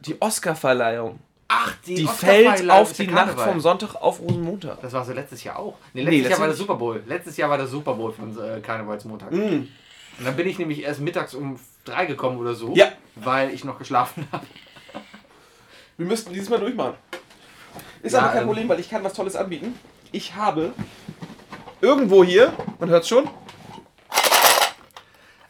[0.00, 1.18] Die Oscarverleihung.
[1.48, 4.80] Ach, die, Die fällt auf die Nacht vom Sonntag auf Rosenmontag.
[4.80, 5.76] Das war so letztes Jahr auch.
[5.92, 7.02] Nee, Nee, letztes Jahr letztes war Jahr der Super Bowl.
[7.06, 9.32] Letztes Jahr war der Super Bowl von äh, Karnevalsmontag.
[9.32, 9.68] Mm.
[10.18, 12.74] Und dann bin ich nämlich erst mittags um drei gekommen oder so.
[12.74, 12.92] Ja.
[13.16, 14.46] Weil ich noch geschlafen habe.
[15.96, 16.94] Wir müssten dieses Mal durchmachen.
[18.02, 19.78] Ist Ja, aber kein ähm, Problem, weil ich kann was Tolles anbieten.
[20.10, 20.72] Ich habe
[21.80, 23.28] irgendwo hier, man hört schon,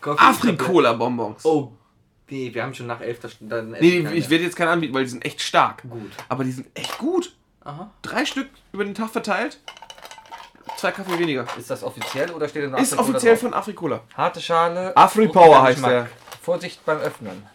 [0.00, 1.44] Afrikola-Bonbons.
[1.44, 1.72] Oh,
[2.28, 3.20] nee, wir haben schon nach elf.
[3.40, 5.82] Dann Nee, ich werde jetzt keinen anbieten, weil die sind echt stark.
[5.88, 6.10] Gut.
[6.28, 7.34] Aber die sind echt gut.
[7.64, 7.92] Aha.
[8.02, 9.60] Drei Stück über den Tag verteilt.
[10.82, 11.46] Zwei Kaffee weniger.
[11.56, 13.40] Ist das offiziell oder steht da nur Ist Afrikola offiziell drauf?
[13.42, 14.00] von Afrikola.
[14.16, 14.96] Harte Schale.
[14.96, 16.08] Afri fruchtiger Power heißt der.
[16.42, 17.46] Vorsicht beim Öffnen.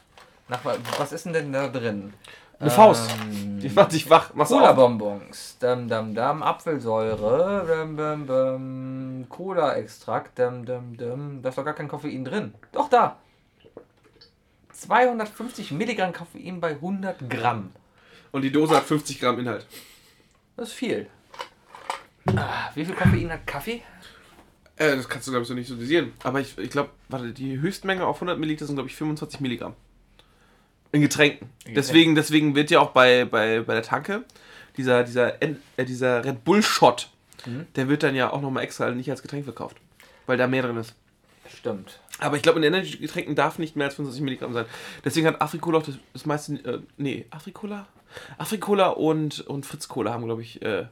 [0.48, 0.62] Nach,
[0.98, 2.14] was ist denn denn da drin?
[2.58, 3.12] Eine Faust.
[3.30, 4.32] Die macht dich wach.
[4.34, 4.48] Auf.
[4.48, 11.42] Cola-Bonbons, dam, dam, dam, Apfelsäure, dam, dam, dam, Cola-Extrakt, dam, dam, dam.
[11.42, 12.54] Da ist doch gar kein Koffein drin.
[12.72, 13.18] Doch, da.
[14.72, 17.74] 250 Milligramm Koffein bei 100 Gramm.
[18.32, 19.68] Und die Dose hat 50 Gramm Inhalt.
[20.56, 21.10] Das ist viel.
[22.36, 23.82] Ah, wie viel Koffein hat Kaffee?
[24.76, 26.14] Äh, das kannst du, glaube ich, so nicht so dosieren.
[26.24, 29.74] Aber ich, ich glaube, warte, die Höchstmenge auf 100 Milliliter sind, glaube ich, 25 Milligramm.
[30.92, 31.50] In Getränken.
[31.66, 34.24] In Deswegen, deswegen wird ja auch bei, bei, bei der Tanke
[34.78, 35.56] dieser, dieser, äh,
[35.86, 37.10] dieser Red Bull Shot,
[37.46, 37.68] Mhm.
[37.76, 39.78] der wird dann ja auch nochmal extra nicht als Getränk verkauft.
[40.26, 40.96] Weil da mehr drin ist.
[41.56, 42.00] Stimmt.
[42.20, 44.66] Aber ich glaube, in Energy-Getränken darf nicht mehr als 25 Milligramm sein.
[45.06, 46.54] Deswegen hat Afrikola auch das, das meiste.
[46.56, 47.86] Äh, nee, Afrikola?
[48.40, 50.88] Afrikola und, und Fritz Cola haben, glaube ich, äh,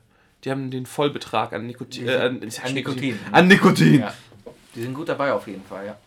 [0.46, 2.08] die haben den Vollbetrag an Nikotin.
[2.08, 3.20] Äh, an, An Nikotin.
[3.32, 4.00] An Nikotin.
[4.02, 4.14] Ja.
[4.76, 5.98] Die sind gut dabei auf jeden Fall, ja.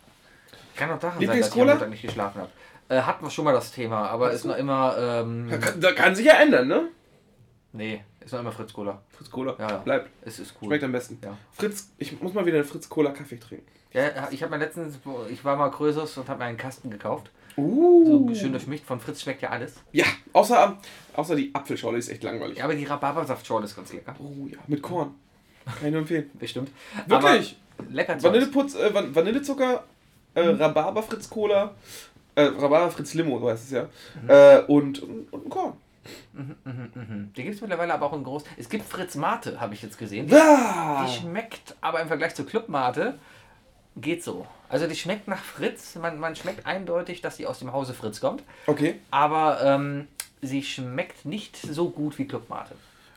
[0.76, 1.66] Kann auch daran sein, dass ich am?
[1.66, 2.50] Montag nicht geschlafen habe.
[2.88, 4.96] Äh, hatten wir schon mal das Thema, aber ist noch immer.
[4.98, 6.88] Ähm, Da kann, da kann sich ja ändern, ne?
[7.72, 9.02] nee, ist noch immer Fritz Cola.
[9.10, 9.56] Fritz Cola.
[9.58, 9.76] Ja, ja.
[9.78, 10.10] Bleibt.
[10.22, 10.68] Es ist cool.
[10.68, 11.18] Schmeckt am besten.
[11.22, 11.36] Ja.
[11.52, 13.66] Fritz, ich muss mal wieder einen Fritz Cola Kaffee trinken.
[13.92, 14.98] Ja, ich habe mir letztens,
[15.30, 17.30] ich war mal größeres und habe mir einen Kasten gekauft.
[17.58, 18.28] Uh.
[18.28, 18.84] So schön durchmischt.
[18.84, 19.74] Von Fritz schmeckt ja alles.
[19.92, 20.78] Ja, außer,
[21.14, 22.58] außer die Apfelschorle ist echt langweilig.
[22.58, 24.14] Ja, aber die Rhabarbersaftschorle ist ganz lecker.
[24.18, 25.14] Oh ja, mit Korn.
[25.64, 26.30] Kann ich nur empfehlen.
[26.38, 26.70] Bestimmt.
[27.06, 27.56] Wirklich?
[27.78, 28.22] Aber lecker.
[28.22, 29.84] Vanilleputz, äh, Van Vanillezucker,
[30.34, 31.74] äh, Rhabarber Fritz Cola,
[32.34, 33.88] äh, Rhabarber Fritz Limo, so heißt es ja.
[34.28, 35.74] Äh, und, und, und ein Korn.
[36.32, 37.32] Mhm.
[37.36, 38.44] Die gibt es mittlerweile aber auch in groß.
[38.56, 40.32] Es gibt Fritz Mate, habe ich jetzt gesehen.
[40.32, 41.04] Ah.
[41.04, 43.18] Die schmeckt aber im Vergleich zur Club Mate
[44.00, 44.46] geht so.
[44.68, 45.94] Also die schmeckt nach Fritz.
[45.96, 48.42] Man, man schmeckt eindeutig, dass sie aus dem Hause Fritz kommt.
[48.66, 49.00] Okay.
[49.10, 50.08] Aber ähm,
[50.42, 52.74] sie schmeckt nicht so gut wie Club Mate.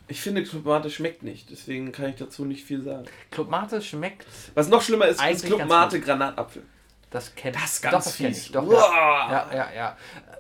[0.08, 3.06] Ich finde, Clubmate schmeckt nicht, deswegen kann ich dazu nicht viel sagen.
[3.30, 4.26] Club Mate schmeckt,
[4.56, 6.02] Was noch schlimmer ist, ist ganz Clubmate.
[6.02, 6.64] Granatapfel.
[7.12, 8.46] das kennt Das ist Doch, ganz das fies.
[8.48, 8.52] ich.
[8.52, 8.74] Doch, Uah.
[8.74, 9.50] ja.
[9.54, 9.98] ja, ja, ja.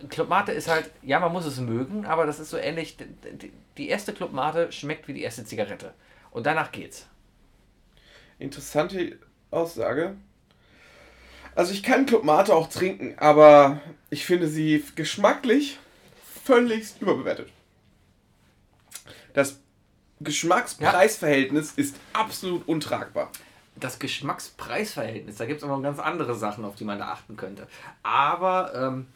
[0.09, 2.97] Club Mate ist halt, ja, man muss es mögen, aber das ist so ähnlich.
[3.77, 5.93] Die erste Club Mate schmeckt wie die erste Zigarette.
[6.31, 7.07] Und danach geht's.
[8.39, 9.19] Interessante
[9.51, 10.15] Aussage.
[11.55, 15.77] Also ich kann Clubmate auch trinken, aber ich finde sie geschmacklich
[16.43, 17.49] völlig überbewertet.
[19.33, 19.59] Das
[20.21, 23.31] Geschmackspreisverhältnis ist absolut untragbar.
[23.75, 27.35] das Geschmackspreisverhältnis, da gibt es auch noch ganz andere Sachen, auf die man da achten
[27.37, 27.67] könnte.
[28.03, 29.07] Aber ähm,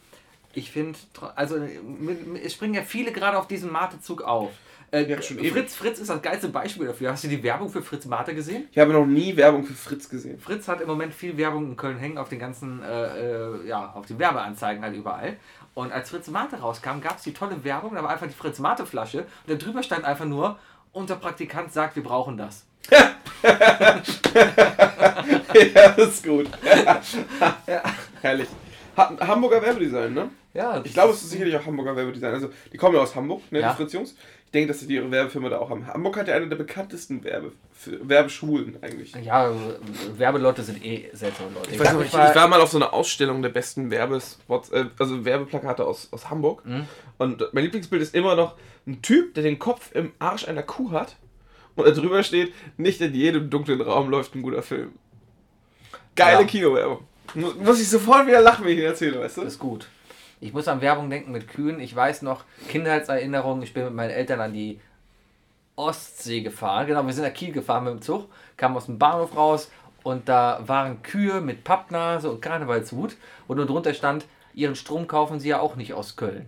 [0.54, 0.98] ich finde,
[1.36, 4.50] also mit- es springen ja viele gerade auf diesen Mate-Zug auf.
[4.92, 5.52] Äh, Ja, schon ewig.
[5.52, 7.12] Fritz, Fritz ist das geilste Beispiel dafür.
[7.12, 8.68] Hast du die Werbung für Fritz Mate gesehen?
[8.70, 10.38] Ich habe noch nie Werbung für Fritz gesehen.
[10.38, 13.06] Fritz hat im Moment viel Werbung in Köln hängen auf den ganzen, äh,
[13.46, 15.36] äh, ja, auf den Werbeanzeigen halt überall.
[15.74, 18.58] Und als Fritz Mate rauskam, gab es die tolle Werbung, da war einfach die Fritz
[18.60, 20.58] Mate Flasche und da drüber stand einfach nur,
[20.92, 22.64] unser Praktikant sagt, wir brauchen das.
[25.74, 26.48] ja, das ist gut.
[28.22, 28.48] Herrlich.
[28.96, 30.30] Hat ein Hamburger Werbedesign, ne?
[30.54, 32.32] Ja, Ich glaube, es ist sicherlich auch Hamburger Werbedesign.
[32.32, 33.70] Also, die kommen ja aus Hamburg, ne, Ja.
[33.72, 34.14] die Fritz Jungs.
[34.35, 35.86] Ich denke, dass sie ihre Werbefirma da auch haben.
[35.86, 37.52] Hamburg hat ja eine der bekanntesten Werbe
[38.02, 39.14] Werbeschulen eigentlich.
[39.24, 39.52] Ja,
[40.16, 41.70] Werbeleute sind eh seltsame Leute.
[41.72, 44.86] Ich, weiß noch, ich, ich war mal auf so einer Ausstellung der besten Werbespots, äh,
[44.98, 46.62] also Werbeplakate aus, aus Hamburg.
[47.18, 50.90] Und mein Lieblingsbild ist immer noch ein Typ, der den Kopf im Arsch einer Kuh
[50.92, 51.16] hat
[51.76, 54.92] und da drüber steht, nicht in jedem dunklen Raum läuft ein guter Film.
[56.14, 56.46] Geile Ja.
[56.46, 57.00] Kinowerbung.
[57.34, 59.42] Mu- Muss ich sofort wieder lachen, wenn ich ihn erzähle, weißt du?
[59.42, 59.86] ist gut.
[60.46, 61.80] Ich muss an Werbung denken mit Kühen.
[61.80, 64.78] Ich weiß noch, Kindheitserinnerungen, ich bin mit meinen Eltern an die
[65.74, 66.86] Ostsee gefahren.
[66.86, 69.72] Genau, wir sind nach Kiel gefahren mit dem Zug, kamen aus dem Bahnhof raus
[70.04, 73.16] und da waren Kühe mit Pappnase und Karnevalshut,
[73.48, 74.24] wo nur drunter stand,
[74.54, 76.46] ihren Strom kaufen sie ja auch nicht aus Köln.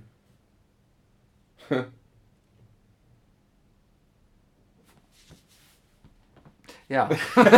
[6.88, 7.08] ja.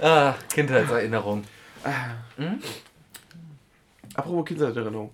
[0.00, 1.44] ah, Kindheitserinnerung.
[4.14, 5.10] Apropos Kindheitserinnerung.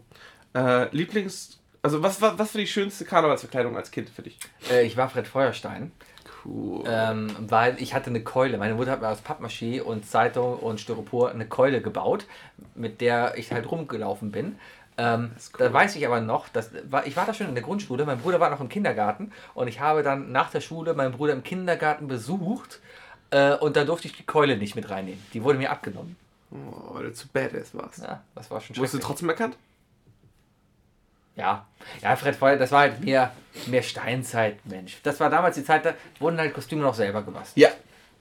[0.55, 1.59] Äh, Lieblings...
[1.83, 4.39] Also was war was war die schönste Karnevalsverkleidung als Kind für dich?
[4.71, 5.93] Äh, ich war Fred Feuerstein.
[6.45, 6.85] Cool.
[6.87, 8.59] Ähm, weil ich hatte eine Keule.
[8.59, 12.27] Meine Mutter hat mir aus Pappmaché und Zeitung und Styropor eine Keule gebaut,
[12.75, 14.59] mit der ich halt rumgelaufen bin.
[14.99, 15.59] Ähm, cool.
[15.59, 16.71] Da weiß ich aber noch, dass,
[17.07, 19.81] ich war da schon in der Grundschule, mein Bruder war noch im Kindergarten und ich
[19.81, 22.81] habe dann nach der Schule meinen Bruder im Kindergarten besucht
[23.31, 25.23] äh, und da durfte ich die Keule nicht mit reinnehmen.
[25.33, 26.17] Die wurde mir abgenommen.
[26.53, 27.99] Oh, weil du zu badass warst.
[28.03, 29.57] Ja, das war schon Wurdest du trotzdem erkannt?
[31.37, 31.67] Ja,
[32.03, 33.33] ja, Fred Feuer, das war halt mehr,
[33.67, 34.99] mehr Steinzeit, Mensch.
[35.03, 37.57] Das war damals die Zeit, da wurden halt Kostüme noch selber gebastelt.
[37.67, 37.71] Ja.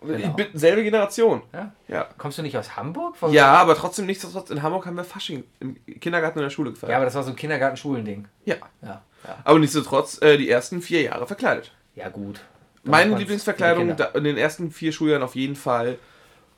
[0.01, 0.33] Genau.
[0.53, 1.41] Selbe Generation.
[1.51, 1.73] Ja?
[1.89, 2.07] Ja.
[2.17, 3.17] Kommst du nicht aus Hamburg?
[3.17, 6.51] Von- Ja, aber trotzdem nichtsdestotrotz, in Hamburg haben wir Fasching im Kindergarten und in der
[6.51, 6.91] Schule gefeiert.
[6.91, 8.25] Ja, aber das war so ein Kindergarten-Schulending.
[8.45, 8.55] ja.
[8.81, 9.37] Ja, ja.
[9.43, 11.73] Aber nichtsdestotrotz äh, die ersten vier Jahre verkleidet.
[11.95, 12.39] Ja, gut.
[12.83, 15.99] Meine Lieblingsverkleidung in den ersten vier Schuljahren auf jeden Fall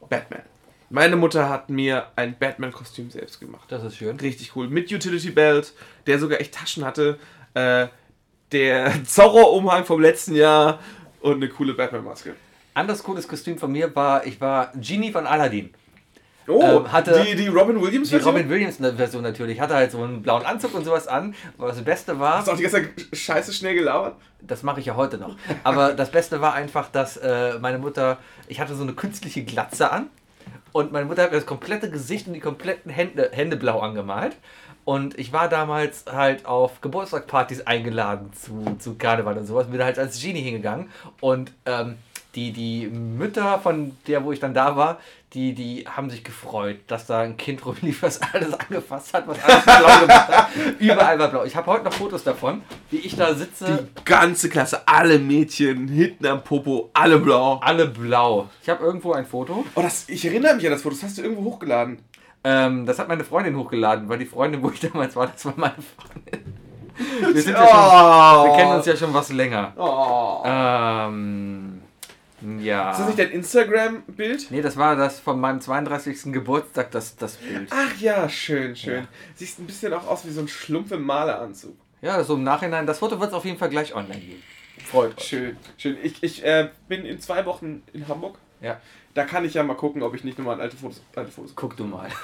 [0.07, 0.43] Batman.
[0.91, 3.63] Meine Mutter hat mir ein Batman-Kostüm selbst gemacht.
[3.69, 4.19] Das ist schön.
[4.19, 4.67] Richtig cool.
[4.67, 5.73] Mit Utility Belt,
[6.05, 7.17] der sogar echt Taschen hatte.
[7.53, 7.87] Äh,
[8.51, 10.79] der Zorro-Umhang vom letzten Jahr
[11.21, 12.35] und eine coole Batman-Maske.
[12.73, 15.73] Anderes cooles Kostüm von mir war, ich war Genie von Aladdin.
[16.47, 19.61] Oh, Ähm, hatte- die, die Robin Williams Die Robin Williams Version natürlich.
[19.61, 21.35] Hatte halt so einen blauen Anzug und sowas an.
[21.57, 24.15] Aber das Beste war, Hast du auch die ganze Zeit scheiße schnell gelabert?
[24.41, 25.37] das mache ich ja heute noch.
[25.63, 29.91] Aber das Beste war einfach, dass äh, meine Mutter, ich hatte so eine künstliche Glatze
[29.91, 30.07] an
[30.71, 34.35] und meine Mutter hat mir das komplette Gesicht und die kompletten Hände, Hände blau angemalt.
[34.83, 39.67] Und ich war damals halt auf Geburtstagspartys eingeladen zu, zu Karneval und sowas.
[39.67, 40.89] Bin da halt als Genie hingegangen.
[41.19, 41.97] Und ähm,
[42.35, 44.99] die, die Mütter von der, wo ich dann da war,
[45.33, 49.41] die, die haben sich gefreut, dass da ein Kind rumlief, was alles angefasst hat, was
[49.43, 50.49] alles blau gemacht hat.
[50.79, 51.45] Überall war blau.
[51.45, 53.87] Ich habe heute noch Fotos davon, wie ich da sitze.
[53.97, 57.59] Die ganze Klasse, alle Mädchen, hinten am Popo, alle blau.
[57.63, 58.49] Alle blau.
[58.61, 59.65] Ich habe irgendwo ein Foto.
[59.75, 61.99] Oh, das, ich erinnere mich an das Foto, das hast du irgendwo hochgeladen.
[62.43, 65.53] Ähm, das hat meine Freundin hochgeladen, weil die Freundin, wo ich damals war, das war
[65.55, 66.55] meine Freundin.
[67.33, 68.43] Wir, sind ja oh.
[68.43, 69.73] schon, wir kennen uns ja schon was länger.
[69.77, 70.43] Oh.
[70.45, 71.80] Ähm,
[72.59, 72.91] ja.
[72.91, 74.51] Ist das nicht dein Instagram-Bild?
[74.51, 76.33] Nee, das war das von meinem 32.
[76.33, 77.69] Geburtstag, das, das Bild.
[77.71, 79.03] Ach ja, schön, schön.
[79.03, 79.07] Ja.
[79.35, 81.75] Siehst ein bisschen auch aus wie so ein Schlumpf im Maleranzug.
[82.01, 82.85] Ja, so im Nachhinein.
[82.87, 84.43] Das Foto wird es auf jeden Fall gleich online geben.
[84.85, 85.23] Freut euch.
[85.23, 85.97] Schön, schön.
[86.01, 88.37] Ich, ich äh, bin in zwei Wochen in Hamburg.
[88.61, 88.79] Ja,
[89.13, 91.75] Da kann ich ja mal gucken, ob ich nicht nochmal alte Fotos, alte Fotos guck
[91.77, 92.09] du mal.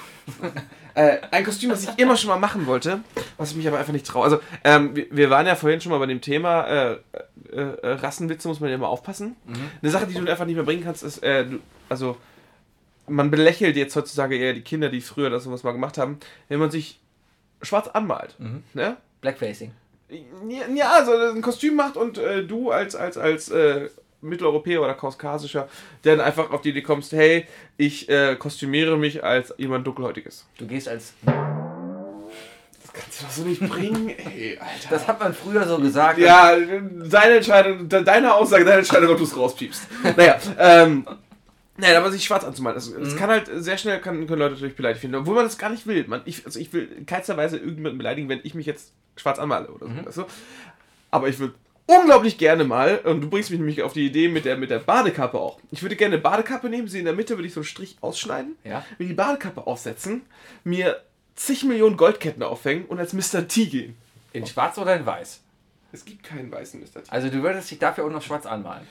[0.94, 3.02] Äh, ein Kostüm, was ich immer schon mal machen wollte,
[3.38, 4.23] was ich mich aber einfach nicht traue.
[4.23, 6.98] Also, ähm, wir, wir waren ja vorhin schon mal bei dem Thema äh,
[7.58, 9.36] äh, äh, Rassenwitze, muss man ja immer aufpassen.
[9.82, 11.60] Eine Sache, die du einfach nicht mehr bringen kannst, ist, äh, du,
[11.90, 12.18] also,
[13.08, 16.20] man belächelt jetzt heutzutage eher die Kinder, die früher das sowas mal gemacht haben,
[16.50, 17.00] wenn man sich
[17.62, 18.36] schwarz anmalt.
[18.74, 18.98] Ne?
[19.22, 19.72] Blackfacing.
[20.76, 23.90] Ja, also ein Kostüm macht und äh, du als, als, als äh,
[24.22, 25.68] Mitteleuropäer oder Kaukasischer
[26.04, 27.46] dann einfach auf die Idee kommst, hey,
[27.78, 30.46] ich äh, kostümiere mich als jemand Dunkelhäutiges.
[30.58, 31.14] Du gehst als.
[32.98, 34.90] Das kannst du doch so nicht bringen, ey, Alter.
[34.90, 36.18] Das hat man früher so gesagt.
[36.19, 39.84] ja, deine Entscheidung, de- deine Aussage, deine Entscheidung, ob du es rauspiepst.
[40.15, 41.07] Naja, ähm.
[41.80, 44.76] Naja, aber sich schwarz anzumalen, das, das kann halt sehr schnell, kann, können Leute natürlich
[44.76, 46.06] beleidigt finden, obwohl man das gar nicht will.
[46.07, 49.38] Man, ich, also ich will in keinster Weise irgendjemanden beleidigen, wenn ich mich jetzt schwarz
[49.38, 50.06] anmale oder so.
[50.07, 50.26] Weißt du?
[51.11, 51.53] Aber ich würde
[51.86, 54.80] unglaublich gerne mal, und du bringst mich nämlich auf die Idee mit der, mit der
[54.80, 55.60] Badekappe auch.
[55.69, 57.98] Ich würde gerne eine Badekappe nehmen, sie in der Mitte würde ich so einen Strich
[58.02, 58.84] ausschneiden, Ja.
[58.98, 60.24] mir die Badekappe aufsetzen,
[60.64, 60.99] mir
[61.38, 63.48] zig Millionen Goldketten aufhängen und als Mr.
[63.48, 63.96] T gehen.
[64.34, 65.40] In schwarz oder in weiß?
[65.94, 67.04] Es gibt keinen weißen Mr.
[67.04, 67.10] T.
[67.10, 68.86] Also du würdest dich dafür auch noch schwarz anmalen.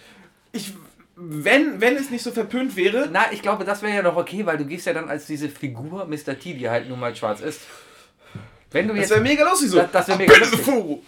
[0.52, 0.72] Ich,
[1.16, 4.46] wenn, wenn es nicht so verpönt wäre, Na, ich glaube, das wäre ja noch okay,
[4.46, 6.38] weil du gehst ja dann als diese Figur Mr.
[6.38, 7.60] T, die halt nun mal schwarz ist.
[8.76, 9.10] Wenn du das jetzt.
[9.10, 9.78] wäre mega lustig so.
[9.78, 10.60] Das- das wär mega lustig.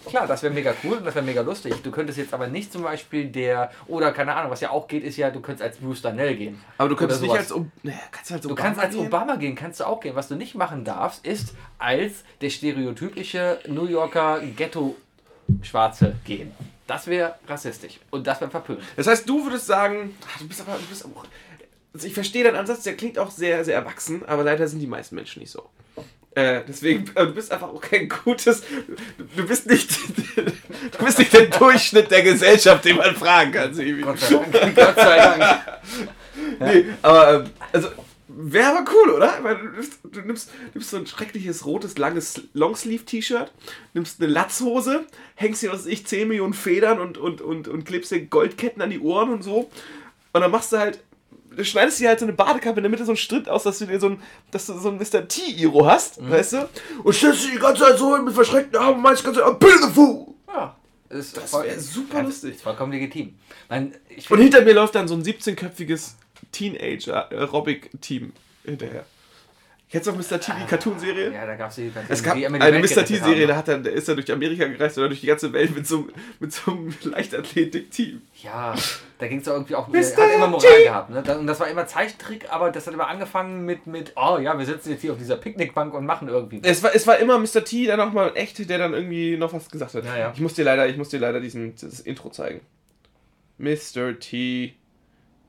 [0.05, 1.73] Klar, das wäre mega cool und das wäre mega lustig.
[1.83, 3.71] Du könntest jetzt aber nicht zum Beispiel der.
[3.87, 6.61] Oder keine Ahnung, was ja auch geht, ist ja, du könntest als Bruce Darnell gehen.
[6.77, 9.05] Aber du könntest nicht als, naja, kannst du als Du Obama kannst als gehen?
[9.07, 10.15] Obama gehen, kannst du auch gehen.
[10.15, 16.51] Was du nicht machen darfst, ist als der stereotypische New Yorker Ghetto-Schwarze gehen.
[16.87, 18.79] Das wäre rassistisch und das wäre verpönt.
[18.95, 21.23] Das heißt, du würdest sagen, ach, du bist aber, du bist auch,
[21.93, 24.87] also ich verstehe deinen Ansatz, der klingt auch sehr, sehr erwachsen, aber leider sind die
[24.87, 25.69] meisten Menschen nicht so.
[26.39, 28.63] Äh, deswegen, äh, du bist einfach auch kein gutes,
[29.35, 29.89] du, bist nicht,
[30.35, 34.01] du bist nicht der Durchschnitt der Gesellschaft, den man fragen kann, Sebi.
[34.01, 34.75] Gott sei Dank.
[34.75, 35.61] Gott sei Dank.
[36.59, 37.89] Nee, aber, ähm, also,
[38.27, 39.37] wäre aber cool, oder?
[39.41, 43.51] Du, nimmst- du nimmst, nimmst so ein schreckliches rotes, langes Longsleeve-T-Shirt,
[43.93, 45.05] nimmst eine Latzhose,
[45.35, 48.81] hängst dir, was weiß ich, 10 Millionen Federn und, und, und, und klebst dir Goldketten
[48.81, 49.69] an die Ohren und so.
[50.33, 50.99] Und dann machst du halt,
[51.63, 53.85] schneidest dir halt so eine Badekappe in der Mitte so einen Stritt aus, dass du
[53.85, 54.21] dir so ein,
[54.51, 55.27] dass du so ein Mr.
[55.27, 56.69] T-Iro hast, weißt du?
[57.03, 59.49] Und stellst dich die ganze Zeit so mit verschreckten Armen und meinst die ganze Zeit,
[59.49, 60.27] "I'm beautiful!
[60.47, 60.75] Ja,
[61.09, 62.55] ist Das voll- wär super ja, lustig.
[62.55, 63.35] Ist vollkommen legitim.
[64.15, 66.11] Ich Und hinter mir läuft dann so ein 17-köpfiges
[66.51, 68.33] Teenager-Aerobic-Team
[68.65, 69.05] hinterher.
[69.91, 70.39] Kennst du noch Mr.
[70.39, 71.33] T, die Cartoon-Serie?
[71.33, 73.03] Ja, da gab es die Es gab eine Mr.
[73.03, 75.75] T-Serie, da, hat er, da ist er durch Amerika gereist oder durch die ganze Welt
[75.75, 76.07] mit so,
[76.39, 78.21] mit so einem Leichtathletik-Team.
[78.43, 78.75] Ja,
[79.17, 79.87] da ging es irgendwie auch.
[79.87, 79.95] Mr.
[79.95, 80.83] Hat immer Moral T.
[80.83, 81.09] gehabt.
[81.09, 81.39] Ne?
[81.39, 84.65] Und das war immer Zeichentrick, aber das hat immer angefangen mit, mit, oh ja, wir
[84.67, 86.61] sitzen jetzt hier auf dieser Picknickbank und machen irgendwie.
[86.61, 87.63] Es war, es war immer Mr.
[87.65, 90.05] T, dann auch mal echt, der dann irgendwie noch was gesagt hat.
[90.05, 90.31] Ja, ja.
[90.35, 92.61] Ich muss dir leider, ich muss dir leider diesen, das Intro zeigen.
[93.57, 94.19] Mr.
[94.19, 94.75] T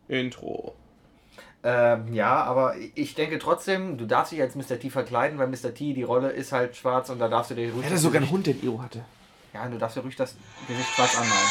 [0.08, 0.74] Intro.
[1.62, 4.80] Ähm, ja, aber ich denke trotzdem, du darfst dich als Mr.
[4.80, 5.74] T verkleiden, weil Mr.
[5.74, 7.82] T, die Rolle ist halt schwarz und da darfst du dir ruhig.
[7.82, 9.04] Er hatte das sogar einen Hund, der ein Iro hatte.
[9.52, 10.34] Ja, du darfst dir ruhig das
[10.66, 11.48] Gesicht schwarz anmalen.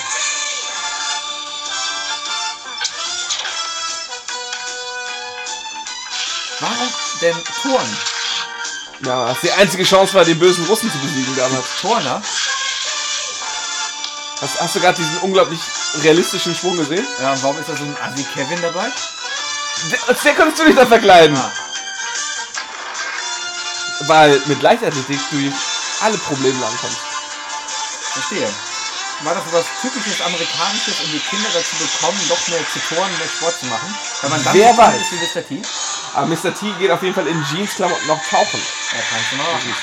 [6.62, 6.88] Warum
[7.22, 7.98] denn Turn?
[9.06, 11.66] Ja, was die einzige Chance war, den bösen Russen zu besiegen damals.
[11.80, 12.22] Turner?
[14.42, 15.60] Hast, hast du gerade diesen unglaublich
[16.02, 17.06] realistischen Schwung gesehen?
[17.22, 18.90] Ja, und warum ist da so ein Assi Kevin dabei?
[20.08, 21.38] Als der konntest du dich dann verkleiden.
[21.38, 21.52] Ah.
[24.08, 25.54] Weil mit Leichtathletik du
[26.02, 27.00] alle Probleme ankommst.
[28.14, 28.50] Verstehe.
[29.22, 33.18] War das so was typisches Amerikanisches, um die Kinder dazu bekommen, noch mehr zu turnen,
[33.18, 33.94] mehr Sport zu machen?
[34.22, 35.02] Weil man dann Wer weiß.
[35.02, 35.48] ist wie Mr.
[35.48, 35.62] T?
[36.16, 36.56] Aber Mr.
[36.56, 38.62] T geht auf jeden Fall in Jeansklamotten noch tauchen.
[38.94, 39.76] Ja, kannst du mal machen.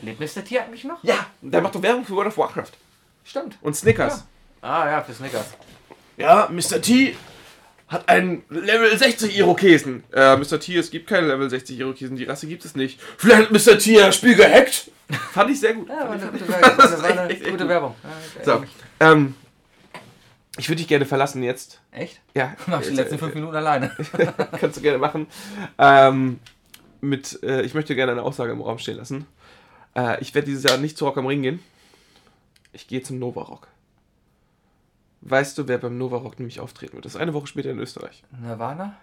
[0.00, 0.44] Lebt Mr.
[0.44, 0.98] T eigentlich noch?
[1.02, 2.72] Ja, der macht doch Werbung für World of Warcraft.
[3.24, 3.56] Stimmt.
[3.60, 4.24] Und Snickers.
[4.62, 5.46] Ah ja, für Snickers.
[6.22, 6.80] Ja, Mr.
[6.80, 7.16] T
[7.88, 10.02] hat einen Level 60 Irokesen.
[10.12, 10.58] Äh, Mr.
[10.58, 13.00] T, es gibt keine Level 60 Irokesen, die Rasse gibt es nicht.
[13.18, 13.78] Vielleicht hat Mr.
[13.78, 14.90] T das Spiel gehackt.
[15.32, 15.88] Fand ich sehr gut.
[15.88, 16.76] Ja, war eine gute Werbung.
[16.78, 17.68] Das war eine echt, echt gute gut.
[17.68, 17.94] Werbung.
[18.02, 18.64] Ja, So,
[19.00, 19.34] ähm,
[20.58, 21.80] ich würde dich gerne verlassen jetzt.
[21.90, 22.20] Echt?
[22.34, 23.94] Ja, Mach ich die letzten fünf Minuten alleine.
[24.60, 25.26] kannst du gerne machen.
[25.78, 26.38] Ähm,
[27.02, 29.26] mit, äh, ich möchte gerne eine Aussage im Raum stehen lassen.
[29.94, 31.60] Äh, ich werde dieses Jahr nicht zu Rock am Ring gehen.
[32.72, 33.68] Ich gehe zum Nova Rock.
[35.22, 37.04] Weißt du, wer beim Nova Rock nämlich auftreten wird?
[37.04, 38.24] Das ist eine Woche später in Österreich.
[38.40, 38.96] Nirvana?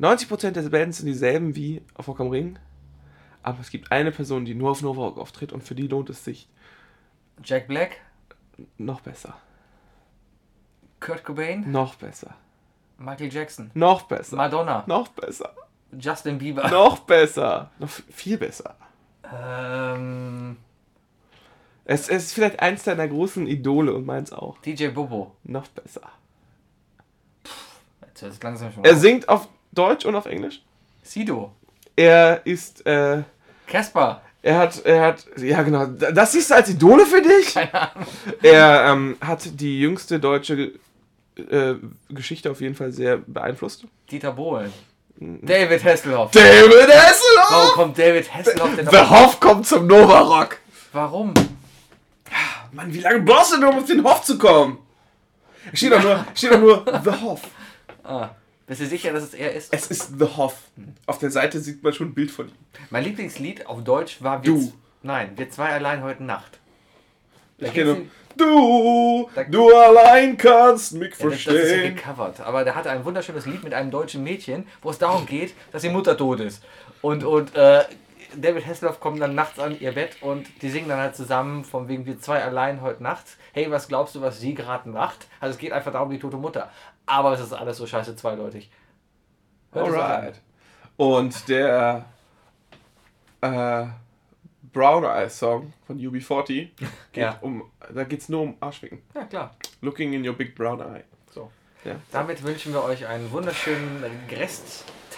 [0.00, 2.58] 90% der Bands sind dieselben wie auf Rock am Ring.
[3.42, 6.08] Aber es gibt eine Person, die nur auf Nova Rock auftritt und für die lohnt
[6.10, 6.48] es sich
[7.42, 8.00] Jack Black?
[8.78, 9.34] noch besser.
[11.00, 11.70] Kurt Cobain?
[11.70, 12.34] Noch besser.
[12.98, 13.70] Michael Jackson?
[13.74, 14.36] Noch besser.
[14.36, 14.84] Madonna?
[14.86, 15.54] Noch besser.
[15.98, 16.68] Justin Bieber?
[16.70, 17.70] Noch besser.
[17.78, 18.76] Noch viel besser.
[19.30, 20.56] Ähm,
[21.84, 24.58] Es, es ist vielleicht eins deiner großen Idole und meins auch.
[24.58, 25.36] DJ Bobo?
[25.44, 26.02] Noch besser.
[28.06, 30.62] Jetzt hört es langsam schon Er singt auf Deutsch und auf Englisch.
[31.02, 31.52] Sido?
[31.96, 33.22] Er ist, äh,
[33.66, 34.22] Casper?
[34.42, 37.54] er hat, er hat, ja genau, das siehst du als Idole für dich?
[37.54, 38.06] Keine Ahnung.
[38.42, 40.72] Er ähm, hat die jüngste deutsche
[41.36, 41.74] äh,
[42.08, 43.84] Geschichte auf jeden Fall sehr beeinflusst.
[44.10, 44.72] Dieter Bohlen?
[45.16, 46.30] David Hasselhoff?
[46.32, 47.72] David Warum Hasselhoff!
[47.74, 48.96] kommt David Hasselhoff denn The?
[48.96, 50.58] Hoff kommt zum Nova Rock.
[50.92, 51.34] Warum?
[52.74, 54.78] Mann, wie lange brauchst du denn, um auf den Hoff zu kommen?
[55.72, 57.40] Steht doch nur, steht doch nur The Hoff.
[58.02, 58.30] Ah,
[58.66, 59.72] bist du sicher, dass es er ist?
[59.72, 60.56] Es ist The Hoff.
[61.06, 62.54] Auf der Seite sieht man schon ein Bild von ihm.
[62.90, 64.72] Mein Lieblingslied auf Deutsch war Wir Du.
[65.02, 66.58] Nein, wir zwei allein heute Nacht.
[67.58, 68.06] Da Ich kenne
[68.36, 71.94] Du, Da- du allein kannst mich Ja, das, das ist ja verstehen.
[71.94, 72.40] gecovert.
[72.40, 75.82] Aber der hatte ein wunderschönes Lied mit einem deutschen Mädchen, wo es darum geht, dass
[75.82, 76.60] die Mutter tot ist.
[77.00, 77.84] Und, und äh,
[78.36, 81.88] David Hasselhoff kommt dann nachts an ihr Bett und die singen dann halt zusammen von
[81.88, 83.24] wegen wir zwei allein heute Nacht.
[83.52, 85.26] Hey, was glaubst du, was sie gerade macht?
[85.40, 86.70] Also es geht einfach darum, die tote Mutter.
[87.06, 88.70] Aber es ist alles so scheiße zweideutig.
[89.72, 89.94] Hört es.
[89.94, 90.40] Alright.
[90.96, 92.04] Und der
[93.40, 93.86] äh,
[94.72, 96.44] Brown Eye Song von UB40
[97.12, 97.38] geht Ja.
[97.40, 99.02] um, da geht's nur um Arschficken.
[99.14, 99.56] Ja, klar.
[99.80, 101.04] Looking in your big brown eye.
[101.32, 101.50] So.
[101.84, 101.96] Ja.
[102.12, 104.02] Damit wünschen wir euch einen wunderschönen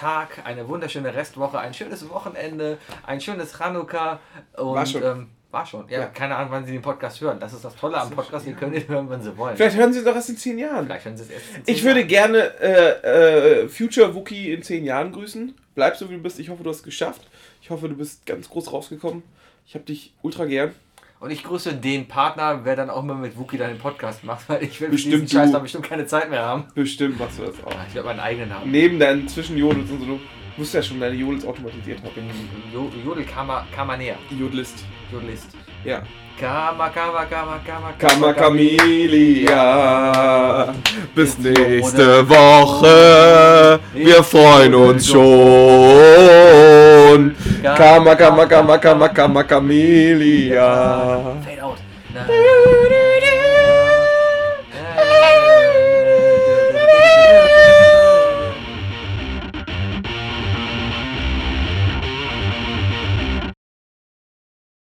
[0.01, 4.21] Resttag, eine wunderschöne Restwoche, ein schönes Wochenende, ein schönes Chanukka
[4.57, 5.03] und War schon.
[5.03, 5.89] Ähm, war schon.
[5.89, 6.07] Ja, Ja.
[6.07, 7.41] keine Ahnung, wann Sie den Podcast hören.
[7.41, 9.57] Das ist das Tolle am Podcast, ihr könnt ihn hören, wann Sie wollen.
[9.57, 10.85] Vielleicht hören Sie doch erst in zehn Jahren.
[10.85, 12.09] Vielleicht hören Sie es erst in Ich zehn würde Jahren.
[12.09, 15.55] gerne äh, äh, Future Wookie in zehn Jahren grüßen.
[15.75, 16.39] Bleib so wie du bist.
[16.41, 17.23] Ich hoffe, du hast es geschafft.
[17.63, 19.23] Ich hoffe, du bist ganz groß rausgekommen.
[19.67, 20.75] Ich habe dich ultra gern.
[21.27, 24.49] Und ich grüße den Partner, wer dann auch mal mit Wookie dann den Podcast macht,
[24.49, 26.67] weil ich will Bestimmt Scheiß dann bestimmt keine Zeit mehr haben.
[26.73, 27.73] Bestimmt machst du das auch.
[27.89, 28.71] Ich werde meinen eigenen haben.
[28.71, 30.07] Neben deinen Zwischenjodels und so.
[30.07, 30.21] Du
[30.57, 32.13] musst ja schon deine Jodels automatisiert haben.
[33.05, 34.15] Jodel Kama näher.
[34.39, 34.85] Jodelist.
[35.11, 35.49] Jodelist.
[35.85, 36.05] Ja.
[36.39, 39.53] Kama, Kama, Kama, Kama, Kama Camelia.
[41.13, 43.81] Bis nächste Woche.
[43.95, 45.27] Wir freuen uns schon.
[47.75, 50.71] Kama, Kama, Kama, Kama, Kama Camelia.
[51.43, 51.79] Fade out.